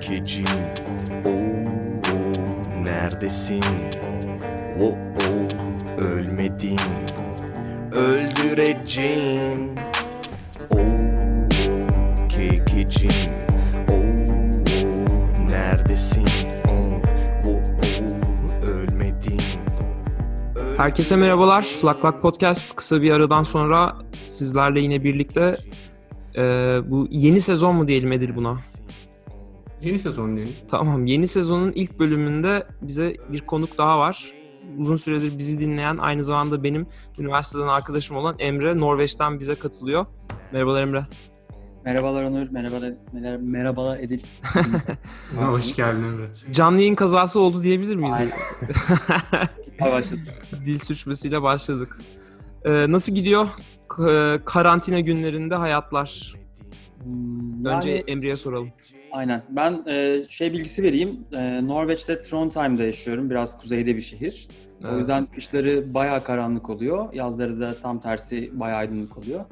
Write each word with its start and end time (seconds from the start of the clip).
kekecim 0.00 0.44
Oo, 1.24 2.82
neredesin? 2.84 3.62
Oo, 4.80 4.96
ölmedin 5.98 6.78
Öldüreceğim 7.92 9.74
Oo, 10.70 10.78
kekecim 12.28 13.10
Oo, 13.88 15.48
neredesin? 15.50 16.24
Herkese 20.76 21.16
merhabalar. 21.16 21.66
Lak 21.84 22.04
Lak 22.04 22.22
Podcast 22.22 22.76
kısa 22.76 23.02
bir 23.02 23.10
aradan 23.10 23.42
sonra 23.42 23.96
sizlerle 24.28 24.80
yine 24.80 25.04
birlikte 25.04 25.56
Ee, 26.36 26.78
bu 26.86 27.06
yeni 27.10 27.40
sezon 27.40 27.74
mu 27.76 27.88
diyelim 27.88 28.12
Edil 28.12 28.36
buna? 28.36 28.56
Yeni 29.82 29.98
sezon 29.98 30.36
diyelim. 30.36 30.52
Tamam 30.70 31.06
yeni 31.06 31.28
sezonun 31.28 31.72
ilk 31.72 31.98
bölümünde 31.98 32.66
bize 32.82 33.16
bir 33.32 33.40
konuk 33.40 33.78
daha 33.78 33.98
var. 33.98 34.32
Uzun 34.78 34.96
süredir 34.96 35.38
bizi 35.38 35.58
dinleyen 35.60 35.96
aynı 35.98 36.24
zamanda 36.24 36.62
benim 36.64 36.86
üniversiteden 37.18 37.66
arkadaşım 37.66 38.16
olan 38.16 38.36
Emre 38.38 38.80
Norveç'ten 38.80 39.40
bize 39.40 39.54
katılıyor. 39.54 40.06
Merhabalar 40.52 40.82
Emre. 40.82 41.06
Merhabalar 41.84 42.22
Onur, 42.24 42.50
merhabalar, 42.50 42.92
mer- 43.14 43.42
merhabalar 43.42 43.98
Edil. 43.98 44.20
Hoş 45.36 45.76
geldin 45.76 46.02
Emre. 46.02 46.28
Canlı 46.52 46.78
yayın 46.80 46.94
kazası 46.94 47.40
oldu 47.40 47.62
diyebilir 47.62 47.96
miyiz? 47.96 48.14
Aynen. 48.18 48.32
Başladık. 49.92 50.22
Dil 50.66 50.78
sürçmesiyle 50.78 51.42
başladık. 51.42 51.98
Ee, 52.64 52.86
nasıl 52.88 53.14
gidiyor 53.14 53.48
karantina 54.44 55.00
günlerinde 55.00 55.54
hayatlar? 55.54 56.34
Hmm, 57.02 57.64
Önce 57.66 57.90
yani- 57.90 58.04
Emre'ye 58.06 58.36
soralım. 58.36 58.68
Aynen. 59.12 59.42
Ben 59.48 59.82
e, 59.86 60.22
şey 60.28 60.52
bilgisi 60.52 60.82
vereyim. 60.82 61.24
E, 61.32 61.66
Norveç'te 61.66 62.22
Trondheim'da 62.22 62.82
yaşıyorum. 62.82 63.30
Biraz 63.30 63.60
kuzeyde 63.60 63.96
bir 63.96 64.00
şehir. 64.00 64.48
O 64.84 64.86
Evet. 64.88 64.98
yüzden 64.98 65.26
kışları 65.26 65.94
bayağı 65.94 66.24
karanlık 66.24 66.70
oluyor. 66.70 67.12
Yazları 67.12 67.60
da 67.60 67.74
tam 67.82 68.00
tersi 68.00 68.60
bayağı 68.60 68.78
aydınlık 68.78 69.18
oluyor. 69.18 69.44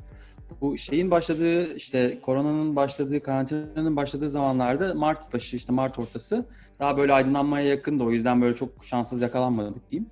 Bu 0.60 0.76
şeyin 0.76 1.10
başladığı 1.10 1.74
işte 1.74 2.18
koronanın 2.22 2.76
başladığı, 2.76 3.22
karantinanın 3.22 3.96
başladığı 3.96 4.30
zamanlarda 4.30 4.94
Mart 4.94 5.32
başı 5.34 5.56
işte 5.56 5.72
Mart 5.72 5.98
ortası 5.98 6.46
daha 6.80 6.96
böyle 6.96 7.12
aydınlanmaya 7.12 7.66
yakındı. 7.68 8.04
O 8.04 8.10
yüzden 8.10 8.42
böyle 8.42 8.54
çok 8.54 8.84
şanssız 8.84 9.22
yakalanmadık 9.22 9.90
diyeyim. 9.90 10.10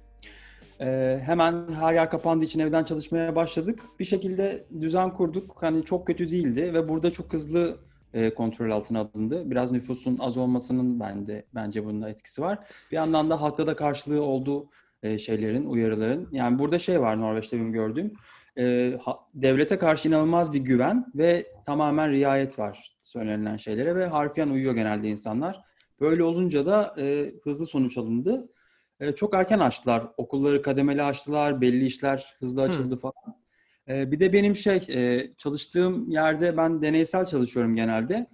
Ee, 0.81 1.21
hemen 1.25 1.55
her 1.81 1.95
yer 1.95 2.11
kapandığı 2.11 2.45
için 2.45 2.61
evden 2.61 2.85
çalışmaya 2.85 3.37
başladık. 3.37 3.83
Bir 4.01 4.05
şekilde 4.05 4.65
düzen 4.81 5.11
kurduk. 5.15 5.57
Hani 5.61 5.85
çok 5.85 6.07
kötü 6.07 6.29
değildi 6.31 6.75
ve 6.75 6.89
burada 6.89 7.11
çok 7.11 7.33
hızlı 7.33 7.77
e, 8.17 8.35
kontrol 8.35 8.71
altına 8.71 9.01
alındı. 9.01 9.51
Biraz 9.51 9.73
nüfusun 9.73 10.19
az 10.21 10.37
olmasının 10.37 11.01
bende 11.01 11.47
bence 11.55 11.85
bunun 11.85 12.03
da 12.03 12.09
etkisi 12.11 12.43
var. 12.43 12.59
Bir 12.91 12.97
yandan 12.97 13.31
da 13.31 13.41
halkta 13.41 13.67
da 13.67 13.77
karşılığı 13.77 14.23
olduğu 14.23 14.71
e, 15.03 15.19
şeylerin, 15.19 15.65
uyarıların. 15.67 16.29
Yani 16.33 16.59
burada 16.59 16.79
şey 16.79 17.01
var 17.01 17.21
Norveç'te 17.21 17.57
benim 17.57 17.73
gördüğüm. 17.73 18.13
E, 18.59 18.97
ha- 19.03 19.19
devlete 19.35 19.79
karşı 19.79 20.09
inanılmaz 20.09 20.53
bir 20.53 20.59
güven 20.59 21.07
ve 21.15 21.47
tamamen 21.67 22.11
riayet 22.11 22.59
var 22.59 22.97
söylenilen 23.03 23.57
şeylere 23.57 23.97
ve 23.97 24.07
harfiyen 24.07 24.49
uyuyor 24.49 24.75
genelde 24.75 25.09
insanlar. 25.09 25.61
Böyle 26.01 26.23
olunca 26.23 26.67
da 26.67 26.95
e, 26.99 27.33
hızlı 27.45 27.67
sonuç 27.67 27.99
alındı. 27.99 28.49
E, 29.01 29.13
çok 29.13 29.35
erken 29.35 29.59
açtılar. 29.59 30.07
Okulları 30.17 30.63
kademeli 30.63 31.03
açtılar. 31.03 31.61
Belli 31.61 31.85
işler 31.87 32.37
hızlı 32.39 32.63
açıldı 32.63 32.97
falan. 32.97 33.37
E, 33.89 34.13
bir 34.13 34.21
de 34.21 34.33
benim 34.33 34.57
şey 34.57 34.77
e, 34.89 35.31
çalıştığım 35.39 36.11
yerde 36.11 36.57
ben 36.57 36.83
deneysel 36.83 37.25
çalışıyorum 37.25 37.77
genelde. 37.77 38.27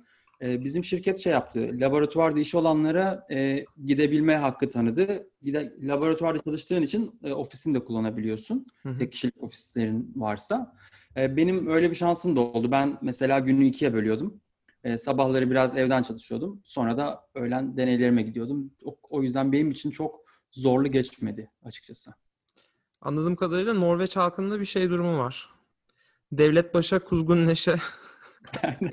E, 0.43 0.65
bizim 0.65 0.85
şirket 0.85 1.19
şey 1.19 1.33
yaptı. 1.33 1.71
Laboratuvarda 1.73 2.41
işi 2.41 2.57
olanlara 2.57 3.27
e, 3.31 3.65
gidebilme 3.85 4.37
hakkı 4.37 4.69
tanıdı. 4.69 5.27
Gide, 5.43 5.73
laboratuvarda 5.83 6.43
çalıştığın 6.43 6.83
için 6.83 7.21
e, 7.25 7.33
ofisini 7.33 7.75
de 7.75 7.85
kullanabiliyorsun. 7.85 8.67
Hı 8.83 8.89
hı. 8.89 8.99
Tek 8.99 9.13
kişilik 9.13 9.43
ofislerin 9.43 10.13
varsa. 10.17 10.75
E, 11.17 11.37
benim 11.37 11.67
öyle 11.67 11.91
bir 11.91 11.97
şansım 11.97 12.37
da 12.37 12.41
oldu. 12.41 12.71
Ben 12.71 12.99
mesela 13.03 13.39
günü 13.39 13.67
ikiye 13.67 13.95
bölüyordum. 13.95 14.41
E, 14.85 14.97
sabahları 14.97 15.51
biraz 15.51 15.77
evden 15.77 16.03
çalışıyordum. 16.03 16.61
Sonra 16.65 16.97
da 16.97 17.21
öğlen 17.35 17.77
deneylerime 17.77 18.23
gidiyordum. 18.23 18.73
O, 18.85 18.97
o 19.11 19.23
yüzden 19.23 19.53
benim 19.53 19.71
için 19.71 19.91
çok 19.91 20.21
zorlu 20.53 20.91
geçmedi 20.91 21.51
açıkçası. 21.65 22.13
Anladığım 23.03 23.37
kadarıyla 23.37 23.75
Norveç 23.75 24.17
halkında 24.17 24.61
bir 24.61 24.65
şey 24.65 24.91
durumu 24.91 25.19
var. 25.19 25.49
Devlet 26.33 26.75
başa 26.75 26.99
kuzgun 26.99 27.47
neşe. 27.47 27.77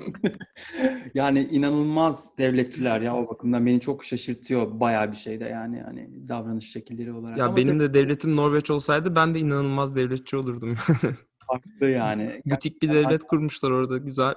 yani 1.14 1.40
inanılmaz 1.40 2.38
devletçiler 2.38 3.00
ya 3.00 3.16
o 3.16 3.28
bakımdan 3.28 3.66
beni 3.66 3.80
çok 3.80 4.04
şaşırtıyor 4.04 4.80
bayağı 4.80 5.12
bir 5.12 5.16
şeyde 5.16 5.44
yani 5.44 5.82
hani 5.82 6.28
davranış 6.28 6.72
şekilleri 6.72 7.12
olarak. 7.12 7.38
Ya 7.38 7.44
Ama 7.44 7.56
benim 7.56 7.78
tabii 7.78 7.88
de 7.88 7.94
devletim 7.94 8.36
Norveç 8.36 8.70
olsaydı 8.70 9.14
ben 9.14 9.34
de 9.34 9.38
inanılmaz 9.38 9.96
devletçi 9.96 10.36
olurdum. 10.36 10.76
farklı 11.46 11.86
yani. 11.86 12.42
Butik 12.46 12.82
bir 12.82 12.88
devlet 12.88 13.22
kurmuşlar 13.24 13.70
orada 13.70 13.98
güzel. 13.98 14.34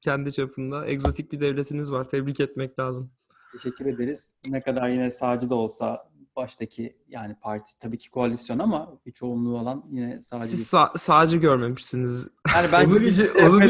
Kendi 0.00 0.32
çapında. 0.32 0.86
Egzotik 0.86 1.32
bir 1.32 1.40
devletiniz 1.40 1.92
var. 1.92 2.08
Tebrik 2.08 2.40
etmek 2.40 2.78
lazım. 2.78 3.10
Teşekkür 3.52 3.86
ederiz. 3.86 4.30
Ne 4.48 4.62
kadar 4.62 4.88
yine 4.88 5.10
sağcı 5.10 5.50
da 5.50 5.54
olsa 5.54 6.08
baştaki 6.36 6.96
yani 7.08 7.36
parti 7.40 7.78
tabii 7.78 7.98
ki 7.98 8.10
koalisyon 8.10 8.58
ama 8.58 9.00
bir 9.06 9.12
çoğunluğu 9.12 9.58
olan 9.58 9.84
yine 9.90 10.20
sağcı. 10.20 10.44
Siz 10.44 10.66
sağ, 10.66 10.92
sağcı 10.96 11.38
görmemişsiniz. 11.38 12.28
yani 12.54 12.68
ben 12.72 12.84
Onu, 12.90 13.00
diye, 13.00 13.30
onu 13.32 13.60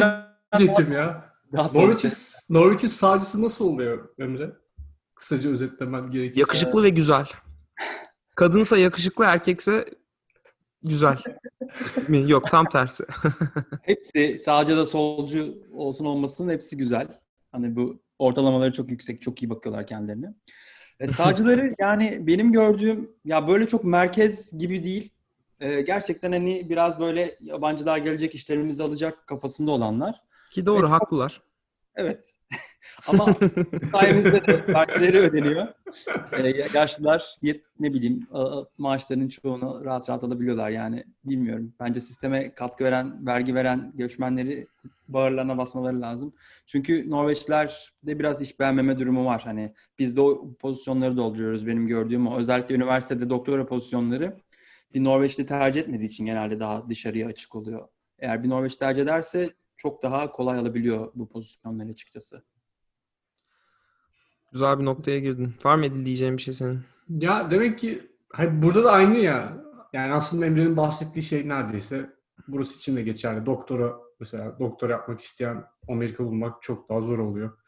diyecektim 0.58 0.92
ya. 0.92 1.32
Norveç'in, 1.52 2.10
Norveç'in 2.54 2.88
sağcısı 2.88 3.42
nasıl 3.42 3.64
oluyor 3.64 4.08
Emre? 4.18 4.52
Kısaca 5.14 5.50
özetlemen 5.50 6.10
gerekirse. 6.10 6.40
Yakışıklı 6.40 6.82
ve 6.82 6.88
güzel. 6.88 7.26
Kadınsa 8.36 8.76
yakışıklı, 8.78 9.24
erkekse 9.24 9.84
güzel. 10.82 11.18
Mi? 12.08 12.30
Yok 12.30 12.50
tam 12.50 12.68
tersi. 12.68 13.04
Hepsi 13.82 14.38
sağcı 14.38 14.76
da 14.76 14.86
solcu 14.86 15.54
olsun 15.72 16.04
olmasın 16.04 16.48
hepsi 16.48 16.76
güzel. 16.76 17.08
Hani 17.52 17.76
bu 17.76 18.02
ortalamaları 18.18 18.72
çok 18.72 18.90
yüksek, 18.90 19.22
çok 19.22 19.42
iyi 19.42 19.50
bakıyorlar 19.50 19.86
kendilerine. 19.86 20.34
E, 21.00 21.08
sağcıları 21.08 21.74
yani 21.78 22.26
benim 22.26 22.52
gördüğüm 22.52 23.10
ya 23.24 23.48
böyle 23.48 23.66
çok 23.66 23.84
merkez 23.84 24.58
gibi 24.58 24.84
değil. 24.84 25.10
E, 25.60 25.80
gerçekten 25.80 26.32
hani 26.32 26.70
biraz 26.70 27.00
böyle 27.00 27.36
yabancılar 27.40 27.98
gelecek 27.98 28.34
işlerimizi 28.34 28.82
alacak 28.82 29.26
kafasında 29.26 29.70
olanlar. 29.70 30.22
Ki 30.50 30.66
doğru 30.66 30.80
Evet. 30.80 30.90
haklılar. 30.90 31.42
Evet. 31.94 32.34
Ama 33.06 33.24
sayemizde 33.92 34.46
de 34.46 34.74
vergileri 34.74 35.18
ödeniyor. 35.18 35.66
E, 36.32 36.48
yaşlılar 36.74 37.22
ne 37.80 37.94
bileyim 37.94 38.26
maaşlarının 38.78 39.28
çoğunu 39.28 39.84
rahat 39.84 40.10
rahat 40.10 40.24
alabiliyorlar 40.24 40.70
yani 40.70 41.04
bilmiyorum. 41.24 41.74
Bence 41.80 42.00
sisteme 42.00 42.54
katkı 42.54 42.84
veren, 42.84 43.26
vergi 43.26 43.54
veren 43.54 43.92
göçmenleri 43.94 44.66
bağırlarına 45.08 45.58
basmaları 45.58 46.00
lazım. 46.00 46.34
Çünkü 46.66 47.10
Norveçliler 47.10 47.92
de 48.02 48.18
biraz 48.18 48.42
iş 48.42 48.60
beğenmeme 48.60 48.98
durumu 48.98 49.24
var. 49.24 49.42
Hani 49.44 49.72
biz 49.98 50.16
de 50.16 50.20
o 50.20 50.54
pozisyonları 50.54 51.16
dolduruyoruz 51.16 51.66
benim 51.66 51.86
gördüğüm 51.86 52.26
o. 52.26 52.38
Özellikle 52.38 52.74
üniversitede 52.74 53.30
doktora 53.30 53.66
pozisyonları 53.66 54.36
bir 54.94 55.04
Norveçli 55.04 55.46
tercih 55.46 55.80
etmediği 55.80 56.08
için 56.08 56.26
genelde 56.26 56.60
daha 56.60 56.88
dışarıya 56.88 57.26
açık 57.26 57.54
oluyor. 57.54 57.88
Eğer 58.18 58.42
bir 58.42 58.48
Norveç 58.48 58.76
tercih 58.76 59.02
ederse 59.02 59.54
çok 59.76 60.02
daha 60.02 60.32
kolay 60.32 60.58
alabiliyor 60.58 61.12
bu 61.14 61.28
pozisyonları 61.28 61.88
açıkçası. 61.88 62.42
Güzel 64.52 64.78
bir 64.78 64.84
noktaya 64.84 65.18
girdin. 65.18 65.54
Var 65.64 65.76
mı 65.76 65.86
Edil 65.86 66.04
diyeceğim 66.04 66.36
bir 66.36 66.42
şey 66.42 66.54
senin? 66.54 66.80
Ya 67.08 67.50
demek 67.50 67.78
ki 67.78 68.10
hani 68.32 68.62
burada 68.62 68.84
da 68.84 68.92
aynı 68.92 69.18
ya. 69.18 69.56
Yani 69.92 70.12
aslında 70.12 70.46
Emre'nin 70.46 70.76
bahsettiği 70.76 71.22
şey 71.22 71.48
neredeyse 71.48 72.10
burası 72.48 72.76
için 72.76 72.96
de 72.96 73.02
geçerli. 73.02 73.46
Doktora 73.46 73.96
mesela 74.20 74.58
doktor 74.60 74.90
yapmak 74.90 75.20
isteyen 75.20 75.64
Amerika 75.88 76.24
bulmak 76.24 76.62
çok 76.62 76.88
daha 76.88 77.00
zor 77.00 77.18
oluyor. 77.18 77.58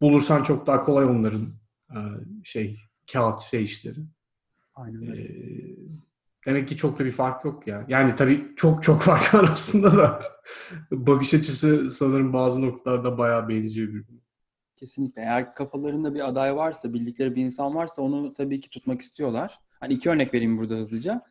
Bulursan 0.00 0.42
çok 0.42 0.66
daha 0.66 0.80
kolay 0.80 1.04
onların 1.04 1.48
e, 1.90 1.98
şey 2.44 2.78
kağıt 3.12 3.40
şey 3.40 3.64
işleri. 3.64 3.98
Aynen 4.74 5.02
Ee, 5.02 5.10
öyle. 5.10 5.36
demek 6.46 6.68
ki 6.68 6.76
çok 6.76 6.98
da 6.98 7.04
bir 7.04 7.10
fark 7.10 7.44
yok 7.44 7.66
ya. 7.66 7.84
Yani 7.88 8.16
tabii 8.16 8.52
çok 8.56 8.82
çok 8.82 9.02
fark 9.02 9.34
var 9.34 9.48
aslında 9.52 9.96
da. 9.96 10.22
Bakış 10.90 11.34
açısı 11.34 11.90
sanırım 11.90 12.32
bazı 12.32 12.62
noktalarda 12.62 13.18
bayağı 13.18 13.48
benziyor 13.48 13.88
birbirine. 13.88 14.20
Kesinlikle. 14.84 15.22
Eğer 15.22 15.54
kafalarında 15.54 16.14
bir 16.14 16.28
aday 16.28 16.56
varsa, 16.56 16.92
bildikleri 16.94 17.34
bir 17.34 17.44
insan 17.44 17.74
varsa 17.74 18.02
onu 18.02 18.34
tabii 18.34 18.60
ki 18.60 18.70
tutmak 18.70 19.00
istiyorlar. 19.00 19.58
Hani 19.80 19.94
iki 19.94 20.10
örnek 20.10 20.34
vereyim 20.34 20.58
burada 20.58 20.74
hızlıca. 20.74 21.22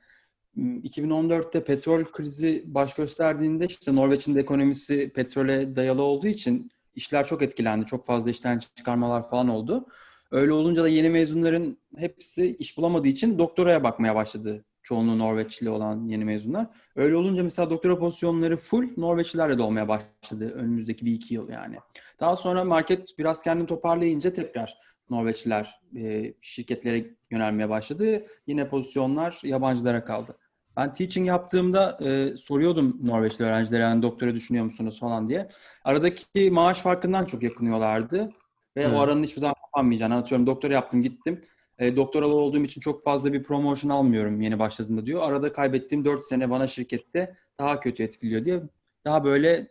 Hmm, 0.54 0.78
2014'te 0.78 1.64
petrol 1.64 2.04
krizi 2.06 2.64
baş 2.66 2.94
gösterdiğinde 2.94 3.66
işte 3.66 3.96
Norveç'in 3.96 4.36
de 4.36 4.40
ekonomisi 4.40 5.10
petrole 5.16 5.76
dayalı 5.76 6.04
olduğu 6.04 6.28
için 6.28 6.70
işler 6.96 7.28
çok 7.28 7.42
etkilendi. 7.42 7.86
Çok 7.86 8.06
fazla 8.06 8.30
işten 8.30 8.60
çıkarmalar 8.76 9.30
falan 9.30 9.48
oldu. 9.48 9.86
Öyle 10.32 10.54
olunca 10.54 10.84
da 10.84 10.88
yeni 10.88 11.10
mezunların 11.10 11.78
hepsi 11.98 12.56
iş 12.56 12.78
bulamadığı 12.78 13.08
için 13.08 13.38
doktoraya 13.40 13.84
bakmaya 13.84 14.16
başladı 14.16 14.66
Çoğunluğu 14.83 15.19
Norveçli 15.19 15.69
olan 15.69 16.06
yeni 16.07 16.25
mezunlar. 16.25 16.68
Öyle 16.95 17.15
olunca 17.15 17.44
mesela 17.44 17.69
doktora 17.69 18.00
pozisyonları 18.00 18.57
full 18.57 18.88
Norveçlilerle 18.97 19.57
dolmaya 19.57 19.88
başladı 19.88 20.51
önümüzdeki 20.56 21.06
bir 21.06 21.13
iki 21.13 21.33
yıl 21.33 21.50
yani. 21.50 21.77
Daha 22.19 22.35
sonra 22.35 22.63
market 22.63 23.18
biraz 23.18 23.44
kendini 23.44 23.68
toparlayınca 23.68 24.33
tekrar 24.33 24.77
Norveçliler 25.09 25.81
e, 25.95 26.33
şirketlere 26.41 27.06
yönelmeye 27.31 27.69
başladı. 27.69 28.25
Yine 28.47 28.69
pozisyonlar 28.69 29.39
yabancılara 29.44 30.03
kaldı. 30.03 30.38
Ben 30.77 30.94
teaching 30.94 31.27
yaptığımda 31.27 31.97
e, 32.01 32.38
soruyordum 32.38 33.00
Norveçli 33.03 33.45
öğrencilere 33.45 33.81
yani 33.81 34.01
doktora 34.01 34.33
düşünüyor 34.33 34.65
musunuz 34.65 35.00
falan 35.00 35.30
diye. 35.30 35.50
Aradaki 35.83 36.51
maaş 36.51 36.81
farkından 36.81 37.25
çok 37.25 37.44
yakınıyorlardı. 37.44 38.31
Ve 38.77 38.88
Hı. 38.88 38.95
o 38.95 39.00
aranın 39.00 39.24
hiçbir 39.24 39.41
zaman 39.41 39.56
kapanmayacağını 39.65 40.15
atıyorum. 40.15 40.47
Doktora 40.47 40.74
yaptım 40.74 41.01
gittim. 41.01 41.41
E, 41.83 41.95
doktoralı 41.95 42.35
olduğum 42.35 42.63
için 42.63 42.81
çok 42.81 43.03
fazla 43.03 43.33
bir 43.33 43.44
promotion 43.44 43.91
almıyorum 43.91 44.41
yeni 44.41 44.59
başladığımda 44.59 45.06
diyor. 45.06 45.21
Arada 45.24 45.51
kaybettiğim 45.51 46.06
4 46.06 46.24
sene 46.24 46.50
bana 46.50 46.68
şirkette 46.68 47.35
daha 47.59 47.80
kötü 47.80 48.03
etkiliyor 48.03 48.45
diye. 48.45 48.62
Daha 49.06 49.24
böyle 49.24 49.68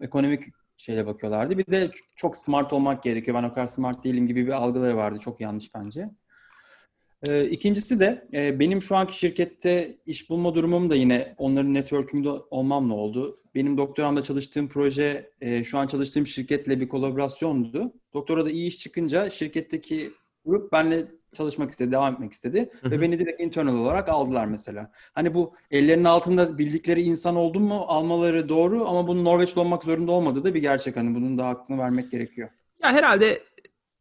ekonomik 0.00 0.44
şeyle 0.76 1.06
bakıyorlardı. 1.06 1.58
Bir 1.58 1.66
de 1.66 1.90
çok 2.16 2.36
smart 2.36 2.72
olmak 2.72 3.02
gerekiyor. 3.02 3.36
Ben 3.36 3.48
o 3.48 3.52
kadar 3.52 3.66
smart 3.66 4.04
değilim 4.04 4.26
gibi 4.26 4.46
bir 4.46 4.52
algıları 4.52 4.96
vardı. 4.96 5.18
Çok 5.18 5.40
yanlış 5.40 5.74
bence. 5.74 6.10
Ee, 7.22 7.44
ikincisi 7.44 8.00
de 8.00 8.28
e, 8.32 8.60
benim 8.60 8.82
şu 8.82 8.96
anki 8.96 9.18
şirkette 9.18 9.98
iş 10.06 10.30
bulma 10.30 10.54
durumum 10.54 10.90
da 10.90 10.94
yine 10.94 11.34
onların 11.38 11.74
network'ünde 11.74 12.30
olmamla 12.30 12.94
oldu. 12.94 13.36
Benim 13.54 13.76
doktoramda 13.76 14.22
çalıştığım 14.22 14.68
proje 14.68 15.30
e, 15.40 15.64
şu 15.64 15.78
an 15.78 15.86
çalıştığım 15.86 16.26
şirketle 16.26 16.80
bir 16.80 16.88
kolaborasyondu. 16.88 17.92
Doktora 18.14 18.44
da 18.44 18.50
iyi 18.50 18.68
iş 18.68 18.78
çıkınca 18.78 19.30
şirketteki 19.30 20.12
grup 20.44 20.72
benimle 20.72 21.06
çalışmak 21.34 21.70
istedi, 21.70 21.92
devam 21.92 22.14
etmek 22.14 22.32
istedi. 22.32 22.70
Ve 22.84 23.00
beni 23.00 23.18
direkt 23.18 23.40
internal 23.40 23.74
olarak 23.74 24.08
aldılar 24.08 24.44
mesela. 24.44 24.90
Hani 25.12 25.34
bu 25.34 25.54
ellerinin 25.70 26.04
altında 26.04 26.58
bildikleri 26.58 27.02
insan 27.02 27.36
oldum 27.36 27.62
mu 27.62 27.84
almaları 27.88 28.48
doğru 28.48 28.88
ama 28.88 29.08
bunun 29.08 29.24
Norveçli 29.24 29.60
olmak 29.60 29.82
zorunda 29.84 30.12
olmadığı 30.12 30.44
da 30.44 30.54
bir 30.54 30.60
gerçek. 30.60 30.96
Hani 30.96 31.14
bunun 31.14 31.38
da 31.38 31.46
hakkını 31.46 31.78
vermek 31.78 32.10
gerekiyor. 32.10 32.48
Ya 32.82 32.92
herhalde 32.92 33.42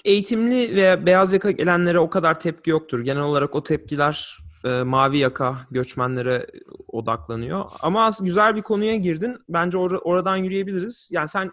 eğitimli 0.06 0.76
ve 0.76 1.06
beyaz 1.06 1.34
yaka 1.34 1.52
gelenlere 1.52 2.00
o 2.00 2.10
kadar 2.10 2.40
tepki 2.40 2.70
yoktur. 2.70 3.00
Genel 3.00 3.22
olarak 3.22 3.56
o 3.56 3.64
tepkiler 3.64 4.38
e, 4.66 4.84
mavi 4.84 5.18
yaka 5.18 5.58
göçmenlere 5.72 6.48
odaklanıyor. 6.88 7.66
Ama 7.82 8.06
az 8.06 8.24
güzel 8.24 8.56
bir 8.56 8.62
konuya 8.62 8.96
girdin. 8.96 9.38
Bence 9.50 9.78
or- 9.78 10.02
oradan 10.04 10.38
yürüyebiliriz. 10.38 11.10
Yani 11.12 11.28
sen 11.28 11.52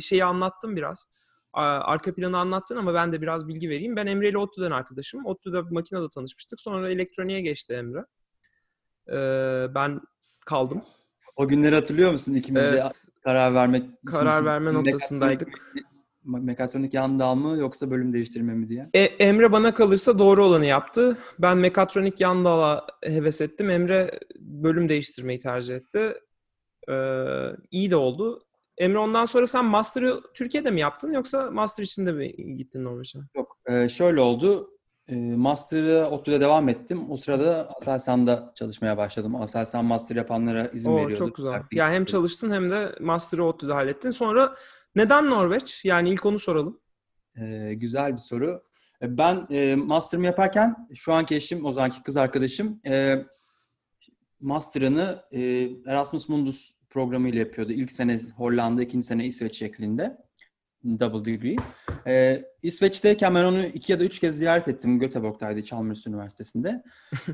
şeyi 0.00 0.24
anlattın 0.24 0.76
biraz. 0.76 1.08
Arka 1.62 2.14
planı 2.14 2.38
anlattın 2.38 2.76
ama 2.76 2.94
ben 2.94 3.12
de 3.12 3.22
biraz 3.22 3.48
bilgi 3.48 3.70
vereyim. 3.70 3.96
Ben 3.96 4.06
Emre 4.06 4.28
ile 4.28 4.38
ODTÜ'den 4.38 4.70
arkadaşım. 4.70 5.26
ODTÜ'de 5.26 5.60
makinede 5.60 6.08
tanışmıştık. 6.14 6.60
Sonra 6.60 6.90
elektroniğe 6.90 7.40
geçti 7.40 7.74
Emre. 7.74 8.04
Ee, 9.08 9.74
ben 9.74 10.00
kaldım. 10.46 10.82
O 11.36 11.48
günleri 11.48 11.74
hatırlıyor 11.74 12.12
musun? 12.12 12.34
İkimiz 12.34 12.62
de 12.62 12.66
Evet, 12.68 13.08
karar 13.24 13.54
vermek 13.54 13.90
karar 14.06 14.44
verme 14.44 14.74
noktasındaydık. 14.74 15.48
Mekatronik 16.24 16.94
yan 16.94 17.18
dal 17.18 17.34
mı 17.34 17.58
yoksa 17.58 17.90
bölüm 17.90 18.12
değiştirme 18.12 18.54
mi 18.54 18.68
diye. 18.68 18.90
E, 18.94 19.00
Emre 19.00 19.52
bana 19.52 19.74
kalırsa 19.74 20.18
doğru 20.18 20.44
olanı 20.44 20.66
yaptı. 20.66 21.18
Ben 21.38 21.58
mekatronik 21.58 22.20
yan 22.20 22.44
dala 22.44 22.86
heves 23.02 23.40
ettim. 23.40 23.70
Emre 23.70 24.10
bölüm 24.38 24.88
değiştirmeyi 24.88 25.40
tercih 25.40 25.74
etti. 25.74 26.14
Ee, 26.90 27.50
iyi 27.70 27.90
de 27.90 27.96
oldu. 27.96 28.45
Emre 28.78 28.98
ondan 28.98 29.24
sonra 29.26 29.46
sen 29.46 29.64
master'ı 29.64 30.20
Türkiye'de 30.34 30.70
mi 30.70 30.80
yaptın 30.80 31.12
yoksa 31.12 31.50
master 31.50 31.84
için 31.84 32.06
de 32.06 32.12
mi 32.12 32.32
gittin 32.56 32.84
Norveç'e? 32.84 33.18
Yok. 33.36 33.58
Ee, 33.68 33.88
şöyle 33.88 34.20
oldu. 34.20 34.70
Ee, 35.08 35.14
Master'ı 35.16 36.06
ODTÜ'de 36.06 36.40
devam 36.40 36.68
ettim. 36.68 37.10
O 37.10 37.16
sırada 37.16 37.68
Aselsan'da 37.80 38.52
çalışmaya 38.54 38.96
başladım. 38.96 39.36
Aselsan 39.36 39.84
master 39.84 40.16
yapanlara 40.16 40.66
izin 40.66 40.90
Oo, 40.90 40.96
veriyordu. 40.96 41.14
çok 41.16 41.34
güzel. 41.36 41.50
Farklı 41.52 41.76
Yani 41.78 41.94
hem 41.94 42.04
çalıştın 42.04 42.50
hem 42.50 42.70
de 42.70 42.94
master'ı 43.00 43.44
ODTÜ'de 43.44 43.72
hallettin. 43.72 44.10
Sonra 44.10 44.56
neden 44.96 45.30
Norveç? 45.30 45.84
Yani 45.84 46.10
ilk 46.10 46.26
onu 46.26 46.38
soralım. 46.38 46.80
Ee, 47.40 47.74
güzel 47.74 48.12
bir 48.12 48.18
soru. 48.18 48.62
Ee, 49.02 49.18
Ben 49.18 49.46
e, 49.50 49.74
master'ımı 49.76 50.26
yaparken 50.26 50.88
şu 50.94 51.12
anki 51.12 51.34
eşim, 51.34 51.64
o 51.64 51.72
zamanki 51.72 52.02
kız 52.02 52.16
arkadaşım 52.16 52.80
e, 52.86 53.24
master'ını 54.40 55.22
e, 55.32 55.40
Erasmus 55.86 56.28
Mundus 56.28 56.75
programıyla 56.96 57.38
yapıyordu. 57.38 57.72
İlk 57.72 57.92
sene 57.92 58.18
Hollanda, 58.36 58.82
ikinci 58.82 59.06
sene 59.06 59.26
İsveç 59.26 59.58
şeklinde. 59.58 60.16
Double 60.84 61.24
degree. 61.32 61.56
Ee, 62.06 62.44
İsveç'teyken 62.62 63.34
ben 63.34 63.44
onu 63.44 63.66
iki 63.66 63.92
ya 63.92 64.00
da 64.00 64.04
üç 64.04 64.18
kez 64.18 64.38
ziyaret 64.38 64.68
ettim. 64.68 64.98
Göteborg'daydı 64.98 65.62
Chalmers 65.62 66.06
Üniversitesi'nde. 66.06 66.82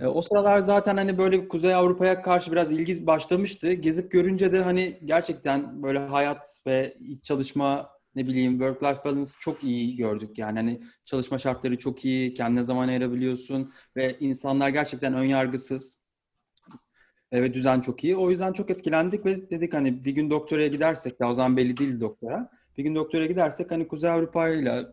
Ee, 0.00 0.06
o 0.06 0.22
sıralar 0.22 0.58
zaten 0.58 0.96
hani 0.96 1.18
böyle 1.18 1.48
Kuzey 1.48 1.74
Avrupa'ya 1.74 2.22
karşı 2.22 2.52
biraz 2.52 2.72
ilgi 2.72 3.06
başlamıştı. 3.06 3.72
Gezip 3.72 4.10
görünce 4.10 4.52
de 4.52 4.62
hani 4.62 4.98
gerçekten 5.04 5.82
böyle 5.82 5.98
hayat 5.98 6.62
ve 6.66 6.96
çalışma 7.22 7.90
ne 8.14 8.26
bileyim 8.26 8.58
work-life 8.58 9.04
balance 9.04 9.30
çok 9.40 9.64
iyi 9.64 9.96
gördük. 9.96 10.38
Yani 10.38 10.58
hani 10.58 10.80
çalışma 11.04 11.38
şartları 11.38 11.78
çok 11.78 12.04
iyi, 12.04 12.34
kendine 12.34 12.62
zaman 12.64 12.88
ayırabiliyorsun 12.88 13.72
ve 13.96 14.16
insanlar 14.20 14.68
gerçekten 14.68 15.14
ön 15.14 15.24
yargısız 15.24 16.01
e, 16.01 16.01
ve 17.32 17.55
düzen 17.55 17.81
çok 17.81 18.05
iyi. 18.05 18.17
O 18.17 18.31
yüzden 18.31 18.52
çok 18.52 18.70
etkilendik 18.70 19.26
ve 19.26 19.50
dedik 19.50 19.75
hani 19.75 20.05
bir 20.05 20.11
gün 20.11 20.31
doktoraya 20.31 20.69
gidersek 20.69 21.20
ya 21.20 21.29
o 21.29 21.32
zaman 21.32 21.56
belli 21.56 21.76
değil 21.76 22.00
doktora. 22.00 22.50
Bir 22.79 22.82
gün 22.82 22.94
doktora 22.94 23.26
gidersek 23.26 23.70
hani 23.70 23.88
Kuzey 23.88 24.11
Avrupa 24.11 24.49
ile 24.49 24.87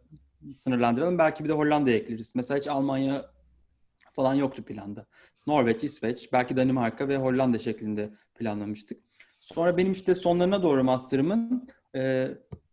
sınırlandıralım. 0.56 1.18
Belki 1.18 1.44
bir 1.44 1.50
de 1.50 1.54
Hollanda'ya 1.54 1.98
ekleriz. 1.98 2.36
Mesela 2.36 2.60
hiç 2.60 2.68
Almanya 2.68 3.26
falan 4.12 4.34
yoktu 4.34 4.64
planda. 4.64 5.06
Norveç, 5.48 5.84
İsveç, 5.84 6.34
belki 6.34 6.58
Danimarka 6.58 7.08
ve 7.08 7.18
Hollanda 7.18 7.60
şeklinde 7.60 8.10
planlamıştık. 8.36 9.04
Sonra 9.40 9.78
benim 9.78 9.92
işte 9.92 10.16
sonlarına 10.16 10.64
doğru 10.64 10.84
master'ımın 10.84 11.68
e, 11.96 12.28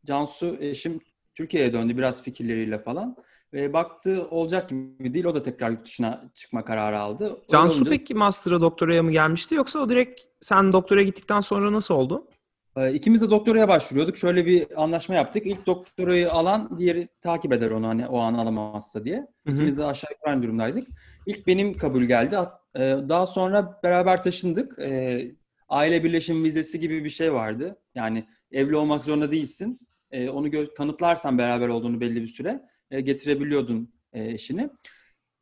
Cansu 0.04 0.56
eşim 0.60 1.00
Türkiye'ye 1.34 1.72
döndü 1.72 1.96
biraz 1.96 2.22
fikirleriyle 2.22 2.78
falan. 2.78 3.16
Ve 3.56 3.72
baktı 3.72 4.26
olacak 4.30 4.68
gibi 4.68 5.14
değil. 5.14 5.24
O 5.24 5.34
da 5.34 5.42
tekrar 5.42 5.70
yurt 5.70 5.84
dışına 5.86 6.30
çıkma 6.34 6.64
kararı 6.64 6.98
aldı. 6.98 7.38
Cansu 7.52 7.76
olunca- 7.76 7.90
peki 7.90 8.14
master'a 8.14 8.60
doktoraya 8.60 9.02
mı 9.02 9.12
gelmişti 9.12 9.54
yoksa 9.54 9.78
o 9.78 9.88
direkt 9.90 10.20
sen 10.40 10.72
doktora 10.72 11.02
gittikten 11.02 11.40
sonra 11.40 11.72
nasıl 11.72 11.94
oldu? 11.94 12.28
Ee, 12.76 12.92
İkimiz 12.92 13.22
de 13.22 13.30
doktoraya 13.30 13.68
başvuruyorduk. 13.68 14.16
Şöyle 14.16 14.46
bir 14.46 14.82
anlaşma 14.82 15.14
yaptık. 15.14 15.46
İlk 15.46 15.66
doktorayı 15.66 16.32
alan 16.32 16.78
diğeri 16.78 17.08
takip 17.20 17.52
eder 17.52 17.70
onu 17.70 17.86
hani 17.88 18.06
o 18.06 18.18
an 18.18 18.34
alamazsa 18.34 19.04
diye. 19.04 19.16
Hı 19.16 19.50
hı. 19.50 19.54
İkimiz 19.54 19.78
de 19.78 19.84
aşağı 19.84 20.10
yukarı 20.12 20.30
aynı 20.30 20.42
durumdaydık. 20.42 20.88
İlk 21.26 21.46
benim 21.46 21.72
kabul 21.74 22.02
geldi. 22.02 22.36
E, 22.76 22.80
Daha 23.08 23.26
sonra 23.26 23.80
beraber 23.82 24.22
taşındık. 24.22 24.78
E, 24.78 25.20
Aile 25.68 26.04
birleşim 26.04 26.44
vizesi 26.44 26.80
gibi 26.80 27.04
bir 27.04 27.10
şey 27.10 27.32
vardı. 27.32 27.76
Yani 27.94 28.24
evli 28.52 28.76
olmak 28.76 29.04
zorunda 29.04 29.32
değilsin. 29.32 29.80
E, 30.10 30.28
Onu 30.30 30.48
gö- 30.48 30.74
kanıtlarsan 30.74 31.38
beraber 31.38 31.68
olduğunu 31.68 32.00
belli 32.00 32.22
bir 32.22 32.28
süre 32.28 32.60
e, 32.90 33.00
getirebiliyordun 33.00 33.94
e, 34.12 34.24
eşini 34.24 34.70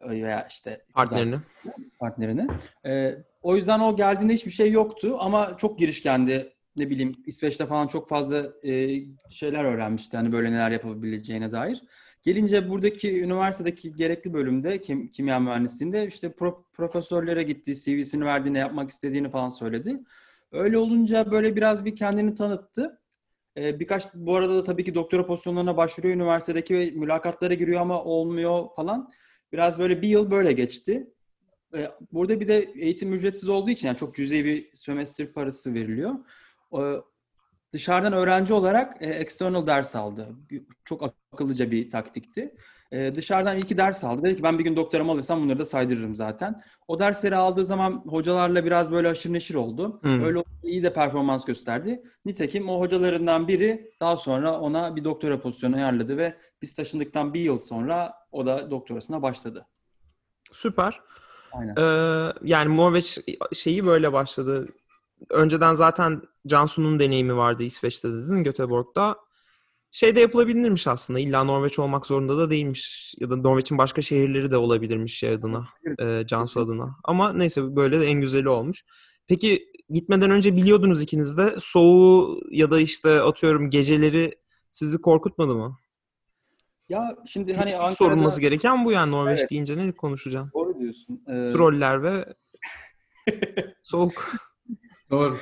E, 0.00 0.08
veya 0.10 0.46
işte 0.50 0.84
Partnerini. 0.94 1.36
partnerini. 2.00 2.46
Ee, 2.86 3.14
o 3.42 3.56
yüzden 3.56 3.80
o 3.80 3.96
geldiğinde 3.96 4.34
hiçbir 4.34 4.50
şey 4.50 4.72
yoktu 4.72 5.16
ama 5.20 5.56
çok 5.56 5.78
girişkendi. 5.78 6.52
Ne 6.76 6.90
bileyim 6.90 7.16
İsveç'te 7.26 7.66
falan 7.66 7.86
çok 7.86 8.08
fazla 8.08 8.52
e, 8.64 9.00
şeyler 9.30 9.64
öğrenmişti. 9.64 10.16
Hani 10.16 10.32
böyle 10.32 10.52
neler 10.52 10.70
yapabileceğine 10.70 11.52
dair. 11.52 11.82
Gelince 12.22 12.68
buradaki 12.68 13.22
üniversitedeki 13.22 13.94
gerekli 13.96 14.34
bölümde 14.34 14.80
kim, 14.80 15.08
kimya 15.08 15.40
mühendisliğinde 15.40 16.06
işte 16.06 16.26
pro- 16.26 16.62
profesörlere 16.72 17.42
gitti, 17.42 17.74
CV'sini 17.74 18.24
verdi, 18.24 18.54
ne 18.54 18.58
yapmak 18.58 18.90
istediğini 18.90 19.30
falan 19.30 19.48
söyledi. 19.48 20.00
Öyle 20.52 20.78
olunca 20.78 21.30
böyle 21.30 21.56
biraz 21.56 21.84
bir 21.84 21.96
kendini 21.96 22.34
tanıttı. 22.34 23.00
Ee, 23.56 23.80
birkaç 23.80 24.14
bu 24.14 24.36
arada 24.36 24.56
da 24.56 24.64
tabii 24.64 24.84
ki 24.84 24.94
doktora 24.94 25.26
pozisyonlarına 25.26 25.76
başvuruyor 25.76 26.14
üniversitedeki 26.14 26.78
ve 26.78 26.90
mülakatlara 26.90 27.54
giriyor 27.54 27.80
ama 27.80 28.04
olmuyor 28.04 28.68
falan. 28.76 29.12
Biraz 29.52 29.78
böyle 29.78 30.02
bir 30.02 30.08
yıl 30.08 30.30
böyle 30.30 30.52
geçti. 30.52 31.10
Ee, 31.74 31.90
Burada 32.12 32.40
bir 32.40 32.48
de 32.48 32.58
eğitim 32.58 33.12
ücretsiz 33.12 33.48
olduğu 33.48 33.70
için 33.70 33.88
yani 33.88 33.96
çok 33.98 34.14
cüzi 34.14 34.44
bir 34.44 34.70
sömestr 34.74 35.32
parası 35.32 35.74
veriliyor. 35.74 36.14
Ee, 36.78 37.00
Dışarıdan 37.74 38.12
öğrenci 38.12 38.54
olarak 38.54 39.02
e, 39.02 39.06
external 39.06 39.66
ders 39.66 39.96
aldı. 39.96 40.28
Çok 40.84 41.14
akıllıca 41.32 41.70
bir 41.70 41.90
taktikti. 41.90 42.54
Ee, 42.94 43.14
Dışarıdan 43.14 43.58
iki 43.58 43.78
ders 43.78 44.04
aldı. 44.04 44.22
Dedi 44.22 44.36
ki 44.36 44.42
ben 44.42 44.58
bir 44.58 44.64
gün 44.64 44.76
doktoramı 44.76 45.12
alırsam 45.12 45.42
bunları 45.42 45.58
da 45.58 45.64
saydırırım 45.64 46.14
zaten. 46.14 46.62
O 46.88 46.98
dersleri 46.98 47.36
aldığı 47.36 47.64
zaman 47.64 47.92
hocalarla 47.92 48.64
biraz 48.64 48.92
böyle 48.92 49.08
aşırı 49.08 49.32
neşir 49.32 49.54
oldu. 49.54 50.00
Hmm. 50.02 50.24
Öyle 50.24 50.44
iyi 50.62 50.82
de 50.82 50.92
performans 50.92 51.44
gösterdi. 51.44 52.02
Nitekim 52.24 52.68
o 52.68 52.80
hocalarından 52.80 53.48
biri 53.48 53.92
daha 54.00 54.16
sonra 54.16 54.58
ona 54.60 54.96
bir 54.96 55.04
doktora 55.04 55.40
pozisyonu 55.40 55.76
ayarladı 55.76 56.16
ve 56.16 56.36
biz 56.62 56.74
taşındıktan 56.74 57.34
bir 57.34 57.40
yıl 57.40 57.58
sonra 57.58 58.14
o 58.32 58.46
da 58.46 58.70
doktorasına 58.70 59.22
başladı. 59.22 59.66
Süper. 60.52 61.00
Aynen. 61.52 61.74
Ee, 61.76 62.32
yani 62.42 62.76
Norveç 62.76 63.18
şeyi 63.52 63.86
böyle 63.86 64.12
başladı. 64.12 64.68
Önceden 65.30 65.74
zaten 65.74 66.22
Cansu'nun 66.46 67.00
deneyimi 67.00 67.36
vardı 67.36 67.62
İsveç'te 67.62 68.08
dedin 68.08 68.44
Göteborg'da. 68.44 69.16
Şey 69.94 70.16
de 70.16 70.20
yapılabilirmiş 70.20 70.86
aslında. 70.86 71.20
İlla 71.20 71.44
Norveç 71.44 71.78
olmak 71.78 72.06
zorunda 72.06 72.38
da 72.38 72.50
değilmiş. 72.50 73.14
Ya 73.20 73.30
da 73.30 73.36
Norveç'in 73.36 73.78
başka 73.78 74.02
şehirleri 74.02 74.50
de 74.50 74.56
olabilirmiş 74.56 75.18
şey 75.18 75.30
adına. 75.30 75.68
E, 75.98 76.26
Cansu 76.26 76.60
adına. 76.60 76.96
Ama 77.04 77.32
neyse 77.32 77.76
böyle 77.76 78.00
de 78.00 78.06
en 78.06 78.20
güzeli 78.20 78.48
olmuş. 78.48 78.84
Peki 79.26 79.64
gitmeden 79.90 80.30
önce 80.30 80.56
biliyordunuz 80.56 81.02
ikiniz 81.02 81.38
de 81.38 81.54
soğuğu 81.58 82.40
ya 82.50 82.70
da 82.70 82.80
işte 82.80 83.20
atıyorum 83.20 83.70
geceleri 83.70 84.34
sizi 84.72 85.00
korkutmadı 85.00 85.54
mı? 85.54 85.78
Ya 86.88 87.16
şimdi 87.26 87.46
Çünkü 87.46 87.58
hani 87.60 87.76
Ankara'da 87.76 87.94
sorulması 87.94 88.40
gereken 88.40 88.84
bu 88.84 88.92
yani 88.92 89.12
Norveç 89.12 89.38
Evet. 89.40 89.50
deyince 89.50 89.76
ne 89.76 89.92
konuşacaksın? 89.92 90.50
doğru 90.54 90.78
diyorsun. 90.78 91.22
Ee, 91.28 91.32
Troller 91.32 92.02
ve 92.02 92.34
soğuk. 93.82 94.32
Doğru. 95.10 95.36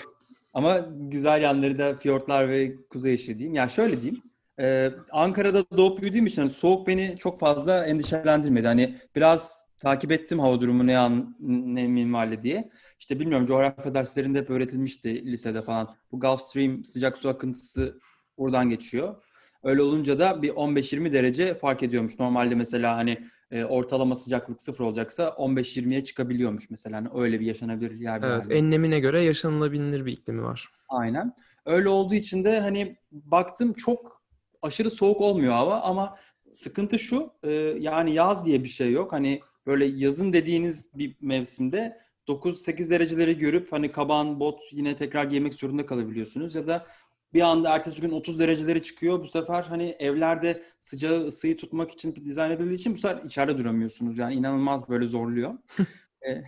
Ama 0.55 0.79
güzel 0.99 1.43
yanları 1.43 1.79
da 1.79 1.97
fiyortlar 1.97 2.49
ve 2.49 2.77
kuzey 2.91 3.15
ışığı 3.15 3.39
diyeyim. 3.39 3.55
Ya 3.55 3.69
şöyle 3.69 4.03
diyeyim. 4.03 4.23
Ee, 4.63 4.91
Ankara'da 5.13 5.65
doğup 5.77 6.03
büyüdüğüm 6.03 6.27
için 6.27 6.43
hani 6.43 6.53
soğuk 6.53 6.87
beni 6.87 7.15
çok 7.19 7.41
fazla 7.41 7.87
endişelendirmedi. 7.87 8.67
Hani 8.67 8.97
biraz 9.17 9.67
takip 9.79 10.13
ettim 10.13 10.39
hava 10.41 10.61
durumu 10.61 10.87
ne 10.87 10.99
an 10.99 11.37
ne 11.41 11.89
minvalli 11.89 12.43
diye. 12.43 12.71
İşte 13.01 13.21
bilmiyorum 13.21 13.47
coğrafya 13.47 13.95
derslerinde 13.95 14.39
hep 14.39 14.51
öğretilmişti 14.51 15.27
lisede 15.27 15.63
falan. 15.63 15.89
Bu 16.13 16.21
Gulf 16.21 16.41
Stream 16.41 16.85
sıcak 16.85 17.19
su 17.19 17.29
akıntısı 17.29 18.01
oradan 18.37 18.71
geçiyor. 18.71 19.23
Öyle 19.63 19.83
olunca 19.83 20.19
da 20.19 20.43
bir 20.43 20.51
15-20 20.51 21.13
derece 21.13 21.55
fark 21.55 21.83
ediyormuş. 21.83 22.19
Normalde 22.19 22.55
mesela 22.55 22.97
hani 22.97 23.29
e, 23.51 23.65
ortalama 23.65 24.17
sıcaklık 24.17 24.63
sıfır 24.63 24.85
olacaksa 24.85 25.29
15-20'ye 25.29 26.05
çıkabiliyormuş 26.05 26.71
mesela. 26.71 26.97
Hani 26.97 27.09
öyle 27.15 27.41
bir 27.41 27.47
yaşanabilir 27.47 28.01
yer 28.01 28.23
bir 28.23 28.27
Evet, 28.27 28.45
halde. 28.45 28.59
enlemine 28.59 29.01
göre 29.01 29.21
yaşanılabilir 29.21 30.07
bir 30.07 30.13
iklimi 30.13 30.43
var. 30.43 30.69
Aynen. 30.89 31.35
Öyle 31.67 31.89
olduğu 31.89 32.15
için 32.15 32.45
de 32.45 32.61
hani 32.61 32.97
baktım 33.13 33.73
çok 33.73 34.22
aşırı 34.63 34.91
soğuk 34.91 35.21
olmuyor 35.21 35.53
hava 35.53 35.81
ama 35.81 36.19
sıkıntı 36.53 36.99
şu 36.99 37.33
e, 37.43 37.51
yani 37.79 38.15
yaz 38.15 38.47
diye 38.47 38.65
bir 38.65 38.69
şey 38.69 38.93
yok. 38.93 39.13
Hani 39.13 39.41
böyle 39.67 39.85
yazın 39.85 40.33
dediğiniz 40.33 40.91
bir 40.95 41.17
mevsimde 41.21 41.99
9-8 42.29 42.91
dereceleri 42.91 43.39
görüp 43.39 43.73
hani 43.73 43.93
kaban, 43.93 44.41
bot 44.41 44.61
yine 44.73 44.97
tekrar 44.97 45.25
giymek 45.25 45.55
zorunda 45.55 45.87
kalabiliyorsunuz 45.87 46.55
ya 46.55 46.67
da 46.67 46.87
bir 47.35 47.41
anda 47.41 47.75
ertesi 47.75 48.01
gün 48.01 48.11
30 48.11 48.39
dereceleri 48.39 48.83
çıkıyor. 48.83 49.21
Bu 49.21 49.29
sefer 49.29 49.63
hani 49.63 49.97
evlerde 49.99 50.63
sıcağı, 50.81 51.27
ısıyı 51.27 51.57
tutmak 51.57 51.91
için 51.91 52.15
dizayn 52.25 52.51
edildiği 52.51 52.79
için 52.79 52.95
bu 52.95 52.99
sefer 52.99 53.25
içeride 53.25 53.59
duramıyorsunuz. 53.59 54.19
Yani 54.19 54.35
inanılmaz 54.35 54.89
böyle 54.89 55.07
zorluyor. 55.07 55.55
E, 56.29 56.43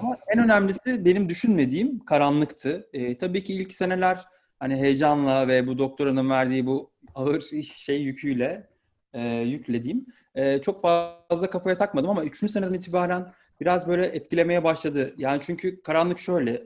ama 0.00 0.16
en 0.34 0.44
önemlisi 0.44 1.04
benim 1.04 1.28
düşünmediğim 1.28 1.98
karanlıktı. 1.98 2.88
E, 2.92 3.16
tabii 3.16 3.44
ki 3.44 3.54
ilk 3.54 3.72
seneler 3.72 4.24
hani 4.58 4.76
heyecanla 4.76 5.48
ve 5.48 5.66
bu 5.66 5.78
doktoranın 5.78 6.30
verdiği 6.30 6.66
bu 6.66 6.89
ağır 7.14 7.40
şey 7.76 8.02
yüküyle 8.02 8.68
e, 9.12 9.22
yüklediğim 9.28 10.06
e, 10.34 10.60
çok 10.60 10.80
fazla 10.80 11.50
kafaya 11.50 11.76
takmadım 11.76 12.10
ama 12.10 12.24
3. 12.24 12.50
seneden 12.50 12.74
itibaren 12.74 13.32
biraz 13.60 13.88
böyle 13.88 14.06
etkilemeye 14.06 14.64
başladı. 14.64 15.14
Yani 15.16 15.40
çünkü 15.46 15.82
karanlık 15.82 16.18
şöyle 16.18 16.62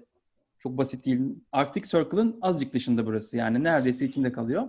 çok 0.59 0.79
basit 0.79 1.07
değil. 1.07 1.21
Arctic 1.53 1.89
Circle'ın 1.89 2.39
azıcık 2.43 2.75
dışında 2.75 3.07
burası. 3.07 3.37
Yani 3.37 3.65
neredeyse 3.65 4.05
içinde 4.05 4.33
kalıyor. 4.33 4.63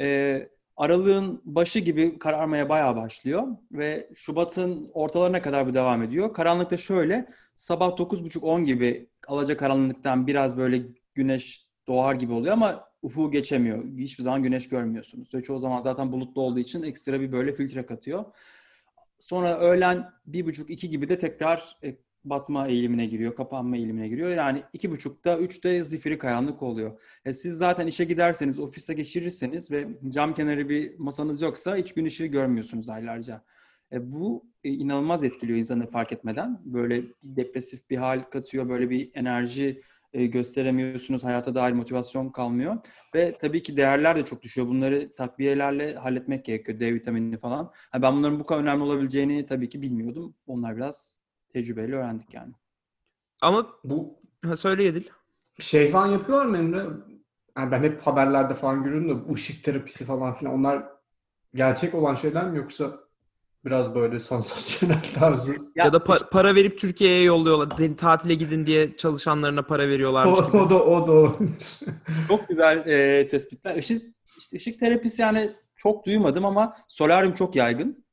E, 0.00 0.48
aralığın 0.76 1.42
başı 1.44 1.78
gibi 1.78 2.18
kararmaya 2.18 2.68
bayağı 2.68 2.96
başlıyor 2.96 3.48
ve 3.72 4.10
Şubat'ın 4.14 4.90
ortalarına 4.94 5.42
kadar 5.42 5.66
bu 5.66 5.74
devam 5.74 6.02
ediyor. 6.02 6.34
Karanlıkta 6.34 6.76
şöyle 6.76 7.26
sabah 7.56 7.88
9.30-10 7.88 8.64
gibi 8.64 9.08
alacakaranlıktan 9.28 10.26
biraz 10.26 10.58
böyle 10.58 10.82
güneş 11.14 11.66
doğar 11.88 12.14
gibi 12.14 12.32
oluyor 12.32 12.52
ama 12.52 12.89
ufuğu 13.02 13.30
geçemiyor. 13.30 13.84
Hiçbir 13.98 14.22
zaman 14.22 14.42
güneş 14.42 14.68
görmüyorsunuz. 14.68 15.34
Ve 15.34 15.42
çoğu 15.42 15.58
zaman 15.58 15.80
zaten 15.80 16.12
bulutlu 16.12 16.42
olduğu 16.42 16.58
için 16.60 16.82
ekstra 16.82 17.20
bir 17.20 17.32
böyle 17.32 17.52
filtre 17.52 17.86
katıyor. 17.86 18.24
Sonra 19.18 19.58
öğlen 19.58 20.10
bir 20.26 20.46
buçuk 20.46 20.70
iki 20.70 20.88
gibi 20.88 21.08
de 21.08 21.18
tekrar 21.18 21.76
e, 21.84 21.96
batma 22.24 22.66
eğilimine 22.66 23.06
giriyor, 23.06 23.34
kapanma 23.34 23.76
eğilimine 23.76 24.08
giriyor. 24.08 24.30
Yani 24.30 24.62
iki 24.72 24.90
buçukta, 24.90 25.38
üçte 25.38 25.84
zifiri 25.84 26.18
karanlık 26.18 26.62
oluyor. 26.62 27.00
E, 27.24 27.32
siz 27.32 27.58
zaten 27.58 27.86
işe 27.86 28.04
giderseniz, 28.04 28.58
ofise 28.58 28.94
geçirirseniz 28.94 29.70
ve 29.70 29.88
cam 30.08 30.34
kenarı 30.34 30.68
bir 30.68 30.98
masanız 30.98 31.40
yoksa 31.40 31.76
hiç 31.76 31.94
gün 31.94 32.04
ışığı 32.04 32.26
görmüyorsunuz 32.26 32.88
aylarca. 32.88 33.44
E, 33.92 34.12
bu 34.12 34.46
e, 34.64 34.70
inanılmaz 34.70 35.24
etkiliyor 35.24 35.58
insanı 35.58 35.90
fark 35.90 36.12
etmeden. 36.12 36.60
Böyle 36.64 37.04
depresif 37.22 37.90
bir 37.90 37.96
hal 37.96 38.22
katıyor, 38.30 38.68
böyle 38.68 38.90
bir 38.90 39.10
enerji 39.14 39.82
e, 40.12 40.26
gösteremiyorsunuz, 40.26 41.24
hayata 41.24 41.54
dair 41.54 41.72
motivasyon 41.72 42.28
kalmıyor. 42.28 42.76
Ve 43.14 43.38
tabii 43.40 43.62
ki 43.62 43.76
değerler 43.76 44.16
de 44.16 44.24
çok 44.24 44.42
düşüyor. 44.42 44.66
Bunları 44.68 45.14
takviyelerle 45.14 45.94
halletmek 45.94 46.44
gerekiyor, 46.44 46.80
D 46.80 46.94
vitamini 46.94 47.38
falan. 47.38 47.72
Ha, 47.90 48.02
ben 48.02 48.16
bunların 48.16 48.40
bu 48.40 48.46
kadar 48.46 48.60
önemli 48.62 48.82
olabileceğini 48.84 49.46
tabii 49.46 49.68
ki 49.68 49.82
bilmiyordum. 49.82 50.34
Onlar 50.46 50.76
biraz 50.76 51.20
tecrübeyle 51.52 51.94
öğrendik 51.96 52.34
yani. 52.34 52.52
Ama 53.40 53.66
Bu 53.84 54.20
ha, 54.44 54.56
söyle 54.56 54.82
Yedil. 54.82 55.04
şey 55.58 55.88
falan 55.88 56.06
yapıyorlar 56.06 56.46
mı 56.46 56.58
Emre? 56.58 56.86
Yani 57.58 57.70
ben 57.70 57.82
hep 57.82 58.02
haberlerde 58.02 58.54
falan 58.54 58.84
görüyorum 58.84 59.08
da 59.08 59.28
bu 59.28 59.34
ışık 59.34 59.64
terapisi 59.64 60.04
falan 60.04 60.34
filan 60.34 60.54
onlar 60.54 60.84
gerçek 61.54 61.94
olan 61.94 62.14
şeyler 62.14 62.50
mi 62.50 62.58
yoksa 62.58 63.00
biraz 63.64 63.94
böyle 63.94 64.18
sansasyonel 64.18 65.02
tarzı? 65.14 65.56
Ya, 65.76 65.92
da 65.92 65.96
pa- 65.96 66.30
para 66.30 66.54
verip 66.54 66.78
Türkiye'ye 66.78 67.22
yolluyorlar. 67.22 67.96
Tatile 67.96 68.34
gidin 68.34 68.66
diye 68.66 68.96
çalışanlarına 68.96 69.62
para 69.62 69.82
O, 69.82 69.86
veriyorlarmış 69.88 70.38
gibi. 70.46 70.56
o 70.56 70.70
da 70.70 70.84
o 70.84 71.06
da 71.06 71.12
o. 71.12 71.32
Çok 72.28 72.48
güzel 72.48 72.86
e, 72.86 73.28
tespitler. 73.28 73.76
Işık, 73.76 74.02
işte 74.38 74.56
ışık 74.56 74.80
terapisi 74.80 75.22
yani 75.22 75.50
çok 75.76 76.06
duymadım 76.06 76.44
ama 76.44 76.76
solaryum 76.88 77.32
çok 77.34 77.56
yaygın. 77.56 78.04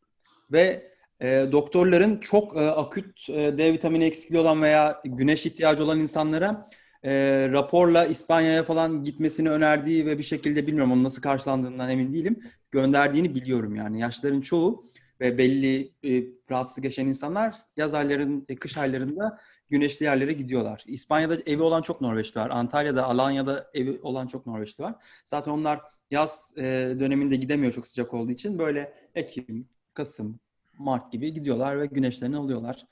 Ve 0.51 0.91
e, 1.21 1.45
doktorların 1.51 2.17
çok 2.17 2.57
e, 2.57 2.59
akut 2.59 3.29
e, 3.29 3.57
D 3.57 3.73
vitamini 3.73 4.03
eksikliği 4.03 4.41
olan 4.41 4.61
veya 4.61 5.01
güneş 5.05 5.45
ihtiyacı 5.45 5.83
olan 5.83 5.99
insanlara 5.99 6.65
e, 7.03 7.11
raporla 7.51 8.05
İspanya'ya 8.05 8.63
falan 8.63 9.03
gitmesini 9.03 9.49
önerdiği 9.49 10.05
ve 10.05 10.17
bir 10.17 10.23
şekilde 10.23 10.67
bilmiyorum 10.67 10.91
onun 10.91 11.03
nasıl 11.03 11.21
karşılandığından 11.21 11.89
emin 11.89 12.13
değilim. 12.13 12.39
Gönderdiğini 12.71 13.35
biliyorum 13.35 13.75
yani. 13.75 13.99
Yaşların 13.99 14.41
çoğu 14.41 14.83
ve 15.21 15.37
belli 15.37 15.93
e, 16.03 16.23
rahatsızlık 16.51 16.85
yaşayan 16.85 17.07
insanlar 17.07 17.55
yaz 17.77 17.93
ayların, 17.93 18.45
e, 18.49 18.55
kış 18.55 18.77
aylarında 18.77 19.39
güneşli 19.69 20.03
yerlere 20.03 20.33
gidiyorlar. 20.33 20.83
İspanya'da 20.87 21.37
evi 21.45 21.61
olan 21.61 21.81
çok 21.81 22.01
Norveçli 22.01 22.41
var. 22.41 22.49
Antalya'da, 22.49 23.05
Alanya'da 23.05 23.71
evi 23.73 23.99
olan 24.01 24.27
çok 24.27 24.45
Norveçli 24.45 24.83
var. 24.83 24.95
Zaten 25.25 25.51
onlar 25.51 25.81
yaz 26.11 26.53
e, 26.57 26.63
döneminde 26.99 27.35
gidemiyor 27.35 27.73
çok 27.73 27.87
sıcak 27.87 28.13
olduğu 28.13 28.31
için 28.31 28.59
böyle 28.59 28.93
Ekim, 29.15 29.69
Kasım, 29.93 30.39
Mart 30.77 31.11
gibi 31.11 31.33
gidiyorlar 31.33 31.79
ve 31.79 31.85
güneşlerini 31.85 32.37
alıyorlar. 32.37 32.85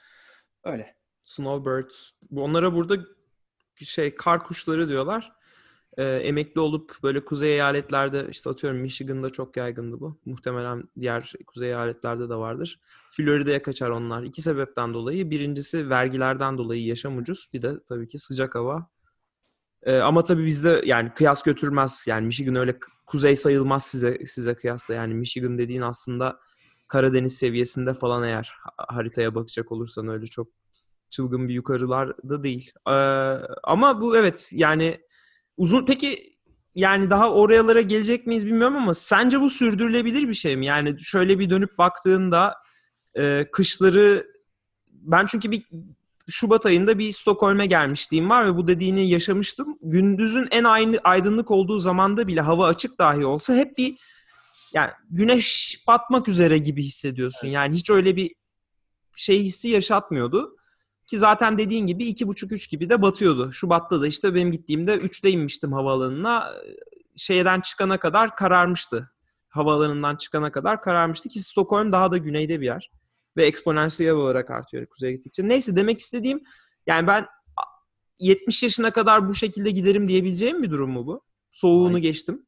Öyle. 0.63 0.95
Snowbirds. 1.23 2.11
Onlara 2.35 2.73
burada 2.73 2.95
şey 3.75 4.15
kar 4.15 4.43
kuşları 4.43 4.89
diyorlar. 4.89 5.35
Ee, 5.97 6.03
emekli 6.03 6.61
olup 6.61 6.95
böyle 7.03 7.25
kuzey 7.25 7.53
eyaletlerde 7.53 8.27
işte 8.29 8.49
atıyorum 8.49 8.79
Michigan'da 8.79 9.29
çok 9.29 9.57
yaygındı 9.57 9.99
bu. 9.99 10.17
Muhtemelen 10.25 10.83
diğer 10.99 11.33
kuzey 11.47 11.69
eyaletlerde 11.69 12.29
de 12.29 12.35
vardır. 12.35 12.79
Florida'ya 13.11 13.61
kaçar 13.61 13.89
onlar. 13.89 14.23
İki 14.23 14.41
sebepten 14.41 14.93
dolayı. 14.93 15.29
Birincisi 15.31 15.89
vergilerden 15.89 16.57
dolayı 16.57 16.85
yaşam 16.85 17.17
ucuz. 17.17 17.49
Bir 17.53 17.61
de 17.61 17.83
tabii 17.89 18.07
ki 18.07 18.17
sıcak 18.17 18.55
hava. 18.55 18.89
Ee, 19.83 19.97
ama 19.97 20.23
tabii 20.23 20.45
bizde 20.45 20.81
yani 20.85 21.13
kıyas 21.13 21.43
götürmez. 21.43 22.05
Yani 22.07 22.25
Michigan 22.25 22.55
öyle 22.55 22.79
kuzey 23.05 23.35
sayılmaz 23.35 23.85
size 23.85 24.25
size 24.25 24.55
kıyasla. 24.55 24.93
Yani 24.93 25.13
Michigan 25.13 25.57
dediğin 25.57 25.81
aslında 25.81 26.39
Karadeniz 26.87 27.37
seviyesinde 27.37 27.93
falan 27.93 28.23
eğer 28.23 28.53
ha- 28.61 28.95
haritaya 28.95 29.35
bakacak 29.35 29.71
olursan 29.71 30.07
öyle 30.07 30.27
çok 30.27 30.47
çılgın 31.09 31.47
bir 31.47 31.53
yukarılarda 31.53 32.43
değil. 32.43 32.71
Ee, 32.87 32.91
ama 33.63 34.01
bu 34.01 34.17
evet 34.17 34.49
yani 34.53 34.99
uzun 35.57 35.85
peki 35.85 36.35
yani 36.75 37.09
daha 37.09 37.31
oralara 37.31 37.81
gelecek 37.81 38.27
miyiz 38.27 38.45
bilmiyorum 38.45 38.77
ama 38.77 38.93
sence 38.93 39.41
bu 39.41 39.49
sürdürülebilir 39.49 40.27
bir 40.27 40.33
şey 40.33 40.55
mi? 40.55 40.65
Yani 40.65 41.03
şöyle 41.03 41.39
bir 41.39 41.49
dönüp 41.49 41.77
baktığında 41.77 42.55
e, 43.17 43.45
kışları 43.51 44.27
ben 44.87 45.25
çünkü 45.25 45.51
bir 45.51 45.63
Şubat 46.29 46.65
ayında 46.65 46.97
bir 46.99 47.11
Stockholm'e 47.11 47.65
gelmişliğim 47.65 48.29
var 48.29 48.45
ve 48.45 48.57
bu 48.57 48.67
dediğini 48.67 49.09
yaşamıştım. 49.09 49.77
Gündüzün 49.81 50.47
en 50.51 50.63
aynı 50.63 50.97
aydınlık 51.03 51.51
olduğu 51.51 51.79
zamanda 51.79 52.27
bile 52.27 52.41
hava 52.41 52.67
açık 52.67 52.99
dahi 52.99 53.25
olsa 53.25 53.55
hep 53.55 53.77
bir 53.77 53.97
yani 54.73 54.91
güneş 55.09 55.77
batmak 55.87 56.27
üzere 56.27 56.57
gibi 56.57 56.83
hissediyorsun. 56.83 57.47
Yani 57.47 57.75
hiç 57.75 57.89
öyle 57.89 58.15
bir 58.15 58.35
şey 59.15 59.43
hissi 59.43 59.69
yaşatmıyordu. 59.69 60.55
Ki 61.07 61.17
zaten 61.17 61.57
dediğin 61.57 61.87
gibi 61.87 62.05
iki 62.05 62.27
buçuk 62.27 62.51
üç 62.51 62.69
gibi 62.69 62.89
de 62.89 63.01
batıyordu. 63.01 63.51
Şubat'ta 63.51 64.01
da 64.01 64.07
işte 64.07 64.35
benim 64.35 64.51
gittiğimde 64.51 64.95
3'te 64.95 65.29
inmiştim 65.31 65.73
havaalanına. 65.73 66.53
Şeyden 67.15 67.61
çıkana 67.61 67.97
kadar 67.97 68.35
kararmıştı. 68.35 69.11
Havaalanından 69.49 70.15
çıkana 70.15 70.51
kadar 70.51 70.81
kararmıştı 70.81 71.29
ki 71.29 71.39
Stockholm 71.39 71.91
daha 71.91 72.11
da 72.11 72.17
güneyde 72.17 72.61
bir 72.61 72.65
yer. 72.65 72.91
Ve 73.37 73.45
eksponansiyel 73.45 74.13
olarak 74.13 74.49
artıyor 74.49 74.85
kuzeye 74.85 75.13
gittikçe. 75.13 75.47
Neyse 75.47 75.75
demek 75.75 75.99
istediğim 75.99 76.43
yani 76.87 77.07
ben 77.07 77.25
70 78.19 78.63
yaşına 78.63 78.91
kadar 78.91 79.27
bu 79.29 79.33
şekilde 79.35 79.71
giderim 79.71 80.07
diyebileceğim 80.07 80.63
bir 80.63 80.71
durum 80.71 80.91
mu 80.91 81.07
bu? 81.07 81.21
Soğuğunu 81.51 81.93
Hayır. 81.93 82.03
geçtim. 82.03 82.45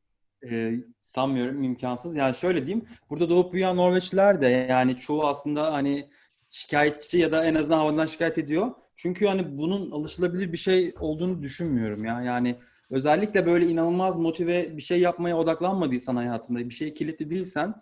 e, 0.52 0.74
sanmıyorum 1.02 1.64
imkansız. 1.64 2.16
Yani 2.16 2.36
şöyle 2.36 2.66
diyeyim. 2.66 2.86
Burada 3.10 3.30
doğup 3.30 3.54
büyüyen 3.54 3.78
Norveçliler 3.78 4.42
de 4.42 4.48
yani 4.70 4.96
çoğu 4.98 5.28
aslında 5.28 5.74
hani 5.74 6.10
şikayetçi 6.58 7.20
ya 7.20 7.32
da 7.32 7.46
en 7.46 7.56
azından 7.56 7.78
havadan 7.78 8.06
şikayet 8.06 8.38
ediyor. 8.38 8.72
Çünkü 8.96 9.28
hani 9.28 9.58
bunun 9.58 9.92
alışılabilir 9.92 10.54
bir 10.54 10.58
şey 10.58 10.94
olduğunu 11.00 11.42
düşünmüyorum 11.42 12.06
ya. 12.06 12.22
Yani 12.22 12.60
özellikle 12.90 13.46
böyle 13.46 13.68
inanılmaz 13.68 14.18
motive 14.20 14.78
bir 14.78 14.82
şey 14.82 15.00
yapmaya 15.00 15.38
odaklanmadıysan 15.38 16.16
hayatında, 16.16 16.60
bir 16.60 16.74
şey 16.74 16.94
kilitli 16.94 17.30
değilsen 17.30 17.74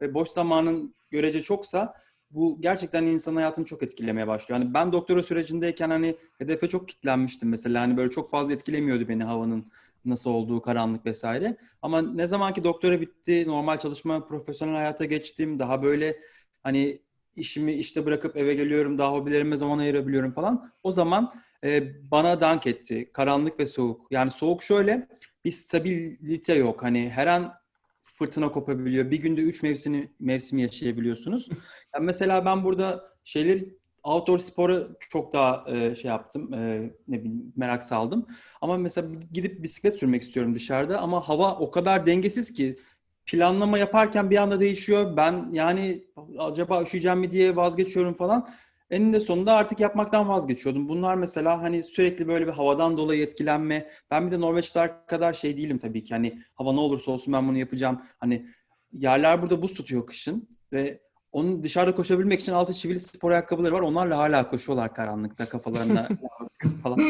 ve 0.00 0.14
boş 0.14 0.28
zamanın 0.28 0.94
görece 1.10 1.42
çoksa 1.42 1.94
bu 2.30 2.60
gerçekten 2.60 3.04
insan 3.06 3.36
hayatını 3.36 3.64
çok 3.64 3.82
etkilemeye 3.82 4.26
başlıyor. 4.26 4.60
Yani 4.60 4.74
ben 4.74 4.92
doktora 4.92 5.22
sürecindeyken 5.22 5.90
hani 5.90 6.16
hedefe 6.38 6.68
çok 6.68 6.88
kitlenmiştim 6.88 7.48
mesela. 7.48 7.80
Hani 7.80 7.96
böyle 7.96 8.10
çok 8.10 8.30
fazla 8.30 8.52
etkilemiyordu 8.52 9.08
beni 9.08 9.24
havanın 9.24 9.72
nasıl 10.04 10.30
olduğu, 10.30 10.62
karanlık 10.62 11.06
vesaire. 11.06 11.56
Ama 11.82 12.02
ne 12.02 12.26
zaman 12.26 12.54
ki 12.54 12.64
doktora 12.64 13.00
bitti, 13.00 13.44
normal 13.46 13.78
çalışma, 13.78 14.26
profesyonel 14.26 14.74
hayata 14.74 15.04
geçtim. 15.04 15.58
Daha 15.58 15.82
böyle 15.82 16.16
hani 16.62 17.02
işimi 17.36 17.72
işte 17.74 18.06
bırakıp 18.06 18.36
eve 18.36 18.54
geliyorum, 18.54 18.98
daha 18.98 19.12
hobilerime 19.12 19.56
zaman 19.56 19.78
ayırabiliyorum 19.78 20.32
falan. 20.32 20.70
O 20.82 20.92
zaman 20.92 21.32
e, 21.64 21.92
bana 22.10 22.40
dank 22.40 22.66
etti. 22.66 23.10
Karanlık 23.12 23.60
ve 23.60 23.66
soğuk. 23.66 24.06
Yani 24.10 24.30
soğuk 24.30 24.62
şöyle, 24.62 25.08
bir 25.44 25.52
stabilite 25.52 26.54
yok. 26.54 26.82
Hani 26.82 27.10
her 27.10 27.26
an 27.26 27.54
fırtına 28.02 28.52
kopabiliyor. 28.52 29.10
Bir 29.10 29.16
günde 29.16 29.40
üç 29.40 29.62
mevsimi, 29.62 30.12
mevsimi 30.20 30.62
yaşayabiliyorsunuz. 30.62 31.48
Yani 31.94 32.04
mesela 32.04 32.44
ben 32.44 32.64
burada 32.64 33.04
şeyleri 33.24 33.76
outdoor 34.04 34.38
spora 34.38 34.88
çok 35.10 35.32
daha 35.32 35.64
e, 35.68 35.94
şey 35.94 36.08
yaptım. 36.08 36.54
E, 36.54 36.90
ne 37.08 37.18
bileyim 37.18 37.52
merak 37.56 37.82
saldım. 37.84 38.26
Ama 38.60 38.78
mesela 38.78 39.08
gidip 39.32 39.62
bisiklet 39.62 39.94
sürmek 39.94 40.22
istiyorum 40.22 40.54
dışarıda 40.54 41.00
ama 41.00 41.28
hava 41.28 41.58
o 41.58 41.70
kadar 41.70 42.06
dengesiz 42.06 42.52
ki 42.52 42.76
planlama 43.26 43.78
yaparken 43.78 44.30
bir 44.30 44.36
anda 44.36 44.60
değişiyor. 44.60 45.16
Ben 45.16 45.48
yani 45.52 46.04
acaba 46.38 46.82
üşüyeceğim 46.82 47.18
mi 47.18 47.30
diye 47.30 47.56
vazgeçiyorum 47.56 48.14
falan. 48.14 48.48
Eninde 48.90 49.20
sonunda 49.20 49.54
artık 49.54 49.80
yapmaktan 49.80 50.28
vazgeçiyordum. 50.28 50.88
Bunlar 50.88 51.14
mesela 51.14 51.62
hani 51.62 51.82
sürekli 51.82 52.28
böyle 52.28 52.46
bir 52.46 52.52
havadan 52.52 52.96
dolayı 52.96 53.22
etkilenme. 53.22 53.90
Ben 54.10 54.26
bir 54.26 54.32
de 54.32 54.40
Norveçler 54.40 55.06
kadar 55.06 55.32
şey 55.32 55.56
değilim 55.56 55.78
tabii 55.78 56.04
ki. 56.04 56.14
Hani 56.14 56.38
hava 56.54 56.72
ne 56.72 56.80
olursa 56.80 57.10
olsun 57.10 57.34
ben 57.34 57.48
bunu 57.48 57.58
yapacağım. 57.58 58.02
Hani 58.18 58.46
yerler 58.92 59.42
burada 59.42 59.62
buz 59.62 59.74
tutuyor 59.74 60.06
kışın 60.06 60.48
ve 60.72 61.00
onun 61.32 61.62
dışarıda 61.62 61.94
koşabilmek 61.94 62.40
için 62.40 62.52
altı 62.52 62.74
çivili 62.74 63.00
spor 63.00 63.30
ayakkabıları 63.30 63.74
var. 63.74 63.80
Onlarla 63.80 64.18
hala 64.18 64.48
koşuyorlar 64.48 64.94
karanlıkta 64.94 65.48
kafalarına 65.48 66.08
falan. 66.82 67.00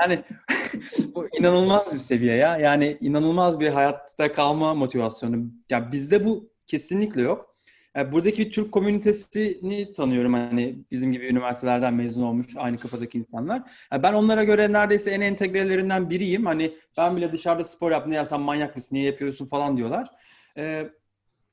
Yani 0.00 0.24
bu 1.14 1.26
inanılmaz 1.38 1.94
bir 1.94 1.98
seviye 1.98 2.36
ya. 2.36 2.58
Yani 2.58 2.96
inanılmaz 3.00 3.60
bir 3.60 3.68
hayatta 3.68 4.32
kalma 4.32 4.74
motivasyonu. 4.74 5.36
Ya 5.36 5.42
yani 5.70 5.92
bizde 5.92 6.24
bu 6.24 6.50
kesinlikle 6.66 7.22
yok. 7.22 7.50
Yani 7.96 8.12
buradaki 8.12 8.46
bir 8.46 8.50
Türk 8.50 8.72
komünitesini 8.72 9.92
tanıyorum 9.92 10.32
hani 10.32 10.76
bizim 10.90 11.12
gibi 11.12 11.26
üniversitelerden 11.26 11.94
mezun 11.94 12.22
olmuş 12.22 12.46
aynı 12.56 12.78
kafadaki 12.78 13.18
insanlar. 13.18 13.62
Yani 13.92 14.02
ben 14.02 14.12
onlara 14.12 14.44
göre 14.44 14.72
neredeyse 14.72 15.10
en 15.10 15.20
entegrelerinden 15.20 16.10
biriyim. 16.10 16.46
Hani 16.46 16.74
ben 16.96 17.16
bile 17.16 17.32
dışarıda 17.32 17.64
spor 17.64 17.90
yap 17.90 18.06
ne 18.06 18.14
ya 18.14 18.24
sen 18.24 18.40
manyak 18.40 18.76
mısın 18.76 18.96
niye 18.96 19.06
yapıyorsun 19.06 19.46
falan 19.46 19.76
diyorlar. 19.76 20.08
Ee, 20.56 20.90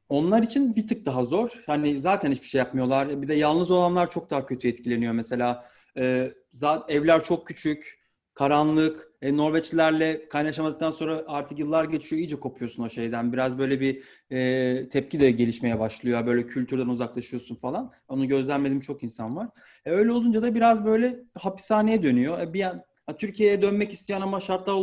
onlar 0.10 0.44
için 0.44 0.76
bir 0.76 0.88
tık 0.88 1.06
daha 1.06 1.24
zor. 1.24 1.64
Hani 1.66 2.00
zaten 2.00 2.32
hiçbir 2.32 2.48
şey 2.48 2.60
yapmıyorlar. 2.60 3.22
Bir 3.22 3.28
de 3.28 3.34
yalnız 3.34 3.72
olanlar 3.72 4.10
çok 4.10 4.30
daha 4.30 4.46
kötü 4.46 4.68
etkileniyor. 4.68 5.14
Mesela 5.14 5.66
e, 5.98 6.34
zaten 6.52 6.96
evler 6.96 7.24
çok 7.24 7.48
küçük, 7.48 8.00
karanlık. 8.34 9.08
E, 9.22 9.38
Norveçlilerle 9.38 10.28
kaynaşamadıktan 10.28 10.92
sonra 10.92 11.24
artık 11.28 11.60
yıllar 11.60 11.86
geçiyor, 11.86 12.20
iyice 12.20 12.40
kopuyorsun 12.40 12.84
o 12.84 12.90
şeyden. 12.90 13.34
Biraz 13.34 13.58
böyle 13.58 13.80
bir 13.80 14.04
e, 14.32 14.90
tepki 14.90 15.20
de 15.20 15.32
gelişmeye 15.32 15.80
başlıyor. 15.80 16.26
Böyle 16.26 16.46
kültürden 16.46 16.88
uzaklaşıyorsun 16.88 17.56
falan. 17.56 17.92
Onu 18.08 18.28
gözlemlediğim 18.28 18.82
çok 18.82 19.04
insan 19.04 19.36
var. 19.36 19.48
E, 19.86 19.92
öyle 19.92 20.12
olunca 20.12 20.42
da 20.42 20.56
biraz 20.56 20.86
böyle 20.86 21.20
hapishaneye 21.40 22.04
dönüyor. 22.04 22.40
E, 22.40 22.54
bir 22.54 22.64
an, 22.64 22.84
Türkiye'ye 23.20 23.62
dönmek 23.62 23.94
isteyen 23.94 24.22
ama 24.22 24.40
şartlar 24.40 24.74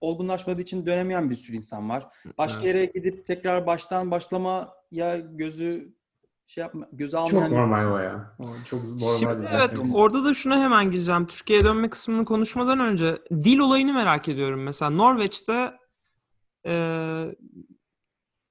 olgunlaşmadığı 0.00 0.62
için 0.62 0.86
dönemeyen 0.86 1.30
bir 1.30 1.34
sürü 1.34 1.56
insan 1.56 1.88
var. 1.88 2.08
Başka 2.38 2.66
yere 2.66 2.84
gidip 2.84 3.26
tekrar 3.26 3.66
baştan 3.66 4.10
başlama 4.10 4.74
ya 4.90 5.18
gözü 5.18 5.94
şey 6.46 6.62
yapma, 6.62 6.88
göze 6.92 7.18
almayan... 7.18 7.48
Çok 7.48 7.58
normal 7.58 7.92
o 7.92 7.98
ya. 7.98 8.36
O 8.38 8.46
çok 8.66 8.84
normal. 8.84 9.16
Şimdi 9.18 9.48
evet 9.52 9.78
orada 9.94 10.24
da 10.24 10.34
şuna 10.34 10.60
hemen 10.60 10.90
gireceğim. 10.90 11.26
Türkiye'ye 11.26 11.64
dönme 11.64 11.90
kısmını 11.90 12.24
konuşmadan 12.24 12.80
önce 12.80 13.18
dil 13.32 13.58
olayını 13.58 13.92
merak 13.92 14.28
ediyorum. 14.28 14.62
Mesela 14.62 14.90
Norveç'te 14.90 15.72
e, 16.66 16.74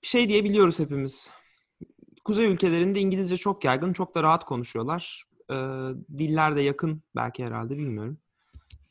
şey 0.01 0.29
diyebiliyoruz 0.29 0.79
hepimiz. 0.79 1.31
Kuzey 2.25 2.45
ülkelerinde 2.45 2.99
İngilizce 2.99 3.37
çok 3.37 3.63
yaygın, 3.63 3.93
çok 3.93 4.15
da 4.15 4.23
rahat 4.23 4.45
konuşuyorlar. 4.45 5.23
E, 5.49 5.55
diller 6.17 6.55
de 6.55 6.61
yakın 6.61 7.03
belki 7.15 7.45
herhalde 7.45 7.77
bilmiyorum. 7.77 8.17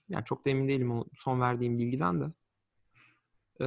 Yani 0.08 0.24
çok 0.24 0.44
da 0.44 0.50
emin 0.50 0.68
değilim 0.68 0.90
o 0.90 1.04
son 1.16 1.40
verdiğim 1.40 1.78
bilgiden 1.78 2.20
de. 2.20 2.24
Ee, 3.60 3.66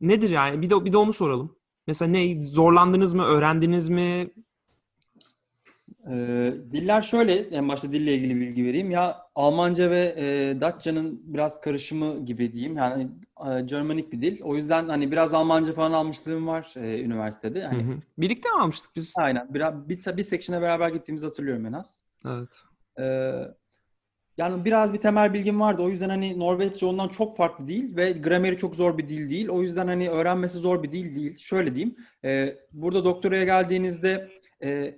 nedir 0.00 0.30
yani? 0.30 0.62
Bir 0.62 0.70
de, 0.70 0.84
bir 0.84 0.92
de 0.92 0.96
onu 0.96 1.12
soralım. 1.12 1.56
Mesela 1.86 2.10
ne? 2.10 2.40
Zorlandınız 2.40 3.14
mı? 3.14 3.24
Öğrendiniz 3.24 3.88
mi? 3.88 4.30
Ee, 6.10 6.54
diller 6.72 7.02
şöyle, 7.02 7.32
en 7.32 7.68
başta 7.68 7.92
dille 7.92 8.14
ilgili 8.14 8.40
bilgi 8.40 8.64
vereyim. 8.64 8.90
Ya 8.90 9.16
Almanca 9.34 9.90
ve 9.90 10.14
e, 10.16 10.60
Datça'nın 10.60 11.22
biraz 11.24 11.60
karışımı 11.60 12.24
gibi 12.24 12.52
diyeyim. 12.52 12.76
Yani 12.76 13.08
e, 13.46 13.60
Germanik 13.60 14.12
bir 14.12 14.20
dil. 14.20 14.40
O 14.42 14.56
yüzden 14.56 14.88
hani 14.88 15.10
biraz 15.10 15.34
Almanca 15.34 15.72
falan 15.72 15.92
almışlığım 15.92 16.46
var 16.46 16.74
e, 16.76 17.00
üniversitede. 17.00 17.64
Hani, 17.64 17.82
hı 17.82 17.92
hı. 17.92 17.96
Birlikte 18.18 18.48
mi 18.48 18.60
almıştık 18.60 18.96
biz? 18.96 19.14
Aynen. 19.18 19.54
Bir, 19.54 19.60
bir, 19.88 20.16
bir 20.16 20.22
section'a 20.22 20.62
beraber 20.62 20.88
gittiğimizi 20.88 21.26
hatırlıyorum 21.26 21.66
en 21.66 21.72
az. 21.72 22.04
Evet. 22.26 22.62
Ee, 22.98 23.59
yani 24.36 24.64
biraz 24.64 24.92
bir 24.92 24.98
temel 24.98 25.34
bilgim 25.34 25.60
vardı. 25.60 25.82
O 25.82 25.88
yüzden 25.88 26.08
hani 26.08 26.38
Norveççe 26.38 26.86
ondan 26.86 27.08
çok 27.08 27.36
farklı 27.36 27.68
değil 27.68 27.96
ve 27.96 28.12
grameri 28.12 28.58
çok 28.58 28.76
zor 28.76 28.98
bir 28.98 29.08
dil 29.08 29.30
değil. 29.30 29.48
O 29.48 29.62
yüzden 29.62 29.86
hani 29.86 30.10
öğrenmesi 30.10 30.58
zor 30.58 30.82
bir 30.82 30.92
dil 30.92 31.16
değil. 31.16 31.38
Şöyle 31.38 31.74
diyeyim. 31.74 31.96
E, 32.24 32.58
burada 32.72 33.04
doktoraya 33.04 33.44
geldiğinizde 33.44 34.30
e, 34.62 34.94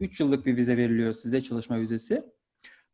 3 0.00 0.20
yıllık 0.20 0.46
bir 0.46 0.56
vize 0.56 0.76
veriliyor 0.76 1.12
size 1.12 1.42
çalışma 1.42 1.80
vizesi. 1.80 2.22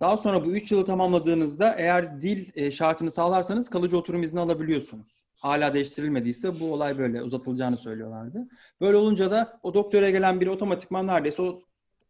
Daha 0.01 0.17
sonra 0.17 0.45
bu 0.45 0.53
3 0.53 0.73
yılı 0.73 0.85
tamamladığınızda 0.85 1.75
eğer 1.79 2.23
dil 2.23 2.51
e, 2.55 2.71
şartını 2.71 3.11
sağlarsanız 3.11 3.69
kalıcı 3.69 3.99
oturum 3.99 4.23
izni 4.23 4.41
alabiliyorsunuz. 4.41 5.27
Hala 5.37 5.75
değiştirilmediyse 5.75 6.61
bu 6.61 6.73
olay 6.73 6.99
böyle 6.99 7.23
uzatılacağını 7.23 7.77
söylüyorlardı. 7.77 8.49
Böyle 8.81 8.97
olunca 8.97 9.31
da 9.31 9.61
o 9.63 9.75
doktora 9.75 10.11
gelen 10.11 10.41
biri 10.41 10.51
otomatikman 10.51 11.07
neredeyse 11.07 11.43
o, 11.43 11.63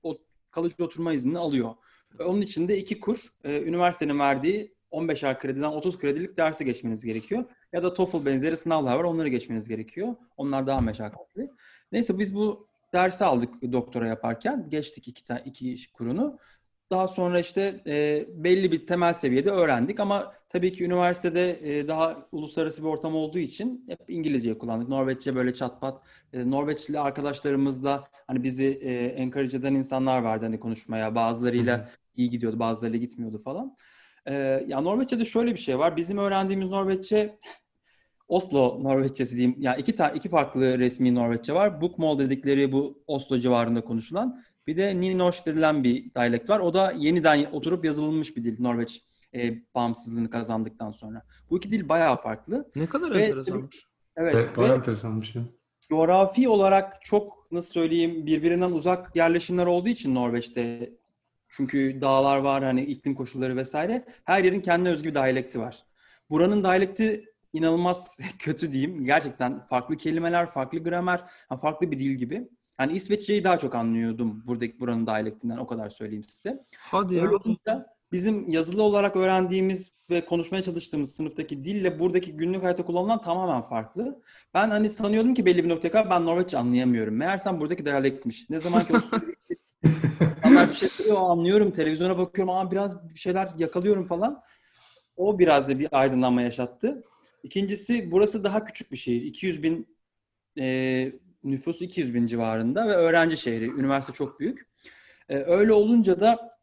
o 0.02 0.16
kalıcı 0.50 0.84
oturma 0.84 1.12
iznini 1.12 1.38
alıyor. 1.38 1.74
Onun 2.20 2.40
için 2.40 2.68
de 2.68 2.78
iki 2.78 3.00
kur 3.00 3.18
e, 3.44 3.62
üniversitenin 3.62 4.18
verdiği 4.18 4.76
15'er 4.92 5.38
krediden 5.38 5.68
30 5.68 5.98
kredilik 5.98 6.36
dersi 6.36 6.64
geçmeniz 6.64 7.04
gerekiyor. 7.04 7.44
Ya 7.72 7.82
da 7.82 7.94
TOEFL 7.94 8.26
benzeri 8.26 8.56
sınavlar 8.56 8.96
var 8.96 9.04
onları 9.04 9.28
geçmeniz 9.28 9.68
gerekiyor. 9.68 10.14
Onlar 10.36 10.66
daha 10.66 10.80
meşakkatli. 10.80 11.50
Neyse 11.92 12.18
biz 12.18 12.34
bu 12.34 12.66
dersi 12.92 13.24
aldık 13.24 13.72
doktora 13.72 14.08
yaparken. 14.08 14.66
Geçtik 14.70 15.08
iki, 15.08 15.34
iki 15.44 15.92
kurunu. 15.92 16.38
Daha 16.90 17.08
sonra 17.08 17.40
işte 17.40 17.80
e, 17.86 18.26
belli 18.44 18.72
bir 18.72 18.86
temel 18.86 19.14
seviyede 19.14 19.50
öğrendik 19.50 20.00
ama 20.00 20.32
tabii 20.48 20.72
ki 20.72 20.84
üniversitede 20.84 21.78
e, 21.78 21.88
daha 21.88 22.16
uluslararası 22.32 22.82
bir 22.82 22.88
ortam 22.88 23.14
olduğu 23.14 23.38
için 23.38 23.84
hep 23.88 24.00
İngilizceyi 24.08 24.58
kullandık. 24.58 24.88
Norveççe 24.88 25.34
böyle 25.34 25.54
çatpat. 25.54 26.02
E, 26.32 26.50
Norveçli 26.50 27.00
arkadaşlarımızla 27.00 28.04
hani 28.26 28.42
bizi 28.42 28.66
e, 28.66 29.06
encourage 29.06 29.56
eden 29.56 29.74
insanlar 29.74 30.18
vardı 30.18 30.44
hani 30.44 30.60
konuşmaya. 30.60 31.14
Bazılarıyla 31.14 31.88
iyi 32.16 32.30
gidiyordu, 32.30 32.58
bazılarıyla 32.58 32.98
gitmiyordu 32.98 33.38
falan. 33.38 33.76
E, 34.26 34.34
ya 34.66 34.80
Norveççe'de 34.80 35.24
şöyle 35.24 35.52
bir 35.52 35.60
şey 35.60 35.78
var. 35.78 35.96
Bizim 35.96 36.18
öğrendiğimiz 36.18 36.68
Norveççe 36.68 37.38
Oslo 38.28 38.78
Norveççesi 38.82 39.36
diyeyim. 39.36 39.56
Yani 39.58 39.80
iki 39.80 39.94
tane 39.94 40.16
iki 40.16 40.28
farklı 40.28 40.78
resmi 40.78 41.14
Norveççe 41.14 41.52
var. 41.52 41.80
Bukmål 41.80 42.18
dedikleri 42.18 42.72
bu 42.72 43.02
Oslo 43.06 43.38
civarında 43.38 43.84
konuşulan. 43.84 44.42
Bir 44.66 44.76
de 44.76 45.00
Ninoş 45.00 45.46
denilen 45.46 45.84
bir 45.84 46.14
dialekt 46.14 46.50
var. 46.50 46.60
O 46.60 46.74
da 46.74 46.92
yeniden 46.96 47.44
oturup 47.52 47.84
yazılmış 47.84 48.36
bir 48.36 48.44
dil 48.44 48.56
Norveç 48.60 49.02
e, 49.34 49.54
bağımsızlığını 49.74 50.30
kazandıktan 50.30 50.90
sonra. 50.90 51.22
Bu 51.50 51.56
iki 51.56 51.70
dil 51.70 51.88
bayağı 51.88 52.22
farklı. 52.22 52.70
Ne 52.76 52.86
kadar 52.86 53.14
ve, 53.14 53.22
enteresanmış. 53.22 53.86
Evet, 54.16 54.34
evet 54.34 54.56
bayağı 54.56 54.76
enteresanmış. 54.76 55.34
Ya. 55.34 55.42
Coğrafi 55.88 56.48
olarak 56.48 57.02
çok 57.02 57.48
nasıl 57.52 57.72
söyleyeyim 57.72 58.26
birbirinden 58.26 58.70
uzak 58.70 59.16
yerleşimler 59.16 59.66
olduğu 59.66 59.88
için 59.88 60.14
Norveç'te 60.14 60.92
çünkü 61.56 61.98
dağlar 62.00 62.38
var 62.38 62.64
hani 62.64 62.84
iklim 62.84 63.14
koşulları 63.14 63.56
vesaire. 63.56 64.04
Her 64.24 64.44
yerin 64.44 64.60
kendine 64.60 64.88
özgü 64.88 65.08
bir 65.08 65.14
dialekti 65.14 65.60
var. 65.60 65.84
Buranın 66.30 66.64
dialekti 66.64 67.24
inanılmaz 67.52 68.20
kötü 68.38 68.72
diyeyim. 68.72 69.04
Gerçekten 69.04 69.66
farklı 69.66 69.96
kelimeler, 69.96 70.46
farklı 70.46 70.78
gramer, 70.78 71.24
farklı 71.60 71.90
bir 71.90 71.98
dil 71.98 72.14
gibi. 72.14 72.48
Yani 72.80 72.92
İsveççeyi 72.92 73.44
daha 73.44 73.58
çok 73.58 73.74
anlıyordum 73.74 74.42
buradaki 74.46 74.80
buranın 74.80 75.06
dialektinden 75.06 75.56
o 75.56 75.66
kadar 75.66 75.90
söyleyeyim 75.90 76.24
size. 76.24 76.64
Hadi 76.78 77.14
Öyle 77.14 77.32
ya. 77.32 77.38
olunca 77.44 77.86
bizim 78.12 78.50
yazılı 78.50 78.82
olarak 78.82 79.16
öğrendiğimiz 79.16 79.92
ve 80.10 80.26
konuşmaya 80.26 80.62
çalıştığımız 80.62 81.14
sınıftaki 81.14 81.64
dille 81.64 81.98
buradaki 81.98 82.36
günlük 82.36 82.62
hayatta 82.62 82.84
kullanılan 82.84 83.22
tamamen 83.22 83.62
farklı. 83.62 84.22
Ben 84.54 84.70
hani 84.70 84.90
sanıyordum 84.90 85.34
ki 85.34 85.46
belli 85.46 85.64
bir 85.64 85.68
noktaya 85.68 85.90
kadar 85.90 86.10
ben 86.10 86.26
Norveççe 86.26 86.58
anlayamıyorum. 86.58 87.14
Meğersem 87.14 87.60
buradaki 87.60 87.84
diyalektmiş. 87.84 88.50
Ne 88.50 88.58
zaman 88.58 88.86
ki 88.86 88.92
o 88.96 89.00
bir 90.70 90.74
şey 90.74 90.88
söylüyor 90.88 91.18
anlıyorum. 91.20 91.70
Televizyona 91.70 92.18
bakıyorum 92.18 92.54
ama 92.54 92.70
biraz 92.70 93.08
bir 93.08 93.18
şeyler 93.18 93.48
yakalıyorum 93.58 94.06
falan. 94.06 94.42
O 95.16 95.38
biraz 95.38 95.68
da 95.68 95.78
bir 95.78 95.88
aydınlanma 95.92 96.42
yaşattı. 96.42 97.02
İkincisi 97.42 98.10
burası 98.10 98.44
daha 98.44 98.64
küçük 98.64 98.92
bir 98.92 98.96
şehir. 98.96 99.22
200 99.22 99.62
bin 99.62 99.96
e, 100.58 101.12
nüfusu 101.44 101.84
200 101.84 102.14
bin 102.14 102.26
civarında 102.26 102.88
ve 102.88 102.92
öğrenci 102.92 103.36
şehri. 103.36 103.70
Üniversite 103.70 104.12
çok 104.12 104.40
büyük. 104.40 104.66
E, 105.28 105.36
öyle 105.36 105.72
olunca 105.72 106.20
da 106.20 106.58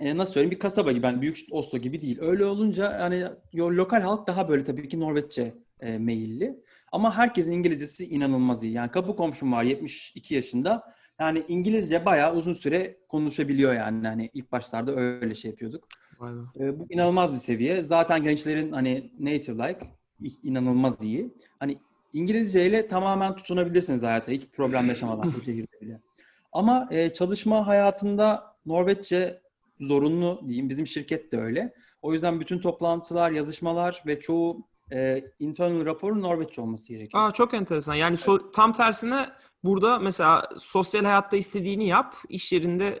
e, 0.00 0.16
nasıl 0.16 0.32
söyleyeyim 0.32 0.50
bir 0.50 0.58
kasaba 0.58 0.92
gibi 0.92 1.06
yani 1.06 1.22
büyük 1.22 1.38
Oslo 1.50 1.78
gibi 1.78 2.02
değil. 2.02 2.18
Öyle 2.20 2.44
olunca 2.44 3.10
yo, 3.52 3.70
lokal 3.70 4.00
halk 4.00 4.26
daha 4.26 4.48
böyle 4.48 4.64
tabii 4.64 4.88
ki 4.88 5.00
Norveççe 5.00 5.54
e, 5.80 5.98
meyilli. 5.98 6.64
Ama 6.92 7.16
herkesin 7.16 7.52
İngilizcesi 7.52 8.06
inanılmaz 8.08 8.64
iyi. 8.64 8.72
Yani 8.72 8.90
kapı 8.90 9.16
komşum 9.16 9.52
var 9.52 9.64
72 9.64 10.34
yaşında. 10.34 10.94
Yani 11.20 11.44
İngilizce 11.48 12.06
bayağı 12.06 12.34
uzun 12.34 12.52
süre 12.52 12.96
konuşabiliyor 13.08 13.74
yani. 13.74 14.06
Hani 14.06 14.30
ilk 14.34 14.52
başlarda 14.52 14.96
öyle 14.96 15.34
şey 15.34 15.50
yapıyorduk. 15.50 15.84
Vay 16.18 16.32
be. 16.32 16.64
E, 16.64 16.78
bu 16.78 16.86
inanılmaz 16.90 17.32
bir 17.32 17.38
seviye. 17.38 17.82
Zaten 17.82 18.22
gençlerin 18.22 18.72
hani 18.72 19.12
native 19.20 19.68
like 19.68 19.80
inanılmaz 20.42 21.02
iyi. 21.02 21.34
Hani 21.60 21.78
İngilizceyle 22.12 22.88
tamamen 22.88 23.36
tutunabilirsiniz 23.36 24.02
hayata 24.02 24.32
hiç 24.32 24.42
problem 24.52 24.88
yaşamadan 24.88 25.34
bu 25.34 25.42
şehirde 25.42 25.80
bile. 25.80 26.00
Ama 26.52 26.88
e, 26.90 27.12
çalışma 27.12 27.66
hayatında 27.66 28.56
Norveççe 28.66 29.40
zorunlu 29.80 30.40
diyeyim. 30.48 30.68
Bizim 30.68 30.86
şirket 30.86 31.32
de 31.32 31.40
öyle. 31.40 31.74
O 32.02 32.12
yüzden 32.12 32.40
bütün 32.40 32.58
toplantılar, 32.58 33.30
yazışmalar 33.30 34.02
ve 34.06 34.20
çoğu 34.20 34.66
e, 34.92 35.24
internal 35.38 35.84
raporun 35.84 36.22
Norveççe 36.22 36.60
olması 36.60 36.88
gerekiyor. 36.88 37.28
Aa, 37.28 37.32
çok 37.32 37.54
enteresan. 37.54 37.94
Yani 37.94 38.16
so- 38.16 38.52
tam 38.52 38.72
tersine 38.72 39.26
burada 39.64 39.98
mesela 39.98 40.48
sosyal 40.58 41.04
hayatta 41.04 41.36
istediğini 41.36 41.86
yap, 41.86 42.16
iş 42.28 42.52
yerinde 42.52 43.00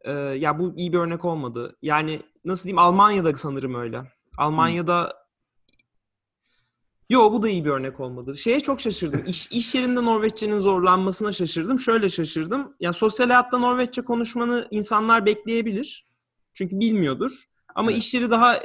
e, 0.00 0.12
ya 0.12 0.58
bu 0.58 0.74
iyi 0.76 0.92
bir 0.92 0.98
örnek 0.98 1.24
olmadı. 1.24 1.76
Yani 1.82 2.22
nasıl 2.44 2.64
diyeyim 2.64 2.78
Almanya'da 2.78 3.36
sanırım 3.36 3.74
öyle. 3.74 4.12
Almanya'da 4.38 5.22
Yo 7.10 7.32
bu 7.32 7.42
da 7.42 7.48
iyi 7.48 7.64
bir 7.64 7.70
örnek 7.70 8.00
olmadı. 8.00 8.38
Şeye 8.38 8.60
çok 8.60 8.80
şaşırdım. 8.80 9.24
İş, 9.26 9.52
iş 9.52 9.74
yerinde 9.74 10.04
Norveççenin 10.04 10.58
zorlanmasına 10.58 11.32
şaşırdım. 11.32 11.80
Şöyle 11.80 12.08
şaşırdım. 12.08 12.74
Yani 12.80 12.94
sosyal 12.94 13.26
hayatta 13.26 13.58
Norveççe 13.58 14.02
konuşmanı 14.02 14.68
insanlar 14.70 15.26
bekleyebilir. 15.26 16.06
Çünkü 16.54 16.80
bilmiyordur. 16.80 17.44
Ama 17.74 17.90
Evet. 17.90 18.02
iş 18.02 18.14
yeri 18.14 18.30
daha 18.30 18.56
e, 18.56 18.64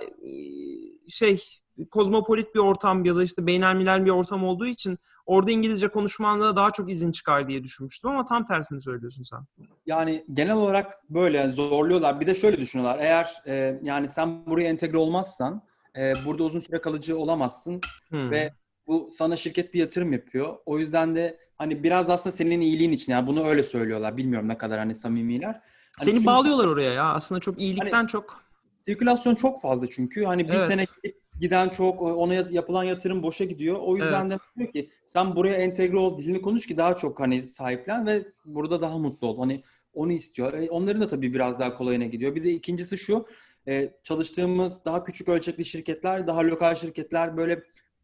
şey 1.10 1.44
kozmopolit 1.92 2.56
bir 2.56 2.60
ortam 2.60 3.06
ya 3.06 3.16
da 3.16 3.24
işte 3.24 3.48
beynelmilel 3.48 4.06
bir 4.06 4.10
ortam 4.12 4.44
olduğu 4.44 4.66
için 4.66 4.98
orada 5.26 5.52
İngilizce 5.52 5.88
konuşmanda 5.88 6.56
daha 6.56 6.72
çok 6.72 6.92
izin 6.92 7.12
çıkar 7.12 7.48
diye 7.48 7.64
düşünmüştüm 7.64 8.10
ama 8.10 8.26
tam 8.26 8.46
tersini 8.46 8.82
söylüyorsun 8.82 9.24
sen. 9.24 9.40
Yani 9.86 10.26
genel 10.34 10.56
olarak 10.56 10.94
böyle 11.10 11.48
zorluyorlar. 11.48 12.20
Bir 12.20 12.28
de 12.28 12.36
şöyle 12.36 12.58
düşünüyorlar. 12.58 13.00
Eğer 13.00 13.42
e, 13.48 13.80
yani 13.84 14.08
sen 14.08 14.46
buraya 14.46 14.70
entegre 14.70 14.98
olmazsan 14.98 15.62
e, 15.98 16.14
burada 16.26 16.44
uzun 16.44 16.60
süre 16.60 16.82
kalıcı 16.82 17.18
olamazsın 17.18 17.82
Hmm. 18.10 18.32
ve 18.32 18.54
bu 18.88 19.08
sana 19.12 19.36
şirket 19.36 19.74
bir 19.74 19.80
yatırım 19.80 20.14
yapıyor. 20.14 20.56
O 20.66 20.80
yüzden 20.80 21.16
de 21.16 21.38
hani 21.58 21.84
biraz 21.84 22.10
aslında 22.10 22.36
senin 22.36 22.62
iyiliğin 22.62 22.92
için 22.92 23.12
yani 23.12 23.28
bunu 23.28 23.48
öyle 23.48 23.64
söylüyorlar. 23.64 24.18
Bilmiyorum 24.18 24.48
ne 24.48 24.58
kadar 24.58 24.80
hani 24.80 24.96
samimiler. 24.96 25.48
Hani 25.48 25.62
Seni 26.06 26.14
çünkü 26.14 26.26
bağlıyorlar 26.26 26.66
oraya 26.68 26.92
ya. 26.94 27.14
Aslında 27.14 27.42
çok 27.42 27.62
iyilikten 27.62 28.06
çok. 28.06 28.42
Sirkülasyon 28.76 29.36
çok 29.36 29.62
fazla 29.62 29.88
çünkü. 29.88 30.26
Hani 30.26 30.48
bir 30.48 30.54
Evet. 30.54 30.66
sene 30.68 30.84
gidip 30.84 31.22
giden 31.42 31.70
çok, 31.70 32.02
ona 32.02 32.34
yapılan 32.34 32.84
yatırım 32.84 33.24
boşa 33.24 33.46
gidiyor. 33.46 33.78
O 33.80 33.98
yüzden 33.98 34.28
Evet. 34.28 34.40
de 34.40 34.44
diyor 34.60 34.72
ki 34.72 34.90
sen 35.06 35.36
buraya 35.36 35.56
entegre 35.56 35.98
ol, 35.98 36.18
dilini 36.18 36.42
konuş 36.42 36.68
ki 36.68 36.78
daha 36.78 36.96
çok 36.96 37.20
hani 37.20 37.44
sahiplen 37.44 38.06
ve 38.06 38.26
burada 38.46 38.82
daha 38.82 38.98
mutlu 38.98 39.28
ol. 39.28 39.40
Hani 39.40 39.64
onu 39.94 40.12
istiyor. 40.12 40.54
E, 40.54 40.70
onların 40.70 41.02
da 41.02 41.08
tabii 41.08 41.34
biraz 41.34 41.60
daha 41.60 41.74
kolayına 41.74 42.06
gidiyor. 42.06 42.36
Bir 42.36 42.44
de 42.44 42.52
ikincisi 42.52 42.98
şu, 42.98 43.26
e, 43.68 43.94
çalıştığımız 44.04 44.86
daha 44.86 45.04
küçük 45.04 45.30
ölçekli 45.30 45.66
şirketler, 45.66 46.28
daha 46.28 46.44
lokal 46.44 46.76
şirketler 46.76 47.38
böyle 47.38 47.64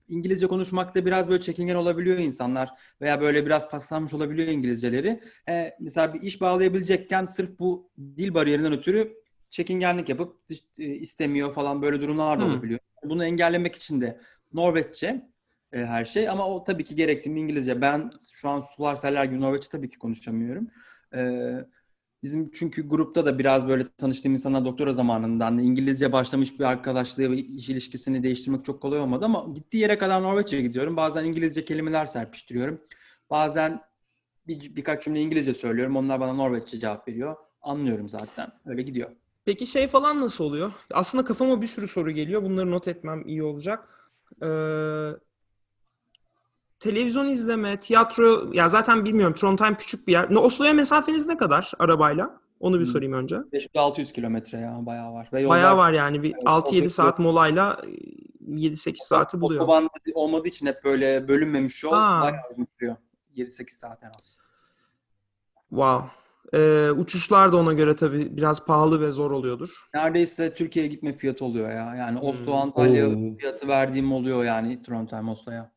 İngilizce 0.09 0.47
konuşmakta 0.47 1.05
biraz 1.05 1.29
böyle 1.29 1.41
çekingen 1.41 1.75
olabiliyor 1.75 2.17
insanlar 2.17 2.69
veya 3.01 3.21
böyle 3.21 3.45
biraz 3.45 3.69
paslanmış 3.69 4.13
olabiliyor 4.13 4.47
İngilizceleri. 4.47 5.19
E, 5.49 5.73
mesela 5.79 6.13
bir 6.13 6.21
iş 6.21 6.41
bağlayabilecekken 6.41 7.25
sırf 7.25 7.59
bu 7.59 7.89
dil 7.99 8.33
bariyerinden 8.33 8.73
ötürü 8.73 9.13
çekingenlik 9.49 10.09
yapıp 10.09 10.37
e, 10.79 10.83
istemiyor 10.83 11.53
falan 11.53 11.81
böyle 11.81 12.01
durumlar 12.01 12.39
da 12.39 12.43
Hmm. 12.43 12.51
olabiliyor. 12.51 12.79
Bunu 13.05 13.25
engellemek 13.25 13.75
için 13.75 14.01
de 14.01 14.19
Norveççe 14.53 15.29
e, 15.71 15.85
her 15.85 16.05
şey 16.05 16.29
ama 16.29 16.47
o 16.49 16.63
tabii 16.63 16.83
ki 16.83 16.95
gerektiğinde 16.95 17.39
İngilizce. 17.39 17.81
Ben 17.81 18.11
şu 18.33 18.49
an 18.49 18.61
sular 18.61 18.95
seller 18.95 19.25
gibi 19.25 19.41
Norveççe 19.41 19.69
tabii 19.69 19.89
ki 19.89 19.97
konuşamıyorum. 19.99 20.67
E, 21.15 21.51
bizim 22.23 22.51
çünkü 22.51 22.89
grupta 22.89 23.25
da 23.25 23.39
biraz 23.39 23.67
böyle 23.67 23.85
tanıştığım 23.97 24.33
insanlar 24.33 24.65
doktora 24.65 24.93
zamanından 24.93 25.57
da 25.57 25.61
İngilizce 25.61 26.11
başlamış 26.11 26.59
bir 26.59 26.63
arkadaşlığı 26.63 27.31
ve 27.31 27.37
iş 27.37 27.69
ilişkisini 27.69 28.23
değiştirmek 28.23 28.65
çok 28.65 28.81
kolay 28.81 28.99
olmadı 28.99 29.25
ama 29.25 29.47
gittiği 29.53 29.77
yere 29.77 29.97
kadar 29.97 30.23
Norveççe 30.23 30.61
gidiyorum. 30.61 30.97
Bazen 30.97 31.25
İngilizce 31.25 31.65
kelimeler 31.65 32.05
serpiştiriyorum. 32.05 32.81
Bazen 33.29 33.81
bir, 34.47 34.75
birkaç 34.75 35.03
cümle 35.03 35.21
İngilizce 35.21 35.53
söylüyorum. 35.53 35.95
Onlar 35.95 36.19
bana 36.19 36.33
Norveççe 36.33 36.79
cevap 36.79 37.07
veriyor. 37.07 37.35
Anlıyorum 37.61 38.09
zaten. 38.09 38.51
Öyle 38.65 38.81
gidiyor. 38.81 39.11
Peki 39.45 39.67
şey 39.67 39.87
falan 39.87 40.21
nasıl 40.21 40.43
oluyor? 40.43 40.71
Aslında 40.93 41.23
kafama 41.25 41.61
bir 41.61 41.67
sürü 41.67 41.87
soru 41.87 42.11
geliyor. 42.11 42.43
Bunları 42.43 42.71
not 42.71 42.87
etmem 42.87 43.27
iyi 43.27 43.43
olacak. 43.43 44.09
Ee, 44.41 45.09
televizyon 46.79 47.27
izleme, 47.27 47.79
tiyatro, 47.79 48.53
ya 48.53 48.69
zaten 48.69 49.05
bilmiyorum 49.05 49.35
Trondheim 49.35 49.75
küçük 49.75 50.07
bir 50.07 50.11
yer. 50.11 50.29
Oslo'ya 50.29 50.73
mesafeniz 50.73 51.25
ne 51.27 51.37
kadar 51.37 51.71
arabayla? 51.79 52.39
Onu 52.59 52.79
bir 52.79 52.85
Hmm. 52.85 52.91
sorayım 52.91 53.13
önce. 53.13 53.35
500-600 53.35 54.11
kilometre 54.13 54.57
ya 54.57 54.77
bayağı 54.81 55.13
var. 55.13 55.29
Ve 55.33 55.41
yollar 55.41 55.55
Bayağı 55.55 55.77
var 55.77 55.91
yani 55.93 56.23
bir 56.23 56.33
Evet, 56.33 56.43
6-7 56.45 56.77
otobüs 56.77 56.93
saat 56.93 57.19
molayla 57.19 57.81
e, 57.87 57.89
7-8 58.47 59.03
saati 59.03 59.41
buluyor. 59.41 59.61
Otoban 59.61 59.89
olmadığı 60.13 60.47
için 60.47 60.65
hep 60.65 60.83
böyle 60.83 61.27
bölünmemiş 61.27 61.83
yol 61.83 61.93
Ha. 61.93 62.19
bayağı 62.21 62.41
uzun 62.51 62.67
sürüyor. 62.79 62.95
7-8 63.35 63.77
saat 63.77 64.03
en 64.03 64.09
az. 64.17 64.39
Wow. 65.69 66.01
Ee, 66.53 66.89
uçuşlar 66.97 67.51
da 67.51 67.57
ona 67.57 67.73
göre 67.73 67.95
tabii 67.95 68.37
biraz 68.37 68.65
pahalı 68.65 69.01
ve 69.01 69.11
zor 69.11 69.31
oluyordur. 69.31 69.89
Neredeyse 69.93 70.53
Türkiye'ye 70.53 70.91
gitme 70.91 71.17
fiyatı 71.17 71.45
oluyor 71.45 71.69
ya. 71.69 71.95
Yani 71.95 72.19
Hmm. 72.19 72.27
Oslo, 72.27 72.53
Antalya 72.53 73.09
Oo. 73.09 73.37
fiyatı 73.39 73.67
verdiğim 73.67 74.11
oluyor 74.13 74.43
yani 74.43 74.81
Trondheim, 74.81 75.29
Oslo'ya. 75.29 75.71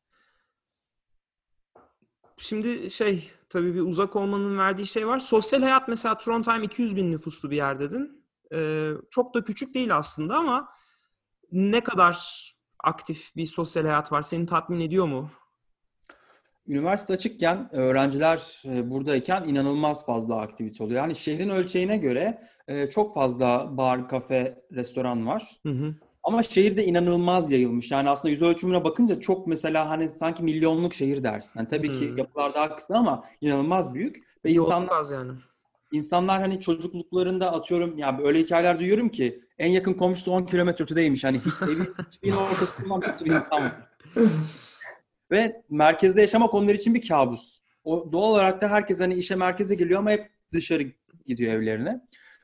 Şimdi 2.39 2.91
şey 2.91 3.31
tabii 3.49 3.75
bir 3.75 3.81
uzak 3.81 4.17
olmanın 4.17 4.59
verdiği 4.59 4.87
şey 4.87 5.07
var. 5.07 5.19
Sosyal 5.19 5.63
hayat 5.63 5.89
mesela 5.89 6.19
Trondheim 6.19 6.63
200 6.63 6.97
bin 6.97 7.13
nüfuslu 7.13 7.51
bir 7.51 7.57
yer 7.57 7.81
dedin. 7.81 8.25
Ee, 8.53 8.91
çok 9.11 9.35
da 9.35 9.45
küçük 9.45 9.75
değil 9.75 9.97
aslında 9.97 10.37
ama 10.37 10.69
ne 11.53 11.81
kadar 11.81 12.47
aktif 12.85 13.37
bir 13.37 13.47
sosyal 13.47 13.85
hayat 13.85 14.13
var? 14.13 14.23
Seni 14.23 14.47
tatmin 14.47 14.81
ediyor 14.81 15.07
mu? 15.07 15.31
Üniversite 16.69 17.13
açıkken 17.13 17.75
öğrenciler 17.75 18.63
e, 18.65 18.91
buradayken 18.91 19.45
inanılmaz 19.45 20.07
fazla 20.07 20.41
aktivite 20.41 20.85
oluyor. 20.85 21.01
Yani 21.01 21.15
şehrin 21.17 21.49
ölçeğine 21.49 21.97
göre 21.97 22.43
e, 22.69 22.91
çok 22.91 23.15
fazla 23.15 23.77
bar, 23.77 24.09
kafe, 24.09 24.63
restoran 24.73 25.27
var. 25.27 25.61
Hı 25.63 25.73
hı. 25.73 25.95
Ama 26.23 26.43
şehirde 26.43 26.85
inanılmaz 26.85 27.51
yayılmış. 27.51 27.91
Yani 27.91 28.09
aslında 28.09 28.33
yüz 28.33 28.43
ölçümüne 28.43 28.85
bakınca 28.85 29.21
çok 29.21 29.47
mesela 29.47 29.89
hani 29.89 30.09
sanki 30.09 30.43
milyonluk 30.43 30.95
şehir 30.95 31.23
dersin. 31.23 31.59
Yani 31.59 31.69
tabii 31.69 31.93
ki 31.93 32.11
Hmm. 32.11 32.19
yapılar 32.19 32.55
daha 32.55 32.77
kısa 32.77 32.95
ama 32.95 33.25
inanılmaz 33.41 33.95
büyük. 33.95 34.25
Ve 34.45 34.51
insanlar 34.51 35.13
yani. 35.13 35.33
insanlar 35.93 36.41
hani 36.41 36.61
çocukluklarında 36.61 37.53
atıyorum 37.53 37.99
ya 37.99 38.19
öyle 38.25 38.39
hikayeler 38.39 38.79
duyuyorum 38.79 39.09
ki 39.09 39.41
en 39.59 39.69
yakın 39.69 39.93
komşusu 39.93 40.33
10 40.33 40.43
kilometre 40.45 40.85
ötedeymiş. 40.85 41.25
Hani 41.25 41.39
hiç 41.39 41.55
evin 42.23 42.37
ortasından 42.37 43.01
bir 43.01 43.31
insan 43.31 43.63
var. 43.63 43.73
Ve 45.31 45.63
merkezde 45.71 46.21
yaşamak 46.21 46.55
onlar 46.55 46.75
için 46.75 46.95
bir 46.95 47.09
kabus. 47.09 47.61
O 47.85 48.13
doğal 48.13 48.31
olarak 48.31 48.61
da 48.61 48.69
herkes 48.69 49.01
hani 49.01 49.15
işe 49.15 49.35
merkeze 49.37 49.75
geliyor 49.75 49.99
ama 49.99 50.11
hep 50.11 50.31
dışarı 50.53 50.83
gidiyor 51.27 51.53
evlerine. 51.53 52.01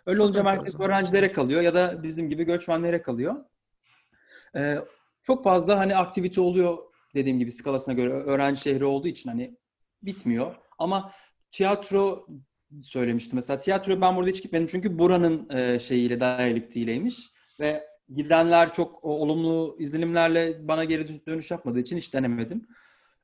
Öyle 0.07 0.23
olunca 0.23 0.43
merkez 0.43 0.81
öğrencilere 0.81 1.33
kalıyor 1.33 1.61
ya 1.63 1.75
da 1.75 2.03
bizim 2.03 2.29
gibi 2.29 2.45
göçmenlere 2.45 3.03
kalıyor. 3.03 3.37
Ee, 4.57 4.79
çok 5.23 5.45
fazla 5.45 5.79
hani 5.79 5.97
aktivite 5.97 6.41
oluyor 6.41 6.79
dediğim 7.15 7.39
gibi 7.39 7.53
skalasına 7.53 7.95
göre 7.95 8.13
öğrenci 8.13 8.61
şehri 8.61 8.85
olduğu 8.85 9.09
için 9.09 9.29
hani 9.31 9.57
bitmiyor. 10.03 10.57
Ama 10.79 11.13
tiyatro 11.53 12.27
söylemiştim 12.83 13.37
mesela. 13.37 13.59
Tiyatro 13.59 14.01
ben 14.01 14.17
burada 14.17 14.31
hiç 14.31 14.43
gitmedim 14.43 14.67
çünkü 14.71 14.99
buranın 14.99 15.49
e, 15.51 15.79
şeyiyle 15.79 16.21
diyalektiğiyleymiş 16.21 17.33
ve 17.61 17.92
gidenler 18.15 18.73
çok 18.73 19.05
olumlu 19.05 19.77
izlenimlerle 19.79 20.69
bana 20.69 20.85
geri 20.85 21.03
dö- 21.03 21.27
dönüş 21.27 21.51
yapmadığı 21.51 21.81
için 21.81 21.97
hiç 21.97 22.15
denemedim. 22.15 22.67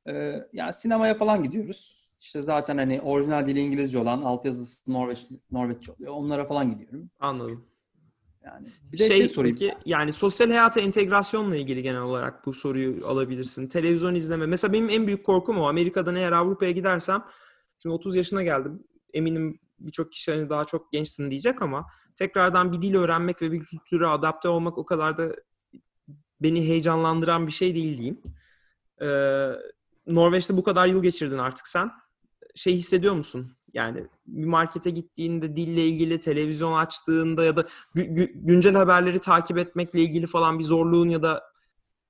Ee, 0.08 0.34
yani 0.52 0.72
sinemaya 0.72 1.14
falan 1.14 1.42
gidiyoruz. 1.42 1.98
İşte 2.20 2.42
zaten 2.42 2.78
hani 2.78 3.00
orijinal 3.00 3.46
dili 3.46 3.60
İngilizce 3.60 3.98
olan 3.98 4.22
altyazısı 4.22 4.92
Norveç, 4.92 5.26
Norveççe 5.50 5.92
oluyor. 5.92 6.12
Onlara 6.12 6.46
falan 6.46 6.70
gidiyorum. 6.70 7.10
Anladım. 7.20 7.64
Yani 8.44 8.66
bir 8.92 8.98
de 8.98 9.08
şey, 9.08 9.16
şey 9.16 9.28
sorayım. 9.28 9.56
peki, 9.60 9.74
yani 9.86 10.12
sosyal 10.12 10.48
hayata 10.48 10.80
entegrasyonla 10.80 11.56
ilgili 11.56 11.82
genel 11.82 12.00
olarak 12.00 12.46
bu 12.46 12.52
soruyu 12.52 13.06
alabilirsin. 13.06 13.68
Televizyon 13.68 14.14
izleme. 14.14 14.46
Mesela 14.46 14.72
benim 14.72 14.90
en 14.90 15.06
büyük 15.06 15.26
korkum 15.26 15.58
o. 15.58 15.68
Amerika'dan 15.68 16.16
eğer 16.16 16.32
Avrupa'ya 16.32 16.70
gidersem 16.70 17.24
şimdi 17.82 17.94
30 17.94 18.16
yaşına 18.16 18.42
geldim. 18.42 18.84
Eminim 19.12 19.60
birçok 19.80 20.12
kişi 20.12 20.32
hani 20.32 20.50
daha 20.50 20.64
çok 20.64 20.92
gençsin 20.92 21.30
diyecek 21.30 21.62
ama 21.62 21.86
tekrardan 22.16 22.72
bir 22.72 22.82
dil 22.82 22.94
öğrenmek 22.94 23.42
ve 23.42 23.52
bir 23.52 23.64
kültüre 23.64 24.06
adapte 24.06 24.48
olmak 24.48 24.78
o 24.78 24.84
kadar 24.86 25.18
da 25.18 25.36
beni 26.40 26.68
heyecanlandıran 26.68 27.46
bir 27.46 27.52
şey 27.52 27.74
değil 27.74 27.96
diyeyim. 27.98 28.22
Ee, 29.02 29.52
Norveç'te 30.06 30.56
bu 30.56 30.62
kadar 30.64 30.86
yıl 30.86 31.02
geçirdin 31.02 31.38
artık 31.38 31.68
sen. 31.68 31.90
Şey 32.54 32.76
hissediyor 32.76 33.14
musun? 33.14 33.56
Yani 33.74 34.06
bir 34.26 34.44
markete 34.46 34.90
gittiğinde 34.90 35.56
dille 35.56 35.86
ilgili 35.86 36.20
televizyon 36.20 36.72
açtığında 36.72 37.44
ya 37.44 37.56
da 37.56 37.60
gü- 37.94 38.14
gü- 38.14 38.32
güncel 38.34 38.74
haberleri 38.74 39.18
takip 39.18 39.58
etmekle 39.58 40.00
ilgili 40.00 40.26
falan 40.26 40.58
bir 40.58 40.64
zorluğun 40.64 41.08
ya 41.08 41.22
da 41.22 41.44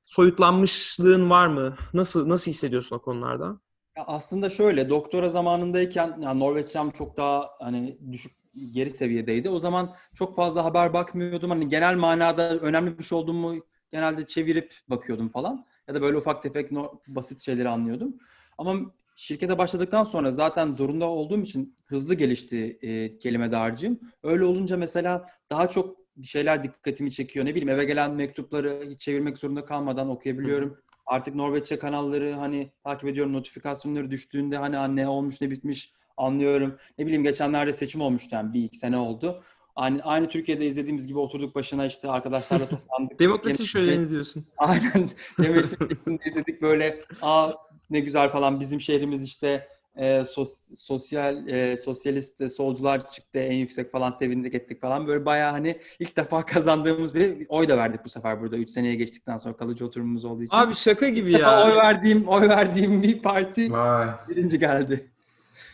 soyutlanmışlığın 0.07 1.31
var 1.31 1.46
mı? 1.46 1.76
Nasıl 1.94 2.28
nasıl 2.28 2.50
hissediyorsun 2.50 2.96
o 2.96 3.02
konularda? 3.02 3.61
Aslında 4.06 4.50
şöyle 4.50 4.88
doktora 4.88 5.28
zamanındayken 5.30 6.18
yani 6.20 6.40
Norveççem 6.40 6.90
çok 6.90 7.16
daha 7.16 7.50
hani 7.61 7.98
düşük 8.12 8.32
geri 8.72 8.90
seviyedeydi. 8.90 9.50
O 9.50 9.58
zaman 9.58 9.94
çok 10.14 10.37
fazla 10.37 10.64
haber 10.64 10.92
bakmıyordum. 10.92 11.50
Hani 11.50 11.68
genel 11.68 11.96
manada 11.96 12.58
önemli 12.58 12.98
bir 12.98 13.04
şey 13.04 13.18
olduğumu 13.18 13.54
genelde 13.92 14.26
çevirip 14.26 14.74
bakıyordum 14.88 15.28
falan. 15.28 15.66
Ya 15.88 15.94
da 15.94 16.02
böyle 16.02 16.16
ufak 16.16 16.42
tefek 16.42 16.72
no, 16.72 17.00
basit 17.08 17.40
şeyleri 17.40 17.68
anlıyordum. 17.68 18.16
Ama 18.58 18.74
şirkete 19.16 19.58
başladıktan 19.58 20.04
sonra 20.04 20.30
zaten 20.30 20.72
zorunda 20.72 21.06
olduğum 21.08 21.40
için 21.40 21.76
hızlı 21.84 22.14
gelişti 22.14 22.78
e, 22.82 23.18
kelime 23.18 23.52
dağarcığım. 23.52 24.00
Öyle 24.22 24.44
olunca 24.44 24.76
mesela 24.76 25.26
daha 25.50 25.68
çok 25.68 25.96
bir 26.16 26.26
şeyler 26.26 26.62
dikkatimi 26.62 27.12
çekiyor. 27.12 27.46
Ne 27.46 27.50
bileyim 27.50 27.68
eve 27.68 27.84
gelen 27.84 28.14
mektupları 28.14 28.98
çevirmek 28.98 29.38
zorunda 29.38 29.64
kalmadan 29.64 30.08
okuyabiliyorum. 30.08 30.78
Artık 31.09 31.35
Norveççe 31.35 31.79
kanalları 31.79 32.33
hani 32.33 32.71
takip 32.85 33.09
ediyorum 33.09 33.33
notifikasyonları 33.33 34.11
düştüğünde 34.11 34.57
hani 34.57 34.79
anne 34.79 35.09
olmuş 35.09 35.40
ne 35.40 35.51
bitmiş 35.51 35.92
anlıyorum. 36.16 36.79
Ne 36.99 37.07
bileyim 37.07 37.23
geçenlerde 37.23 37.73
seçim 37.73 38.01
olmuştu 38.01 38.29
yani 38.33 38.53
bir 38.53 38.64
iki 38.64 38.79
sene 38.79 38.97
oldu. 38.97 39.42
Aynı, 39.77 40.03
aynı 40.03 40.29
Türkiye'de 40.29 40.66
izlediğimiz 40.66 41.07
gibi 41.07 41.18
oturduk 41.18 41.55
başına 41.55 41.87
işte 41.87 42.09
arkadaşlarla 42.09 42.68
toplandık. 42.68 43.21
Demokrasi 43.21 43.62
Yemek- 43.62 43.66
şöleni 43.66 44.11
diyorsun. 44.11 44.47
Aynen. 44.59 45.11
Demir'in 45.38 46.21
izledik 46.27 46.62
böyle 46.62 47.05
aa 47.23 47.53
ne 47.90 48.01
güzel 48.01 48.31
falan 48.31 48.61
bizim 48.61 48.81
şehrimiz 48.81 49.25
işte 49.25 49.68
e, 49.98 50.24
sos- 50.24 50.76
sosyal 50.76 51.48
e, 51.48 51.76
sosyalist 51.76 52.50
solcular 52.52 53.11
çıktı 53.11 53.38
en 53.38 53.52
yüksek 53.56 53.92
falan 53.92 54.11
sevindik 54.11 54.54
ettik 54.54 54.80
falan 54.80 55.06
böyle 55.06 55.24
bayağı 55.24 55.50
hani 55.52 55.80
ilk 55.98 56.16
defa 56.16 56.42
kazandığımız 56.46 57.14
bir 57.14 57.46
oy 57.48 57.68
da 57.68 57.76
verdik 57.76 58.00
bu 58.04 58.08
sefer 58.08 58.40
burada 58.40 58.56
3 58.56 58.70
seneye 58.70 58.94
geçtikten 58.94 59.37
sonra 59.38 59.56
kalıcı 59.56 59.87
oturumumuz 59.87 60.24
olduğu 60.24 60.42
için. 60.42 60.56
Abi 60.56 60.74
şaka 60.74 61.08
gibi 61.08 61.30
İlk 61.30 61.38
defa 61.38 61.64
oy 61.66 61.70
ya. 61.70 61.76
verdiğim 61.76 62.28
oy 62.28 62.48
verdiğim 62.48 63.02
bir 63.02 63.22
parti 63.22 63.72
Vay. 63.72 64.08
birinci 64.28 64.58
geldi. 64.58 65.06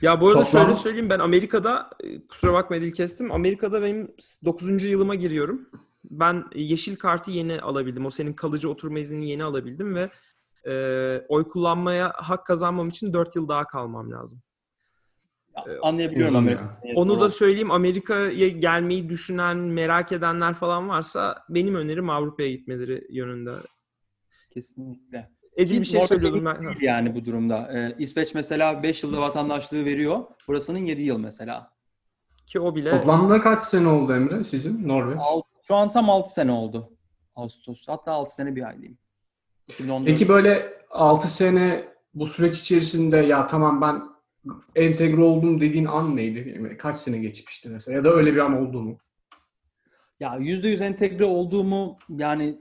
Ya 0.02 0.20
bu 0.20 0.28
arada 0.28 0.42
Toplam- 0.42 0.50
şöyle 0.66 0.74
söyleyeyim 0.74 1.10
ben 1.10 1.18
Amerika'da 1.18 1.90
e, 2.04 2.26
kusura 2.26 2.52
bakma 2.52 2.76
dil 2.80 2.92
kestim. 2.92 3.32
Amerika'da 3.32 3.82
benim 3.82 4.14
9. 4.44 4.84
yılıma 4.84 5.14
giriyorum. 5.14 5.68
Ben 6.10 6.44
yeşil 6.54 6.96
kartı 6.96 7.30
yeni 7.30 7.60
alabildim. 7.60 8.06
O 8.06 8.10
senin 8.10 8.32
kalıcı 8.32 8.70
oturma 8.70 8.98
iznini 8.98 9.28
yeni 9.30 9.44
alabildim 9.44 9.94
ve 9.94 10.10
e, 10.68 10.72
oy 11.28 11.48
kullanmaya 11.48 12.12
hak 12.16 12.46
kazanmam 12.46 12.88
için 12.88 13.12
4 13.12 13.36
yıl 13.36 13.48
daha 13.48 13.66
kalmam 13.66 14.10
lazım. 14.12 14.42
Ya, 15.56 15.64
Anlayabiliyorum 15.82 16.34
uzun 16.34 16.38
Amerika'yı. 16.46 16.94
Onu 16.96 17.20
da 17.20 17.30
söyleyeyim 17.30 17.70
Amerika'ya 17.70 18.48
gelmeyi 18.48 19.08
düşünen, 19.08 19.56
merak 19.56 20.12
edenler 20.12 20.54
falan 20.54 20.88
varsa 20.88 21.44
benim 21.48 21.74
önerim 21.74 22.10
Avrupa'ya 22.10 22.50
gitmeleri 22.50 23.06
yönünde. 23.10 23.52
kesinlikle. 24.50 25.30
Edil 25.56 25.80
bir 25.80 25.84
şey 25.84 25.94
Norveç'e 26.00 26.14
söylüyordum 26.14 26.44
ben. 26.44 26.64
değil 26.66 26.80
yani 26.82 27.14
bu 27.14 27.24
durumda. 27.24 27.72
Ee, 27.72 27.94
İsveç 27.98 28.34
mesela 28.34 28.82
5 28.82 29.02
yılda 29.02 29.20
vatandaşlığı 29.20 29.84
veriyor. 29.84 30.24
Burasının 30.48 30.78
7 30.78 31.02
yıl 31.02 31.18
mesela. 31.18 31.70
Ki 32.46 32.60
o 32.60 32.74
bile 32.74 32.90
Toplamda 32.90 33.40
kaç 33.40 33.62
sene 33.62 33.88
oldu 33.88 34.12
Emre 34.12 34.44
sizin 34.44 34.88
Norveç? 34.88 35.18
Al- 35.20 35.42
Şu 35.62 35.74
an 35.74 35.90
tam 35.90 36.10
6 36.10 36.32
sene 36.32 36.52
oldu. 36.52 36.90
Ağustos. 37.36 37.88
Hatta 37.88 38.12
6 38.12 38.34
sene 38.34 38.56
bir 38.56 38.62
ay 38.68 38.76
diyeyim. 38.78 38.98
2014. 39.68 40.06
Peki 40.06 40.28
böyle 40.28 40.74
6 40.90 41.28
sene 41.28 41.88
bu 42.14 42.26
süreç 42.26 42.60
içerisinde 42.60 43.16
ya 43.16 43.46
tamam 43.46 43.80
ben 43.80 44.02
entegre 44.74 45.22
oldum 45.22 45.60
dediğin 45.60 45.84
an 45.84 46.16
neydi? 46.16 46.54
Yani 46.56 46.76
kaç 46.76 46.96
sene 46.96 47.18
geçmişti 47.18 47.68
mesela? 47.68 47.96
Ya 47.96 48.04
da 48.04 48.12
öyle 48.14 48.32
bir 48.32 48.38
an 48.38 48.62
oldu 48.62 48.82
mu? 48.82 48.98
Ya 50.20 50.38
%100 50.38 50.84
entegre 50.84 51.24
olduğumu 51.24 51.98
yani 52.08 52.58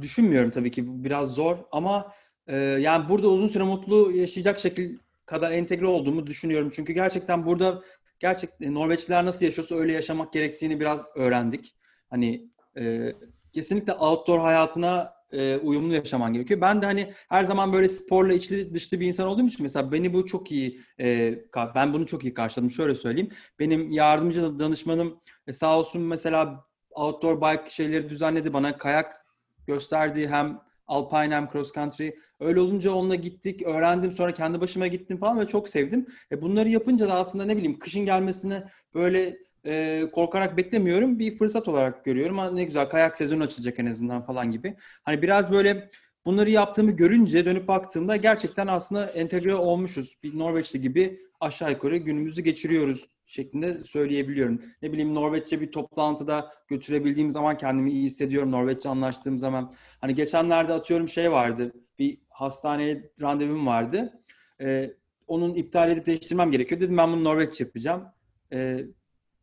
düşünmüyorum 0.00 0.50
tabii 0.50 0.70
ki. 0.70 0.88
Bu 0.88 1.04
biraz 1.04 1.34
zor 1.34 1.56
ama 1.70 2.12
e, 2.46 2.56
yani 2.56 3.08
burada 3.08 3.28
uzun 3.28 3.46
süre 3.46 3.64
mutlu 3.64 4.12
yaşayacak 4.12 4.58
şekil 4.58 4.98
kadar 5.26 5.52
entegre 5.52 5.86
olduğumu 5.86 6.26
düşünüyorum. 6.26 6.70
Çünkü 6.72 6.92
gerçekten 6.92 7.46
burada 7.46 7.82
gerçek 8.18 8.50
e, 8.60 8.74
Norveçliler 8.74 9.24
nasıl 9.24 9.44
yaşıyorsa 9.44 9.74
öyle 9.74 9.92
yaşamak 9.92 10.32
gerektiğini 10.32 10.80
biraz 10.80 11.08
öğrendik. 11.16 11.76
Hani 12.10 12.48
e, 12.76 13.12
kesinlikle 13.52 13.92
outdoor 13.92 14.38
hayatına 14.38 15.17
e, 15.32 15.56
uyumlu 15.56 15.94
yaşaman 15.94 16.32
gerekiyor. 16.32 16.60
Ben 16.60 16.82
de 16.82 16.86
hani 16.86 17.12
her 17.28 17.44
zaman 17.44 17.72
böyle 17.72 17.88
sporla 17.88 18.32
içli 18.32 18.74
dışlı 18.74 19.00
bir 19.00 19.06
insan 19.06 19.28
olduğum 19.28 19.46
için 19.46 19.62
mesela 19.62 19.92
beni 19.92 20.12
bu 20.14 20.26
çok 20.26 20.52
iyi 20.52 20.80
e, 21.00 21.34
ben 21.74 21.92
bunu 21.92 22.06
çok 22.06 22.24
iyi 22.24 22.34
karşıladım. 22.34 22.70
Şöyle 22.70 22.94
söyleyeyim. 22.94 23.30
Benim 23.58 23.90
yardımcı 23.90 24.58
danışmanım 24.58 25.20
e, 25.46 25.52
sağ 25.52 25.78
olsun 25.78 26.02
mesela 26.02 26.64
outdoor 26.90 27.40
bike 27.40 27.70
şeyleri 27.70 28.10
düzenledi 28.10 28.52
bana 28.52 28.78
kayak 28.78 29.26
gösterdi 29.66 30.28
hem 30.28 30.60
alpine 30.86 31.34
hem 31.34 31.48
cross 31.48 31.72
country. 31.72 32.10
Öyle 32.40 32.60
olunca 32.60 32.92
onunla 32.92 33.14
gittik, 33.14 33.62
öğrendim 33.62 34.12
sonra 34.12 34.34
kendi 34.34 34.60
başıma 34.60 34.86
gittim 34.86 35.18
falan 35.18 35.40
ve 35.40 35.46
çok 35.46 35.68
sevdim. 35.68 36.06
E 36.32 36.42
bunları 36.42 36.68
yapınca 36.68 37.08
da 37.08 37.14
aslında 37.14 37.44
ne 37.44 37.56
bileyim 37.56 37.78
kışın 37.78 38.04
gelmesini 38.04 38.62
böyle 38.94 39.36
e, 39.66 40.04
korkarak 40.12 40.56
beklemiyorum. 40.56 41.18
Bir 41.18 41.36
fırsat 41.36 41.68
olarak 41.68 42.04
görüyorum. 42.04 42.56
Ne 42.56 42.64
güzel 42.64 42.88
kayak 42.88 43.16
sezonu 43.16 43.42
açılacak 43.42 43.78
en 43.78 43.86
azından 43.86 44.22
falan 44.22 44.50
gibi. 44.50 44.76
Hani 45.02 45.22
biraz 45.22 45.52
böyle 45.52 45.90
bunları 46.24 46.50
yaptığımı 46.50 46.90
görünce 46.90 47.44
dönüp 47.44 47.68
baktığımda 47.68 48.16
gerçekten 48.16 48.66
aslında 48.66 49.06
entegre 49.06 49.54
olmuşuz. 49.54 50.18
Bir 50.22 50.38
Norveçli 50.38 50.80
gibi 50.80 51.20
aşağı 51.40 51.70
yukarı 51.70 51.96
günümüzü 51.96 52.42
geçiriyoruz 52.42 53.08
şeklinde 53.26 53.84
söyleyebiliyorum. 53.84 54.62
Ne 54.82 54.92
bileyim 54.92 55.14
Norveççe 55.14 55.60
bir 55.60 55.72
toplantıda 55.72 56.52
götürebildiğim 56.68 57.30
zaman 57.30 57.56
kendimi 57.56 57.92
iyi 57.92 58.04
hissediyorum. 58.04 58.52
Norveççe 58.52 58.88
anlaştığım 58.88 59.38
zaman. 59.38 59.74
Hani 60.00 60.14
geçenlerde 60.14 60.72
atıyorum 60.72 61.08
şey 61.08 61.32
vardı. 61.32 61.72
Bir 61.98 62.18
hastaneye 62.28 63.10
randevum 63.20 63.66
vardı. 63.66 64.12
Ee, 64.60 64.90
onun 65.26 65.54
iptal 65.54 65.90
edip 65.90 66.06
değiştirmem 66.06 66.50
gerekiyor. 66.50 66.80
Dedim 66.80 66.96
ben 66.96 67.12
bunu 67.12 67.24
Norveççe 67.24 67.64
yapacağım. 67.64 68.04
Ee, 68.52 68.80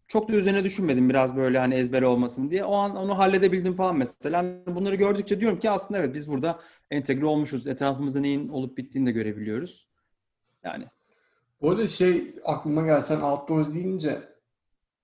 çok 0.07 0.29
da 0.29 0.33
üzerine 0.33 0.63
düşünmedim 0.63 1.09
biraz 1.09 1.35
böyle 1.35 1.59
hani 1.59 1.75
ezber 1.75 2.01
olmasın 2.01 2.49
diye. 2.49 2.63
O 2.63 2.75
an 2.75 2.95
onu 2.95 3.17
halledebildim 3.17 3.75
falan 3.75 3.97
mesela. 3.97 4.45
Bunları 4.67 4.95
gördükçe 4.95 5.39
diyorum 5.39 5.59
ki 5.59 5.69
aslında 5.69 5.99
evet 5.99 6.15
biz 6.15 6.31
burada 6.31 6.59
entegre 6.91 7.25
olmuşuz. 7.25 7.67
Etrafımızda 7.67 8.19
neyin 8.19 8.49
olup 8.49 8.77
bittiğini 8.77 9.07
de 9.07 9.11
görebiliyoruz. 9.11 9.87
Yani 10.63 10.85
Bu 11.61 11.69
arada 11.69 11.87
şey 11.87 12.35
aklıma 12.45 12.85
gelsen 12.85 13.21
outdoors 13.21 13.73
deyince 13.73 14.29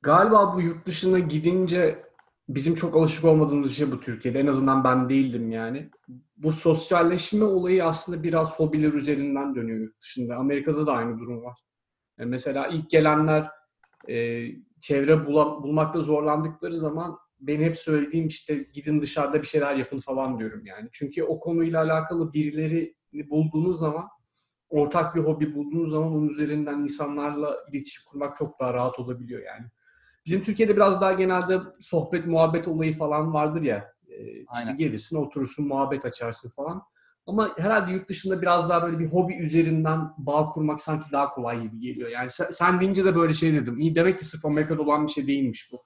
galiba 0.01 0.55
bu 0.55 0.61
yurt 0.61 0.85
dışına 0.85 1.19
gidince 1.19 2.03
bizim 2.49 2.75
çok 2.75 2.95
alışık 2.95 3.25
olmadığımız 3.25 3.77
şey 3.77 3.91
bu 3.91 3.99
Türkiye'de. 3.99 4.39
En 4.39 4.47
azından 4.47 4.83
ben 4.83 5.09
değildim 5.09 5.51
yani. 5.51 5.89
Bu 6.37 6.51
sosyalleşme 6.51 7.45
olayı 7.45 7.85
aslında 7.85 8.23
biraz 8.23 8.59
hobiler 8.59 8.93
üzerinden 8.93 9.55
dönüyor 9.55 9.79
yurt 9.79 10.01
dışında. 10.01 10.35
Amerika'da 10.35 10.87
da 10.87 10.93
aynı 10.93 11.19
durum 11.19 11.43
var. 11.43 11.59
Yani 12.19 12.29
mesela 12.29 12.67
ilk 12.67 12.89
gelenler 12.89 13.49
e, 14.09 14.45
çevre 14.81 15.13
bula- 15.13 15.63
bulmakta 15.63 16.01
zorlandıkları 16.01 16.77
zaman 16.77 17.17
benim 17.39 17.63
hep 17.63 17.77
söylediğim 17.77 18.27
işte 18.27 18.59
gidin 18.73 19.01
dışarıda 19.01 19.41
bir 19.41 19.47
şeyler 19.47 19.75
yapın 19.75 19.99
falan 19.99 20.39
diyorum 20.39 20.65
yani. 20.65 20.89
Çünkü 20.91 21.23
o 21.23 21.39
konuyla 21.39 21.83
alakalı 21.83 22.33
birilerini 22.33 22.93
bulduğunuz 23.29 23.79
zaman 23.79 24.07
ortak 24.69 25.15
bir 25.15 25.21
hobi 25.21 25.55
bulduğunuz 25.55 25.91
zaman 25.91 26.11
onun 26.11 26.29
üzerinden 26.29 26.79
insanlarla 26.79 27.57
iletişim 27.71 28.03
kurmak 28.09 28.37
çok 28.37 28.59
daha 28.59 28.73
rahat 28.73 28.99
olabiliyor 28.99 29.41
yani. 29.45 29.65
Bizim 30.25 30.43
Türkiye'de 30.43 30.75
biraz 30.75 31.01
daha 31.01 31.13
genelde 31.13 31.59
sohbet 31.79 32.27
muhabbet 32.27 32.67
olayı 32.67 32.97
falan 32.97 33.33
vardır 33.33 33.61
ya. 33.61 33.93
İşte 34.07 34.45
Aynen. 34.47 34.77
gelirsin 34.77 35.17
oturursun 35.17 35.67
muhabbet 35.67 36.05
açarsın 36.05 36.49
falan. 36.49 36.83
Ama 37.27 37.57
herhalde 37.57 37.91
yurt 37.91 38.09
dışında 38.09 38.41
biraz 38.41 38.69
daha 38.69 38.83
böyle 38.83 38.99
bir 38.99 39.07
hobi 39.07 39.35
üzerinden 39.35 39.99
bağ 40.17 40.49
kurmak 40.49 40.81
sanki 40.81 41.11
daha 41.11 41.29
kolay 41.29 41.61
gibi 41.61 41.79
geliyor. 41.79 42.09
Yani 42.09 42.29
sen, 42.29 42.47
sen 42.51 42.79
deyince 42.81 43.05
de 43.05 43.15
böyle 43.15 43.33
şey 43.33 43.53
dedim. 43.53 43.79
İyi 43.79 43.95
demek 43.95 44.19
ki 44.19 44.25
sırf 44.25 44.45
Amerika'da 44.45 44.81
olan 44.81 45.07
bir 45.07 45.11
şey 45.11 45.27
değilmiş 45.27 45.69
bu. 45.71 45.77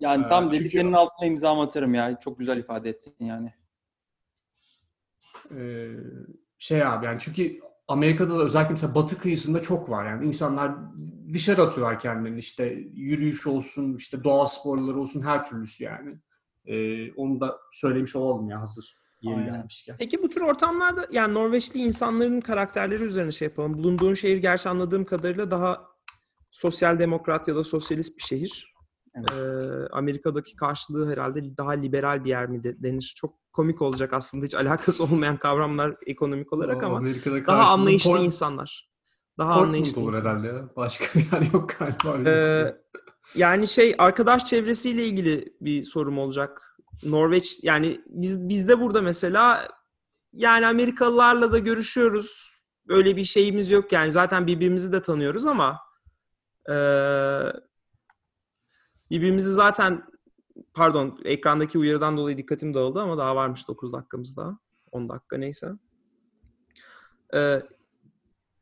yani 0.00 0.24
Ee, 0.24 0.26
tam 0.26 0.44
çünkü- 0.44 0.60
dediklerinin 0.60 0.92
altına 0.92 1.26
imza 1.26 1.62
atarım 1.62 1.94
ya. 1.94 2.18
Çok 2.20 2.38
güzel 2.38 2.56
ifade 2.58 2.90
ettin 2.90 3.14
yani. 3.20 3.52
Ee, 5.56 5.88
şey 6.58 6.84
abi 6.84 7.06
yani 7.06 7.20
çünkü 7.20 7.60
Amerika'da 7.88 8.38
da 8.38 8.42
özellikle 8.44 8.70
mesela 8.70 8.94
batı 8.94 9.18
kıyısında 9.18 9.62
çok 9.62 9.90
var 9.90 10.06
yani 10.06 10.26
insanlar 10.26 10.72
dışarı 11.32 11.62
atıyorlar 11.62 12.00
kendilerini 12.00 12.38
işte 12.38 12.64
yürüyüş 12.94 13.46
olsun 13.46 13.96
işte 13.96 14.24
doğa 14.24 14.46
sporları 14.46 14.98
olsun 15.00 15.22
her 15.22 15.44
türlüsü 15.44 15.84
yani. 15.84 16.18
Ee, 16.66 17.12
onu 17.12 17.40
da 17.40 17.58
söylemiş 17.72 18.16
olalım 18.16 18.48
ya 18.50 18.60
hazır 18.60 18.94
yeri 19.24 19.36
Aynen. 19.40 19.52
gelmişken. 19.54 19.96
Peki 19.98 20.22
bu 20.22 20.28
tür 20.28 20.40
ortamlarda 20.40 21.06
yani 21.10 21.34
Norveçli 21.34 21.80
insanların 21.80 22.40
karakterleri 22.40 23.02
üzerine 23.02 23.30
şey 23.32 23.48
yapalım. 23.48 23.78
Bulunduğun 23.78 24.14
şehir 24.14 24.36
gerçi 24.36 24.68
anladığım 24.68 25.04
kadarıyla 25.04 25.50
daha 25.50 25.82
sosyal 26.50 26.98
demokrat 26.98 27.48
ya 27.48 27.56
da 27.56 27.64
sosyalist 27.64 28.18
bir 28.18 28.22
şehir. 28.22 28.74
Evet. 29.16 29.32
Ee, 29.32 29.86
Amerika'daki 29.92 30.56
karşılığı 30.56 31.10
herhalde 31.12 31.56
daha 31.56 31.70
liberal 31.70 32.24
bir 32.24 32.28
yer 32.30 32.46
mi 32.48 32.64
de- 32.64 32.82
denir? 32.82 33.12
Çok 33.16 33.34
komik 33.52 33.82
olacak 33.82 34.12
aslında 34.12 34.44
hiç 34.46 34.54
alakası 34.54 35.04
olmayan 35.04 35.36
kavramlar 35.36 35.96
ekonomik 36.06 36.52
olarak 36.52 36.82
O 36.82 36.86
ama 36.86 36.96
Amerika'da 36.96 37.46
daha 37.46 37.72
anlayışlı 37.72 38.10
Port- 38.10 38.24
insanlar. 38.24 38.90
Daha 39.38 39.48
Portland 39.54 39.68
anlayışlı 39.68 40.00
olur 40.00 40.08
insanlar. 40.12 40.32
herhalde 40.32 40.46
ya. 40.48 40.68
Başka 40.76 41.18
bir 41.20 41.32
yer 41.32 41.52
yok 41.52 41.74
galiba. 41.78 42.30
Ee, 42.30 42.76
yani 43.34 43.68
şey 43.68 43.94
arkadaş 43.98 44.44
çevresiyle 44.44 45.06
ilgili 45.06 45.56
bir 45.60 45.82
sorum 45.82 46.18
olacak. 46.18 46.73
Norveç 47.04 47.58
yani 47.62 48.00
biz 48.06 48.48
bizde 48.48 48.80
burada 48.80 49.02
mesela 49.02 49.68
yani 50.32 50.66
Amerikalılarla 50.66 51.52
da 51.52 51.58
görüşüyoruz. 51.58 52.54
Öyle 52.88 53.16
bir 53.16 53.24
şeyimiz 53.24 53.70
yok 53.70 53.92
yani 53.92 54.12
zaten 54.12 54.46
birbirimizi 54.46 54.92
de 54.92 55.02
tanıyoruz 55.02 55.46
ama 55.46 55.80
eee, 56.68 57.52
birbirimizi 59.10 59.52
zaten 59.52 60.04
pardon 60.74 61.20
ekrandaki 61.24 61.78
uyarıdan 61.78 62.16
dolayı 62.16 62.36
dikkatim 62.36 62.74
dağıldı 62.74 63.00
ama 63.00 63.18
daha 63.18 63.36
varmış 63.36 63.68
9 63.68 63.92
dakikamız 63.92 64.36
daha. 64.36 64.58
10 64.92 65.08
dakika 65.08 65.36
neyse. 65.38 65.68
Eee, 67.34 67.62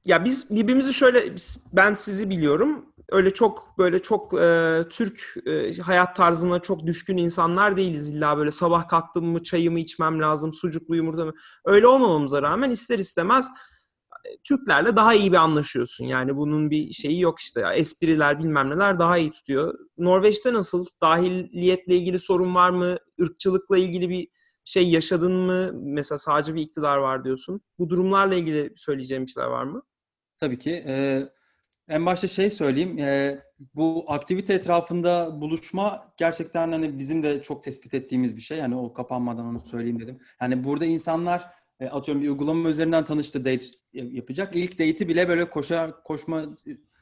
ya 0.04 0.24
biz 0.24 0.50
birbirimizi 0.50 0.94
şöyle 0.94 1.34
ben 1.72 1.94
sizi 1.94 2.30
biliyorum. 2.30 2.91
Öyle 3.12 3.30
çok 3.30 3.78
böyle 3.78 3.98
çok 3.98 4.40
e, 4.40 4.78
Türk 4.90 5.34
e, 5.46 5.76
hayat 5.76 6.16
tarzına 6.16 6.58
çok 6.58 6.86
düşkün 6.86 7.16
insanlar 7.16 7.76
değiliz. 7.76 8.08
İlla 8.08 8.38
böyle 8.38 8.50
sabah 8.50 8.88
kalktım 8.88 9.24
mı 9.26 9.42
çayımı 9.42 9.80
içmem 9.80 10.20
lazım, 10.20 10.52
sucuklu 10.52 10.96
yumurta 10.96 11.24
mı? 11.24 11.32
Öyle 11.64 11.86
olmamamıza 11.86 12.42
rağmen 12.42 12.70
ister 12.70 12.98
istemez 12.98 13.50
e, 14.26 14.28
Türklerle 14.44 14.96
daha 14.96 15.14
iyi 15.14 15.32
bir 15.32 15.36
anlaşıyorsun. 15.36 16.04
Yani 16.04 16.36
bunun 16.36 16.70
bir 16.70 16.92
şeyi 16.92 17.20
yok 17.20 17.40
işte. 17.40 17.60
Ya, 17.60 17.72
espriler 17.74 18.38
bilmem 18.38 18.70
neler 18.70 18.98
daha 18.98 19.18
iyi 19.18 19.30
tutuyor. 19.30 19.74
Norveç'te 19.98 20.54
nasıl? 20.54 20.86
Dahiliyetle 21.02 21.96
ilgili 21.96 22.18
sorun 22.18 22.54
var 22.54 22.70
mı? 22.70 22.96
Irkçılıkla 23.18 23.78
ilgili 23.78 24.08
bir 24.08 24.28
şey 24.64 24.90
yaşadın 24.90 25.32
mı? 25.32 25.70
Mesela 25.74 26.18
sadece 26.18 26.54
bir 26.54 26.60
iktidar 26.60 26.98
var 26.98 27.24
diyorsun. 27.24 27.60
Bu 27.78 27.90
durumlarla 27.90 28.34
ilgili 28.34 28.72
söyleyeceğim 28.76 29.28
şeyler 29.28 29.48
var 29.48 29.64
mı? 29.64 29.82
Tabii 30.40 30.58
ki. 30.58 30.84
Ee, 30.86 31.28
en 31.88 32.06
başta 32.06 32.28
şey 32.28 32.50
söyleyeyim. 32.50 32.98
ee, 32.98 33.38
bu 33.74 34.04
aktivite 34.08 34.54
etrafında 34.54 35.40
buluşma 35.40 36.12
gerçekten 36.16 36.72
hani 36.72 36.98
bizim 36.98 37.22
de 37.22 37.42
çok 37.42 37.62
tespit 37.62 37.94
ettiğimiz 37.94 38.36
bir 38.36 38.40
şey. 38.40 38.58
Yani 38.58 38.76
o 38.76 38.92
kapanmadan 38.92 39.46
onu 39.46 39.60
söyleyeyim 39.60 40.00
dedim. 40.00 40.18
Yani 40.40 40.64
burada 40.64 40.84
insanlar 40.84 41.50
e, 41.80 41.86
atıyorum 41.86 42.22
bir 42.22 42.28
uygulama 42.28 42.68
üzerinden 42.68 43.04
tanıştı 43.04 43.44
date 43.44 43.66
yapacak. 43.92 44.56
İlk 44.56 44.72
date'i 44.72 45.08
bile 45.08 45.28
böyle 45.28 45.50
koşa 45.50 46.02
koşma 46.04 46.42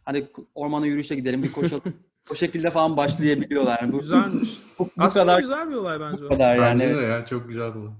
hani 0.05 0.27
ormana 0.55 0.87
yürüyüşe 0.87 1.15
gidelim 1.15 1.43
bir 1.43 1.53
koşalım. 1.53 1.83
o 2.33 2.35
şekilde 2.35 2.71
falan 2.71 2.97
başlayabiliyorlar. 2.97 3.79
Yani 3.83 3.93
bu, 3.93 3.99
Güzelmiş. 4.01 4.59
bu, 4.79 4.85
bu 4.85 4.91
Aslında 4.99 5.25
kadar 5.27 5.41
güzel 5.41 5.71
bir 5.71 5.75
olay 5.75 6.01
bence. 6.01 6.23
bu 6.23 6.27
o. 6.27 6.29
kadar 6.29 6.57
yani. 6.57 6.81
Bence 6.81 6.97
de 6.97 7.03
ya 7.03 7.25
çok 7.27 7.49
güzel 7.49 7.75
bu. 7.75 7.93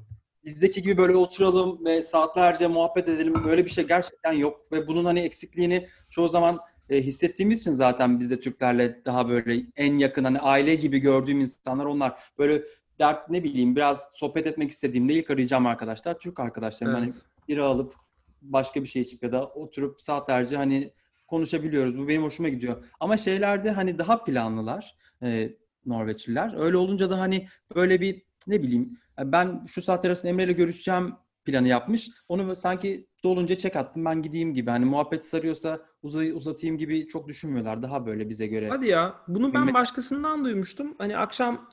bizdeki 0.45 0.83
gibi 0.83 0.97
böyle 0.97 1.17
oturalım 1.17 1.85
ve 1.85 2.03
saatlerce 2.03 2.67
muhabbet 2.67 3.09
edelim 3.09 3.35
böyle 3.45 3.65
bir 3.65 3.71
şey 3.71 3.87
gerçekten 3.87 4.33
yok 4.33 4.73
ve 4.73 4.87
bunun 4.87 5.05
hani 5.05 5.21
eksikliğini 5.21 5.87
çoğu 6.11 6.29
zaman 6.29 6.59
e, 6.91 7.03
hissettiğimiz 7.03 7.61
için 7.61 7.71
zaten 7.71 8.21
biz 8.21 8.31
de 8.31 8.41
Türklerle 8.41 9.05
daha 9.05 9.29
böyle 9.29 9.63
en 9.77 9.99
yakın 9.99 10.25
hani 10.25 10.39
aile 10.41 10.75
gibi 10.75 10.99
gördüğüm 10.99 11.41
insanlar 11.41 11.85
onlar 11.85 12.19
böyle 12.39 12.63
dert 12.99 13.31
ne 13.31 13.45
bileyim 13.45 13.77
biraz 13.77 14.11
sohbet 14.15 14.47
etmek 14.47 14.71
istediğimde 14.71 15.15
ilk 15.15 15.31
arayacağım 15.31 15.67
arkadaşlar 15.67 16.19
Türk 16.19 16.41
arkadaşlarım 16.41 16.95
hani 16.95 17.05
Evet. 17.05 17.23
biri 17.49 17.63
alıp 17.63 17.95
başka 18.43 18.83
bir 18.83 18.89
şey 18.89 19.03
içip 19.03 19.23
ya 19.23 19.33
da 19.33 19.47
oturup 19.47 20.01
saatlerce 20.01 20.57
hani 20.57 20.93
konuşabiliyoruz. 21.27 21.99
Bu 21.99 22.09
benim 22.09 22.23
hoşuma 22.23 22.49
gidiyor. 22.49 22.85
Ama 23.01 23.17
şeylerde 23.17 23.71
hani 23.71 23.99
daha 23.99 24.25
planlılar 24.25 24.97
e, 25.23 25.51
Norveçliler. 25.87 26.55
Öyle 26.59 26.77
olunca 26.77 27.11
da 27.11 27.21
hani 27.21 27.47
böyle 27.75 28.01
bir 28.01 28.23
ne 28.47 28.63
bileyim 28.63 28.99
ben 29.19 29.65
şu 29.67 29.83
saatler 29.83 30.11
arasında 30.11 30.29
Emre 30.29 30.45
ile 30.45 30.53
görüşeceğim 30.53 31.15
planı 31.45 31.69
yapmış. 31.69 32.11
Onu 32.29 32.57
sanki 32.57 33.10
dolunca 33.25 33.55
çek 33.59 33.77
attım 33.77 34.05
ben 34.05 34.23
gideyim 34.23 34.55
gibi. 34.55 34.71
Hani 34.71 34.85
muhabbet 34.85 35.25
sarıyorsa 35.25 35.81
uzay, 36.03 36.31
uzatayım 36.31 36.79
gibi 36.79 37.07
çok 37.07 37.29
düşünmüyorlar. 37.29 37.83
Daha 37.83 38.07
böyle 38.07 38.29
bize 38.29 38.47
göre. 38.47 38.69
Hadi 38.69 38.89
ya. 38.89 39.15
Bunu 39.29 39.55
ben 39.55 39.75
başkasından 39.75 40.45
duymuştum. 40.45 40.95
Hani 40.99 41.17
akşam 41.17 41.69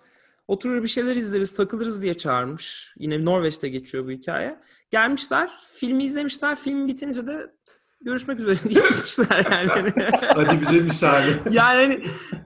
oturur 0.48 0.84
bir 0.84 0.88
şeyler 0.88 1.16
izleriz, 1.16 1.56
takılırız 1.56 2.02
diye 2.02 2.14
çağırmış. 2.14 2.94
Yine 2.98 3.26
Norveç'te 3.26 3.70
geçiyor 3.70 4.06
bu 4.06 4.12
hikaye. 4.12 4.60
Gelmişler, 4.92 5.52
filmi 5.76 6.04
izlemişler. 6.04 6.56
Film 6.56 6.88
bitince 6.88 7.28
de 7.28 7.54
görüşmek 8.02 8.40
üzere 8.40 8.58
diye 8.70 8.88
gitmişler 8.90 9.46
yani. 9.52 9.94
Hadi 10.22 10.62
bize 10.62 10.80
müsaade. 10.80 11.28
yani 11.52 11.78
hani, 11.78 12.04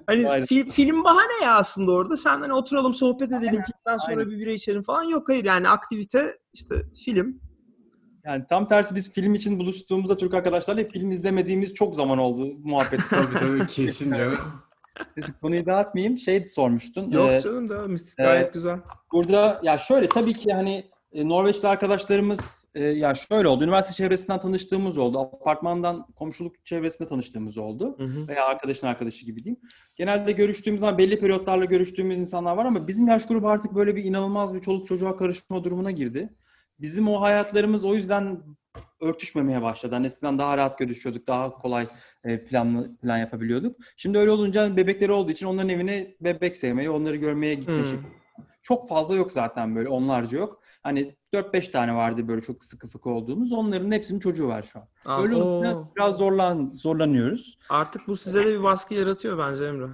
hani 0.07 0.29
Aynen. 0.29 0.45
fi- 0.45 0.71
film 0.71 1.03
bahane 1.03 1.43
ya 1.43 1.55
aslında 1.55 1.91
orada. 1.91 2.17
Sen 2.17 2.39
hani 2.39 2.53
oturalım 2.53 2.93
sohbet 2.93 3.27
edelim, 3.27 3.63
filmden 3.63 3.97
sonra 3.97 4.19
aynen. 4.19 4.31
bir 4.31 4.39
bira 4.39 4.51
içelim 4.51 4.83
falan. 4.83 5.03
Yok 5.03 5.29
hayır 5.29 5.45
yani 5.45 5.69
aktivite 5.69 6.37
işte 6.53 6.75
film. 7.05 7.41
Yani 8.25 8.43
tam 8.49 8.67
tersi 8.67 8.95
biz 8.95 9.13
film 9.13 9.33
için 9.33 9.59
buluştuğumuzda 9.59 10.17
Türk 10.17 10.33
arkadaşlarla 10.33 10.83
film 10.83 11.11
izlemediğimiz 11.11 11.73
çok 11.73 11.95
zaman 11.95 12.17
oldu 12.17 12.53
muhabbet. 12.63 12.99
tabii 13.09 13.39
tabii 13.39 13.67
kesin 13.67 14.11
canım. 14.11 14.33
Neyse, 15.17 15.31
Konuyu 15.41 15.65
dağıtmayayım. 15.65 16.17
Şey 16.17 16.45
sormuştun. 16.47 17.11
Yok 17.11 17.31
Ee, 17.31 17.41
canım 17.41 17.69
devam 17.69 17.95
et. 17.95 18.13
Gayet 18.17 18.49
e, 18.49 18.53
güzel. 18.53 18.79
Burada 19.11 19.61
ya 19.63 19.77
şöyle 19.77 20.09
tabii 20.09 20.33
ki 20.33 20.53
hani 20.53 20.89
e, 21.13 21.29
Norveçli 21.29 21.67
arkadaşlarımız 21.67 22.67
e, 22.75 22.83
ya 22.83 23.15
şöyle 23.15 23.47
oldu. 23.47 23.63
Üniversite 23.63 23.95
çevresinden 23.95 24.39
tanıştığımız 24.39 24.97
oldu. 24.97 25.19
Apartmandan 25.19 26.07
komşuluk 26.15 26.65
çevresinde 26.65 27.09
tanıştığımız 27.09 27.57
oldu. 27.57 27.95
Hı 27.97 28.03
hı. 28.03 28.27
Veya 28.27 28.45
arkadaşın 28.45 28.87
arkadaşı 28.87 29.25
gibi 29.25 29.43
diyeyim. 29.43 29.61
Genelde 29.95 30.31
görüştüğümüz 30.31 30.79
zaman 30.79 30.97
belli 30.97 31.19
periyotlarla 31.19 31.65
görüştüğümüz 31.65 32.19
insanlar 32.19 32.57
var 32.57 32.65
ama 32.65 32.87
bizim 32.87 33.07
yaş 33.07 33.27
grubu 33.27 33.49
artık 33.49 33.75
böyle 33.75 33.95
bir 33.95 34.03
inanılmaz 34.03 34.55
bir 34.55 34.61
çoluk 34.61 34.87
çocuğa 34.87 35.15
karışma 35.15 35.63
durumuna 35.63 35.91
girdi. 35.91 36.29
Bizim 36.81 37.07
o 37.07 37.21
hayatlarımız 37.21 37.85
o 37.85 37.95
yüzden 37.95 38.43
örtüşmemeye 39.01 39.61
başladı. 39.61 39.95
Hani 39.95 40.05
eskiden 40.05 40.37
daha 40.37 40.57
rahat 40.57 40.79
görüşüyorduk, 40.79 41.27
daha 41.27 41.51
kolay 41.51 41.87
e, 42.23 42.45
planlı 42.45 42.97
plan 42.97 43.17
yapabiliyorduk. 43.17 43.75
Şimdi 43.97 44.17
öyle 44.17 44.31
olunca 44.31 44.77
bebekleri 44.77 45.11
olduğu 45.11 45.31
için 45.31 45.45
onların 45.45 45.69
evine 45.69 46.15
bebek 46.21 46.57
sevmeyi, 46.57 46.89
onları 46.89 47.15
görmeye 47.15 47.53
gitme 47.53 47.81
Hmm. 47.81 47.99
Çok 48.63 48.89
fazla 48.89 49.15
yok 49.15 49.31
zaten 49.31 49.75
böyle 49.75 49.89
onlarca 49.89 50.37
yok. 50.37 50.61
Hani 50.83 51.15
4-5 51.33 51.71
tane 51.71 51.95
vardı 51.95 52.27
böyle 52.27 52.41
çok 52.41 52.63
sıkı 52.63 52.87
fıkı 52.87 53.09
olduğumuz. 53.09 53.51
Onların 53.51 53.91
hepsinin 53.91 54.19
çocuğu 54.19 54.47
var 54.47 54.63
şu 54.63 54.79
an. 54.79 54.87
Aa, 55.05 55.21
Öyle 55.21 55.35
olunca 55.35 55.77
biraz 55.95 56.17
zorlan 56.17 56.71
zorlanıyoruz. 56.73 57.57
Artık 57.69 58.07
bu 58.07 58.15
size 58.15 58.45
de 58.45 58.59
bir 58.59 58.63
baskı 58.63 58.93
yaratıyor 58.93 59.37
bence 59.37 59.65
Emre. 59.65 59.87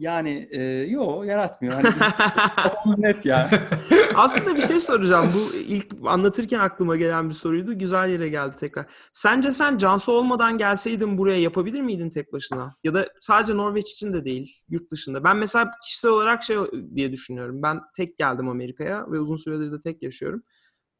Yani 0.00 0.48
e, 0.50 0.62
yo 0.64 1.22
yaratmıyor. 1.22 1.74
Hani 1.74 1.84
biz 1.84 2.98
net 2.98 3.26
ya. 3.26 3.50
Aslında 4.14 4.56
bir 4.56 4.62
şey 4.62 4.80
soracağım. 4.80 5.32
Bu 5.34 5.56
ilk 5.56 5.86
anlatırken 6.04 6.60
aklıma 6.60 6.96
gelen 6.96 7.28
bir 7.28 7.34
soruydu. 7.34 7.78
Güzel 7.78 8.08
yere 8.08 8.28
geldi 8.28 8.56
tekrar. 8.60 8.86
Sence 9.12 9.52
sen 9.52 9.78
Cansu 9.78 10.12
olmadan 10.12 10.58
gelseydin 10.58 11.18
buraya 11.18 11.40
yapabilir 11.40 11.80
miydin 11.80 12.10
tek 12.10 12.32
başına? 12.32 12.74
Ya 12.84 12.94
da 12.94 13.08
sadece 13.20 13.56
Norveç 13.56 13.92
için 13.92 14.12
de 14.12 14.24
değil, 14.24 14.62
yurt 14.68 14.90
dışında. 14.90 15.24
Ben 15.24 15.36
mesela 15.36 15.70
kişisel 15.84 16.10
olarak 16.10 16.42
şey 16.42 16.56
diye 16.94 17.12
düşünüyorum. 17.12 17.62
Ben 17.62 17.80
tek 17.96 18.16
geldim 18.16 18.48
Amerika'ya 18.48 19.12
ve 19.12 19.20
uzun 19.20 19.36
süredir 19.36 19.72
de 19.72 19.78
tek 19.78 20.02
yaşıyorum. 20.02 20.42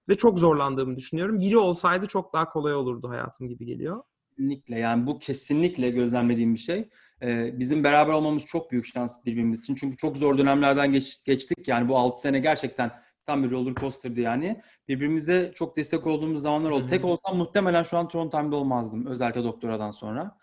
Ve 0.08 0.14
çok 0.14 0.38
zorlandığımı 0.38 0.96
düşünüyorum. 0.96 1.40
Biri 1.40 1.58
olsaydı 1.58 2.06
çok 2.06 2.32
daha 2.32 2.48
kolay 2.48 2.74
olurdu 2.74 3.08
hayatım 3.08 3.48
gibi 3.48 3.66
geliyor. 3.66 4.02
Kesinlikle 4.40 4.79
yani 4.79 5.07
bu 5.07 5.18
kesinlikle 5.18 5.90
gözlemlediğim 5.90 6.55
bir 6.55 6.59
şey. 6.59 6.88
Ee, 7.22 7.59
bizim 7.59 7.85
beraber 7.85 8.12
olmamız 8.12 8.44
çok 8.46 8.70
büyük 8.72 8.87
şans 8.87 9.24
birbirimiz 9.26 9.61
için. 9.61 9.74
Çünkü 9.74 9.96
çok 9.96 10.16
zor 10.16 10.38
dönemlerden 10.38 10.92
geç- 10.92 11.24
geçtik. 11.24 11.68
Yani 11.68 11.88
bu 11.88 11.98
6 11.98 12.20
sene 12.20 12.38
gerçekten 12.38 12.90
tam 13.26 13.44
bir 13.44 13.50
roller 13.50 13.74
coaster'dı 13.74 14.20
yani. 14.20 14.61
Birbirimize 14.88 15.53
çok 15.55 15.76
destek 15.76 16.07
olduğumuz 16.07 16.42
zamanlar 16.42 16.70
oldu. 16.70 16.83
Hı 16.83 16.87
hı. 16.87 16.90
Tek 16.90 17.05
olsam 17.05 17.37
muhtemelen 17.37 17.83
şu 17.83 17.98
an 17.98 18.09
Trondheim'de 18.09 18.57
olmazdım. 18.57 19.07
Özellikle 19.07 19.44
doktoradan 19.44 19.90
sonra. 19.90 20.37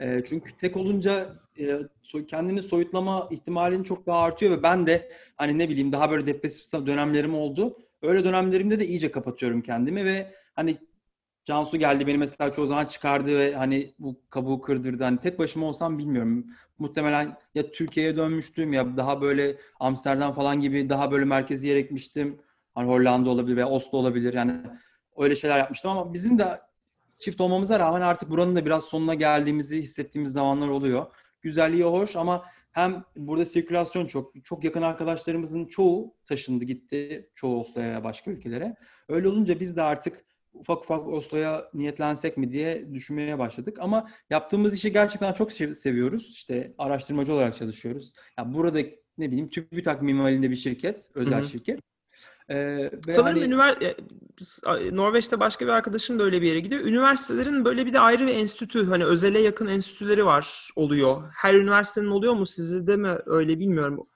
Ee, 0.00 0.22
çünkü 0.28 0.56
tek 0.56 0.76
olunca 0.76 1.36
e, 1.58 1.78
kendini 2.26 2.62
soyutlama 2.62 3.28
ihtimalin 3.30 3.82
çok 3.82 4.06
daha 4.06 4.18
artıyor 4.18 4.58
ve 4.58 4.62
ben 4.62 4.86
de 4.86 5.10
hani 5.36 5.58
ne 5.58 5.68
bileyim 5.68 5.92
daha 5.92 6.10
böyle 6.10 6.26
depresif 6.26 6.86
dönemlerim 6.86 7.34
oldu. 7.34 7.78
Öyle 8.02 8.24
dönemlerimde 8.24 8.80
de 8.80 8.86
iyice 8.86 9.10
kapatıyorum 9.10 9.62
kendimi 9.62 10.04
ve 10.04 10.32
hani 10.54 10.78
Cansu 11.44 11.76
geldi 11.76 12.06
beni 12.06 12.18
mesela 12.18 12.52
çoğu 12.52 12.66
zaman 12.66 12.86
çıkardı 12.86 13.38
ve 13.38 13.54
hani 13.54 13.94
bu 13.98 14.20
kabuğu 14.30 14.60
kırdırdı. 14.60 15.04
Hani 15.04 15.20
tek 15.20 15.38
başıma 15.38 15.66
olsam 15.66 15.98
bilmiyorum. 15.98 16.46
Muhtemelen 16.78 17.36
ya 17.54 17.70
Türkiye'ye 17.70 18.16
dönmüştüm 18.16 18.72
ya 18.72 18.96
daha 18.96 19.20
böyle 19.20 19.56
Amsterdam 19.80 20.32
falan 20.32 20.60
gibi 20.60 20.88
daha 20.88 21.10
böyle 21.10 21.24
merkezi 21.24 21.68
yere 21.68 21.80
gitmiştim. 21.80 22.40
Hani 22.74 22.88
Hollanda 22.88 23.30
olabilir 23.30 23.56
veya 23.56 23.68
Oslo 23.68 23.98
olabilir. 23.98 24.34
Yani 24.34 24.60
öyle 25.16 25.36
şeyler 25.36 25.58
yapmıştım 25.58 25.90
ama 25.90 26.12
bizim 26.14 26.38
de 26.38 26.60
çift 27.18 27.40
olmamıza 27.40 27.78
rağmen 27.78 28.00
artık 28.00 28.30
buranın 28.30 28.56
da 28.56 28.66
biraz 28.66 28.84
sonuna 28.84 29.14
geldiğimizi 29.14 29.82
hissettiğimiz 29.82 30.32
zamanlar 30.32 30.68
oluyor. 30.68 31.06
güzelliği 31.42 31.84
hoş 31.84 32.16
ama 32.16 32.44
hem 32.72 33.04
burada 33.16 33.44
sirkülasyon 33.44 34.06
çok. 34.06 34.44
Çok 34.44 34.64
yakın 34.64 34.82
arkadaşlarımızın 34.82 35.66
çoğu 35.66 36.14
taşındı 36.24 36.64
gitti. 36.64 37.30
Çoğu 37.34 37.60
Oslo'ya 37.60 38.04
başka 38.04 38.30
ülkelere. 38.30 38.76
Öyle 39.08 39.28
olunca 39.28 39.60
biz 39.60 39.76
de 39.76 39.82
artık 39.82 40.24
ufak 40.54 40.82
ufak 40.82 41.08
Oslo'ya 41.08 41.68
niyetlensek 41.74 42.36
mi 42.36 42.52
diye 42.52 42.94
düşünmeye 42.94 43.38
başladık. 43.38 43.76
Ama 43.80 44.08
yaptığımız 44.30 44.74
işi 44.74 44.92
gerçekten 44.92 45.32
çok 45.32 45.52
sev- 45.52 45.74
seviyoruz. 45.74 46.30
İşte 46.32 46.74
araştırmacı 46.78 47.32
olarak 47.34 47.56
çalışıyoruz. 47.56 48.12
Ya 48.38 48.54
burada 48.54 48.78
ne 49.18 49.28
bileyim 49.30 49.48
TÜBİTAK 49.48 50.02
minvalinde 50.02 50.50
bir 50.50 50.56
şirket, 50.56 51.10
özel 51.14 51.38
Hı 51.40 51.44
hı. 51.44 51.48
şirket. 51.48 51.80
Ee, 52.50 52.90
Sanırım 53.08 53.38
hani- 53.40 53.54
ünivers- 53.54 53.84
e, 54.88 54.96
Norveç'te 54.96 55.40
başka 55.40 55.64
bir 55.66 55.70
arkadaşım 55.70 56.18
da 56.18 56.22
öyle 56.24 56.42
bir 56.42 56.46
yere 56.48 56.60
gidiyor. 56.60 56.80
Üniversitelerin 56.84 57.64
böyle 57.64 57.86
bir 57.86 57.92
de 57.92 58.00
ayrı 58.00 58.26
bir 58.26 58.34
enstitü, 58.34 58.86
hani 58.86 59.04
özele 59.04 59.38
yakın 59.40 59.66
enstitüleri 59.66 60.24
var, 60.26 60.70
oluyor. 60.76 61.22
Her 61.36 61.54
üniversitenin 61.54 62.08
oluyor 62.08 62.34
mu? 62.34 62.46
Sizde 62.46 62.96
mi 62.96 63.16
öyle 63.26 63.58
bilmiyorum. 63.60 64.06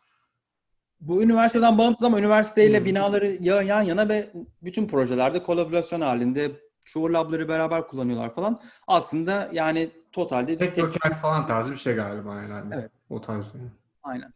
Bu 1.01 1.23
üniversiteden 1.23 1.79
bağımsız 1.79 2.03
ama 2.03 2.19
üniversiteyle 2.19 2.79
Hmm. 2.79 2.85
binaları 2.87 3.37
ya- 3.41 3.63
yan 3.63 3.83
yana 3.83 4.09
ve 4.09 4.31
bütün 4.63 4.89
projelerde 4.89 5.43
kolaborasyon 5.43 6.01
halinde 6.01 6.53
çoğu 6.85 7.13
labları 7.13 7.49
beraber 7.49 7.87
kullanıyorlar 7.89 8.35
falan. 8.35 8.61
Aslında 8.87 9.49
yani 9.53 9.91
totalde 10.13 10.61
bir 10.61 10.73
tek 10.75 11.15
falan 11.23 11.47
tarzı 11.47 11.73
bir 11.73 11.77
şey 11.77 11.95
galiba 11.95 12.35
yani. 12.43 12.75
Evet. 12.75 12.91
O 13.11 13.21
tarz. 13.21 13.53
yani. 13.55 13.69
aynen. 14.03 14.33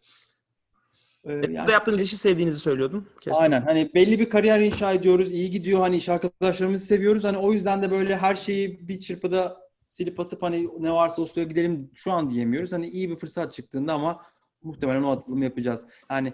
Ee, 1.27 1.29
Burada 1.29 1.51
yani 1.53 1.71
yaptığınız 1.71 1.99
şey- 1.99 2.05
işi 2.05 2.17
sevdiğinizi 2.17 2.59
söylüyordun. 2.59 3.09
Kestim. 3.21 3.43
Aynen. 3.43 3.63
Hani 3.63 3.91
belli 3.95 4.19
bir 4.19 4.29
kariyer 4.31 4.61
inşa 4.61 4.93
ediyoruz. 4.93 5.33
iyi 5.33 5.51
gidiyor. 5.51 5.81
Hani 5.81 5.97
iş 5.97 6.09
arkadaşlarımızı 6.09 6.87
seviyoruz. 6.87 7.25
Hani 7.25 7.37
o 7.39 7.53
yüzden 7.53 7.83
de 7.83 7.91
böyle 7.91 8.17
her 8.17 8.35
şeyi 8.37 8.89
bir 8.89 9.01
çırpıda 9.01 9.57
silip 9.85 10.21
atıp 10.21 10.43
hani 10.43 10.69
ne 10.81 10.93
varsa 10.93 11.23
Oslo'ya 11.23 11.49
gidelim 11.49 11.91
şu 11.95 12.13
an 12.13 12.31
diyemiyoruz. 12.31 12.73
Hani 12.73 12.87
iyi 12.89 13.11
bir 13.11 13.17
fırsat 13.17 13.53
çıktığında 13.53 13.93
ama 13.93 14.23
muhtemelen 14.65 15.03
o 15.03 15.11
atılımı 15.11 15.45
yapacağız. 15.45 15.87
Yani 16.11 16.33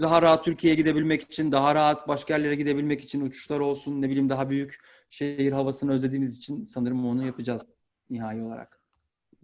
daha 0.00 0.22
rahat 0.22 0.44
Türkiye'ye 0.44 0.76
gidebilmek 0.76 1.22
için, 1.22 1.52
daha 1.52 1.74
rahat 1.74 2.08
başka 2.08 2.34
yerlere 2.34 2.54
gidebilmek 2.54 3.04
için 3.04 3.26
uçuşlar 3.26 3.60
olsun, 3.60 4.02
ne 4.02 4.10
bileyim 4.10 4.28
daha 4.28 4.50
büyük 4.50 4.80
şehir 5.10 5.52
havasını 5.52 5.92
özlediğimiz 5.92 6.36
için 6.36 6.64
sanırım 6.64 7.06
onu 7.06 7.26
yapacağız 7.26 7.66
nihai 8.10 8.42
olarak. 8.42 8.80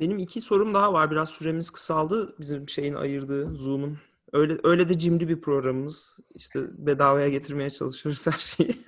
Benim 0.00 0.18
iki 0.18 0.40
sorum 0.40 0.74
daha 0.74 0.92
var. 0.92 1.10
Biraz 1.10 1.28
süremiz 1.28 1.70
kısaldı. 1.70 2.36
Bizim 2.40 2.68
şeyin 2.68 2.94
ayırdığı 2.94 3.54
Zoom'un. 3.56 3.98
Öyle 4.32 4.58
öyle 4.64 4.88
de 4.88 4.98
cimri 4.98 5.28
bir 5.28 5.40
programımız. 5.40 6.18
İşte 6.34 6.60
bedavaya 6.86 7.28
getirmeye 7.28 7.70
çalışıyoruz 7.70 8.26
her 8.26 8.38
şeyi. 8.38 8.76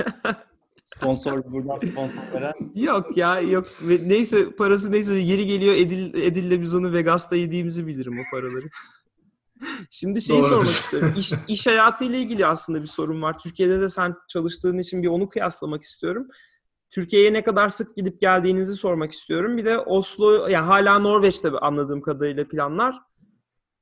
Sponsor 0.84 1.52
buradan 1.52 1.76
sponsor 1.76 2.32
veren 2.34 2.52
yok 2.74 3.16
ya 3.16 3.40
yok. 3.40 3.66
Neyse 3.82 4.50
parası 4.50 4.92
neyse 4.92 5.14
yeri 5.14 5.46
geliyor 5.46 5.74
Edil 5.74 6.14
Edil'le 6.14 6.60
biz 6.60 6.74
onu 6.74 6.92
Vegas'ta 6.92 7.36
yediğimizi 7.36 7.86
bilirim 7.86 8.18
o 8.18 8.22
paraları. 8.30 8.66
Şimdi 9.90 10.22
şeyi 10.22 10.42
Doğru. 10.42 10.48
sormak 10.48 10.68
istiyorum. 10.68 11.14
İş, 11.18 11.32
iş 11.48 11.66
hayatıyla 11.66 12.18
ilgili 12.18 12.46
aslında 12.46 12.82
bir 12.82 12.86
sorun 12.86 13.22
var. 13.22 13.38
Türkiye'de 13.38 13.80
de 13.80 13.88
sen 13.88 14.14
çalıştığın 14.28 14.78
için 14.78 15.02
bir 15.02 15.08
onu 15.08 15.28
kıyaslamak 15.28 15.82
istiyorum. 15.82 16.28
Türkiye'ye 16.90 17.32
ne 17.32 17.44
kadar 17.44 17.68
sık 17.68 17.96
gidip 17.96 18.20
geldiğinizi 18.20 18.76
sormak 18.76 19.12
istiyorum. 19.12 19.56
Bir 19.56 19.64
de 19.64 19.78
Oslo, 19.78 20.48
yani 20.48 20.66
hala 20.66 20.98
Norveç'te 20.98 21.50
anladığım 21.50 22.02
kadarıyla 22.02 22.48
planlar. 22.48 22.96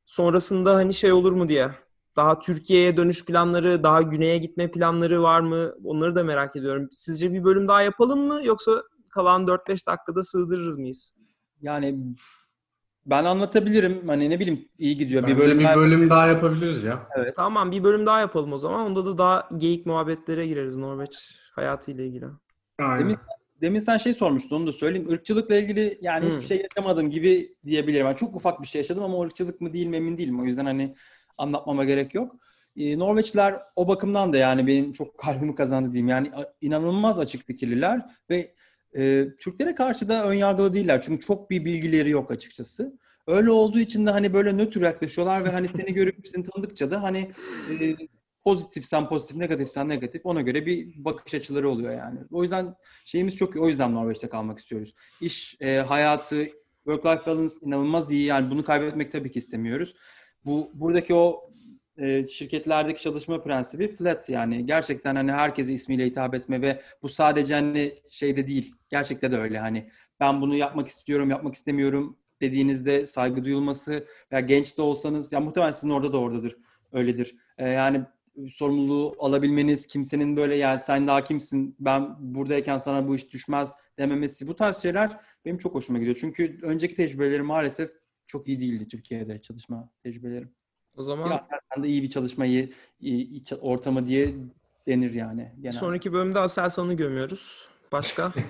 Sonrasında 0.06 0.74
hani 0.74 0.94
şey 0.94 1.12
olur 1.12 1.32
mu 1.32 1.48
diye. 1.48 1.70
Daha 2.16 2.38
Türkiye'ye 2.38 2.96
dönüş 2.96 3.24
planları, 3.24 3.82
daha 3.82 4.02
güneye 4.02 4.38
gitme 4.38 4.70
planları 4.70 5.22
var 5.22 5.40
mı? 5.40 5.74
Onları 5.84 6.16
da 6.16 6.24
merak 6.24 6.56
ediyorum. 6.56 6.88
Sizce 6.92 7.32
bir 7.32 7.44
bölüm 7.44 7.68
daha 7.68 7.82
yapalım 7.82 8.26
mı? 8.26 8.40
Yoksa 8.44 8.82
kalan 9.08 9.46
4-5 9.46 9.86
dakikada 9.86 10.22
sığdırırız 10.22 10.78
mıyız? 10.78 11.20
yani 11.60 11.98
ben 13.10 13.24
anlatabilirim. 13.24 14.08
Hani 14.08 14.30
ne 14.30 14.40
bileyim 14.40 14.68
iyi 14.78 14.96
gidiyor. 14.96 15.22
Bence 15.22 15.36
bir 15.36 15.42
bölüm 15.42 15.58
bir 15.58 15.76
bölüm 15.76 16.10
daha 16.10 16.26
yapabiliriz 16.26 16.84
ya. 16.84 17.08
Tamam 17.36 17.70
bir 17.70 17.84
bölüm 17.84 18.06
daha 18.06 18.20
yapalım 18.20 18.52
o 18.52 18.58
zaman. 18.58 18.80
Onda 18.86 19.06
da 19.06 19.18
daha 19.18 19.48
geyik 19.56 19.86
muhabbetlere 19.86 20.46
gireriz 20.46 20.76
Norveç 20.76 21.36
hayatıyla 21.54 22.04
ilgili. 22.04 22.26
Aynen. 22.78 23.00
Demin, 23.00 23.16
demin 23.60 23.80
sen 23.80 23.98
şey 23.98 24.14
sormuştun 24.14 24.56
onu 24.56 24.66
da 24.66 24.72
söyleyeyim. 24.72 25.08
Irkçılıkla 25.10 25.56
ilgili 25.56 25.98
yani 26.00 26.24
Hmm. 26.24 26.30
hiçbir 26.30 26.46
şey 26.46 26.62
yaşamadım 26.62 27.10
gibi 27.10 27.54
diyebilirim. 27.66 28.06
Yani 28.06 28.16
çok 28.16 28.36
ufak 28.36 28.62
bir 28.62 28.66
şey 28.66 28.78
yaşadım 28.80 29.02
ama 29.02 29.16
o 29.16 29.24
ırkçılık 29.24 29.60
mı 29.60 29.72
değil 29.72 29.86
mi 29.86 29.96
emin 29.96 30.18
değilim. 30.18 30.40
O 30.40 30.44
yüzden 30.44 30.64
hani 30.64 30.94
anlatmama 31.38 31.84
gerek 31.84 32.14
yok. 32.14 32.36
Ee, 32.76 32.98
Norveçliler 32.98 33.62
o 33.76 33.88
bakımdan 33.88 34.32
da 34.32 34.36
yani 34.36 34.66
benim 34.66 34.92
çok 34.92 35.18
kalbimi 35.18 35.54
kazandı 35.54 35.92
diyeyim. 35.92 36.08
Yani 36.08 36.30
inanılmaz 36.60 37.18
açık 37.18 37.46
fikirliler 37.46 38.06
ve 38.30 38.54
e, 38.96 39.26
Türklere 39.38 39.74
karşı 39.74 40.08
da 40.08 40.24
ön 40.24 40.34
yargılı 40.34 40.74
değiller. 40.74 41.02
Çünkü 41.02 41.26
çok 41.26 41.50
bir 41.50 41.64
bilgileri 41.64 42.10
yok 42.10 42.30
açıkçası. 42.30 42.98
Öyle 43.26 43.50
olduğu 43.50 43.78
için 43.78 44.06
de 44.06 44.10
hani 44.10 44.32
böyle 44.32 44.56
nötr 44.56 44.80
yaklaşıyorlar 44.80 45.44
ve 45.44 45.48
hani 45.48 45.68
seni 45.76 45.94
görüp 45.94 46.28
seni 46.28 46.44
tanıdıkça 46.44 46.90
da 46.90 47.02
hani 47.02 47.30
e, 47.70 47.96
pozitifsen 48.44 49.08
pozitif, 49.08 49.36
negatifsen 49.36 49.88
negatif 49.88 50.26
ona 50.26 50.40
göre 50.40 50.66
bir 50.66 51.04
bakış 51.04 51.34
açıları 51.34 51.68
oluyor 51.68 51.92
yani. 51.92 52.18
O 52.30 52.42
yüzden 52.42 52.74
şeyimiz 53.04 53.36
çok 53.36 53.56
iyi. 53.56 53.60
O 53.60 53.68
yüzden 53.68 53.94
Norveç'te 53.94 54.28
kalmak 54.28 54.58
istiyoruz. 54.58 54.94
İş 55.20 55.56
e, 55.60 55.76
hayatı, 55.76 56.46
work-life 56.86 57.26
balance 57.26 57.54
inanılmaz 57.62 58.12
iyi. 58.12 58.24
Yani 58.24 58.50
bunu 58.50 58.64
kaybetmek 58.64 59.12
tabii 59.12 59.30
ki 59.30 59.38
istemiyoruz. 59.38 59.94
Bu 60.44 60.70
buradaki 60.74 61.14
o 61.14 61.49
e, 62.00 62.26
şirketlerdeki 62.26 63.02
çalışma 63.02 63.42
prensibi 63.42 63.88
flat 63.88 64.28
yani 64.28 64.66
gerçekten 64.66 65.16
hani 65.16 65.32
herkese 65.32 65.72
ismiyle 65.72 66.06
hitap 66.06 66.34
etme 66.34 66.62
ve 66.62 66.80
bu 67.02 67.08
sadece 67.08 67.54
hani 67.54 67.94
şeyde 68.08 68.46
değil. 68.46 68.74
Gerçekte 68.88 69.32
de 69.32 69.38
öyle 69.38 69.58
hani 69.58 69.90
ben 70.20 70.40
bunu 70.40 70.54
yapmak 70.54 70.88
istiyorum, 70.88 71.30
yapmak 71.30 71.54
istemiyorum 71.54 72.18
dediğinizde 72.40 73.06
saygı 73.06 73.44
duyulması 73.44 74.06
veya 74.32 74.40
genç 74.40 74.78
de 74.78 74.82
olsanız 74.82 75.32
ya 75.32 75.40
muhtemelen 75.40 75.72
sizin 75.72 75.90
orada 75.90 76.12
da 76.12 76.18
oradadır. 76.18 76.56
Öyledir. 76.92 77.36
E, 77.58 77.68
yani 77.68 78.04
sorumluluğu 78.50 79.16
alabilmeniz, 79.18 79.86
kimsenin 79.86 80.36
böyle 80.36 80.56
yani 80.56 80.80
sen 80.80 81.06
daha 81.06 81.24
kimsin, 81.24 81.76
ben 81.80 82.16
buradayken 82.34 82.76
sana 82.78 83.08
bu 83.08 83.16
iş 83.16 83.32
düşmez 83.32 83.74
dememesi 83.98 84.46
bu 84.46 84.56
tarz 84.56 84.76
şeyler 84.76 85.20
benim 85.44 85.58
çok 85.58 85.74
hoşuma 85.74 85.98
gidiyor. 85.98 86.16
Çünkü 86.20 86.58
önceki 86.62 86.94
tecrübelerim 86.94 87.46
maalesef 87.46 87.90
çok 88.26 88.48
iyi 88.48 88.60
değildi 88.60 88.88
Türkiye'de 88.88 89.42
çalışma 89.42 89.90
tecrübelerim. 90.02 90.59
O 90.96 91.02
zaman 91.02 91.30
Ya 91.30 91.48
sen 91.74 91.82
de 91.84 91.88
iyi 91.88 92.02
bir 92.02 92.10
çalışmayı, 92.10 92.70
iyi, 93.00 93.42
ortamı 93.60 94.06
diye 94.06 94.34
denir 94.88 95.14
yani. 95.14 95.52
bir 95.56 95.62
Genel. 95.62 95.72
sonraki 95.72 96.12
bölümde 96.12 96.38
Aselsan'ı 96.40 96.94
gömüyoruz. 96.94 97.68
Başka? 97.92 98.32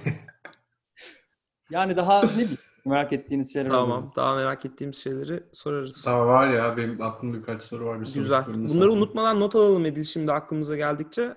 Yani 1.71 1.97
daha 1.97 2.23
ne 2.23 2.29
bileyim 2.31 2.59
merak 2.85 3.13
ettiğiniz 3.13 3.53
şeyler 3.53 3.71
tamam. 3.71 4.05
olur. 4.05 4.15
Daha 4.17 4.35
merak 4.35 4.65
ettiğimiz 4.65 4.97
şeyleri 4.97 5.43
sorarız. 5.53 6.07
Daha 6.07 6.27
var 6.27 6.49
ya 6.49 6.77
benim 6.77 7.03
aklımda 7.03 7.39
birkaç 7.39 7.63
soru 7.63 7.87
var. 7.87 8.01
Bir 8.01 8.05
sonraki 8.05 8.21
Güzel. 8.21 8.45
Bunları 8.47 8.69
sorarım. 8.73 8.93
unutmadan 8.97 9.41
not 9.41 9.57
alalım 9.57 9.87
Edil 9.87 10.05
şimdi 10.05 10.33
aklımıza 10.33 10.77
geldikçe. 10.77 11.37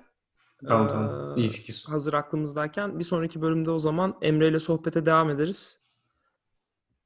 Tamam 0.67 0.87
Ee, 0.87 0.89
tamam. 0.91 1.33
İyi 1.37 1.49
fikir. 1.49 1.85
Hazır 1.89 2.13
aklımızdayken 2.13 2.99
bir 2.99 3.03
sonraki 3.03 3.41
bölümde 3.41 3.71
o 3.71 3.79
zaman 3.79 4.15
Emre 4.21 4.47
ile 4.47 4.59
sohbete 4.59 5.05
devam 5.05 5.29
ederiz. 5.29 5.85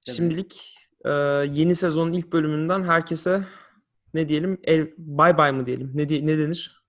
Evet. 0.08 0.18
Şimdilik 0.18 0.76
e, 1.06 1.10
yeni 1.52 1.76
sezonun 1.76 2.14
ilk 2.14 2.34
bölümünden 2.34 2.84
herkese 2.84 3.44
ne 4.18 4.30
diyelim? 4.30 4.58
El, 4.64 4.88
bye 4.98 5.38
bye 5.38 5.52
mı 5.52 5.66
diyelim? 5.66 5.92
Ne 5.96 6.04
ne 6.04 6.38
denir? 6.38 6.84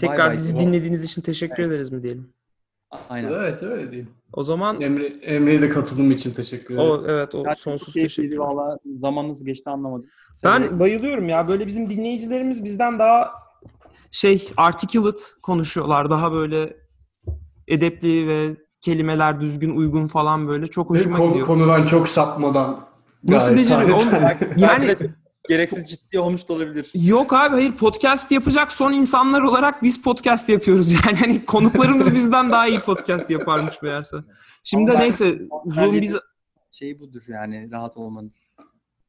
Tekrar 0.00 0.18
Bay 0.18 0.26
bay. 0.26 0.34
bizi 0.36 0.58
dinlediğiniz 0.58 1.04
için 1.04 1.22
teşekkür 1.22 1.62
ederiz 1.62 1.92
mi 1.92 2.02
diyelim? 2.02 2.32
Aynen. 3.08 3.28
Evet 3.32 3.62
öyle 3.62 3.92
değil. 3.92 4.06
O 4.32 4.44
zaman 4.44 4.80
Emre, 4.80 5.06
Emre'ye 5.06 5.62
de 5.62 5.68
katılım 5.68 6.10
için 6.10 6.34
teşekkür 6.34 6.74
ederim. 6.74 6.90
o 6.90 7.04
evet 7.06 7.34
o 7.34 7.42
Yani 7.46 7.56
sonsuz 7.56 7.94
teşekkür. 7.94 8.36
Valla 8.36 8.78
zaman 8.98 9.28
nasıl 9.28 9.44
geçti 9.46 9.70
anlamadım. 9.70 10.06
Ben 10.44 10.62
Severek- 10.62 10.78
bayılıyorum 10.80 11.28
ya. 11.28 11.48
Böyle 11.48 11.66
bizim 11.66 11.90
dinleyicilerimiz 11.90 12.64
bizden 12.64 12.98
daha 12.98 13.30
şey 14.10 14.48
articulate 14.56 15.22
konuşuyorlar. 15.42 16.10
Daha 16.10 16.32
böyle 16.32 16.76
edepli 17.68 18.28
ve 18.28 18.56
kelimeler 18.80 19.40
düzgün 19.40 19.76
uygun 19.76 20.06
falan 20.06 20.48
böyle. 20.48 20.66
Çok 20.66 20.90
Ve 20.90 20.94
hoşuma 20.94 21.26
gidiyor. 21.26 21.46
konudan 21.46 21.86
çok 21.86 22.08
sapmadan. 22.08 22.86
Nasıl 23.24 23.56
beceriyor? 23.56 23.96
Oğlum, 23.98 24.08
yani 24.56 24.96
Gereksiz 25.48 25.84
ciddi 25.84 26.18
olmuş 26.18 26.48
da 26.48 26.52
olabilir. 26.52 26.90
Yok 26.94 27.32
abi 27.32 27.54
hayır 27.54 27.72
podcast 27.72 28.32
yapacak 28.32 28.72
son 28.72 28.92
insanlar 28.92 29.40
olarak 29.40 29.82
biz 29.82 30.02
podcast 30.02 30.48
yapıyoruz. 30.48 30.92
Yani 31.06 31.18
hani 31.18 31.44
konuklarımız 31.44 32.14
bizden 32.14 32.52
daha 32.52 32.66
iyi 32.68 32.80
podcast 32.80 33.30
yaparmış 33.30 33.82
meğerse. 33.82 34.16
Şimdi 34.64 34.90
Ama 34.90 35.00
neyse 35.00 35.38
Zoom 35.66 36.00
bizi... 36.00 36.18
Şey 36.72 37.00
budur 37.00 37.22
yani 37.28 37.68
rahat 37.72 37.96
olmanız. 37.96 38.52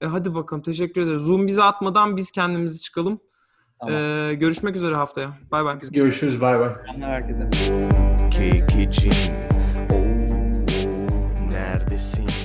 E 0.02 0.06
hadi 0.06 0.36
bakalım 0.36 0.64
teşekkür 0.64 1.02
ederiz. 1.02 1.22
Zoom 1.22 1.48
bizi 1.48 1.64
atmadan 1.64 2.18
biz 2.18 2.32
kendimizi 2.32 2.82
çıkalım. 2.82 3.20
Tamam. 3.80 3.96
Ee, 3.96 4.34
görüşmek 4.34 4.76
üzere 4.76 4.96
haftaya. 4.96 5.34
Bay 5.52 5.66
bay. 5.66 5.80
Görüşürüz 5.80 6.42
bay 6.42 6.60
bay. 6.60 6.70
Herkese. 7.00 7.50
Oh, 7.72 8.32
neredesin? 11.50 12.43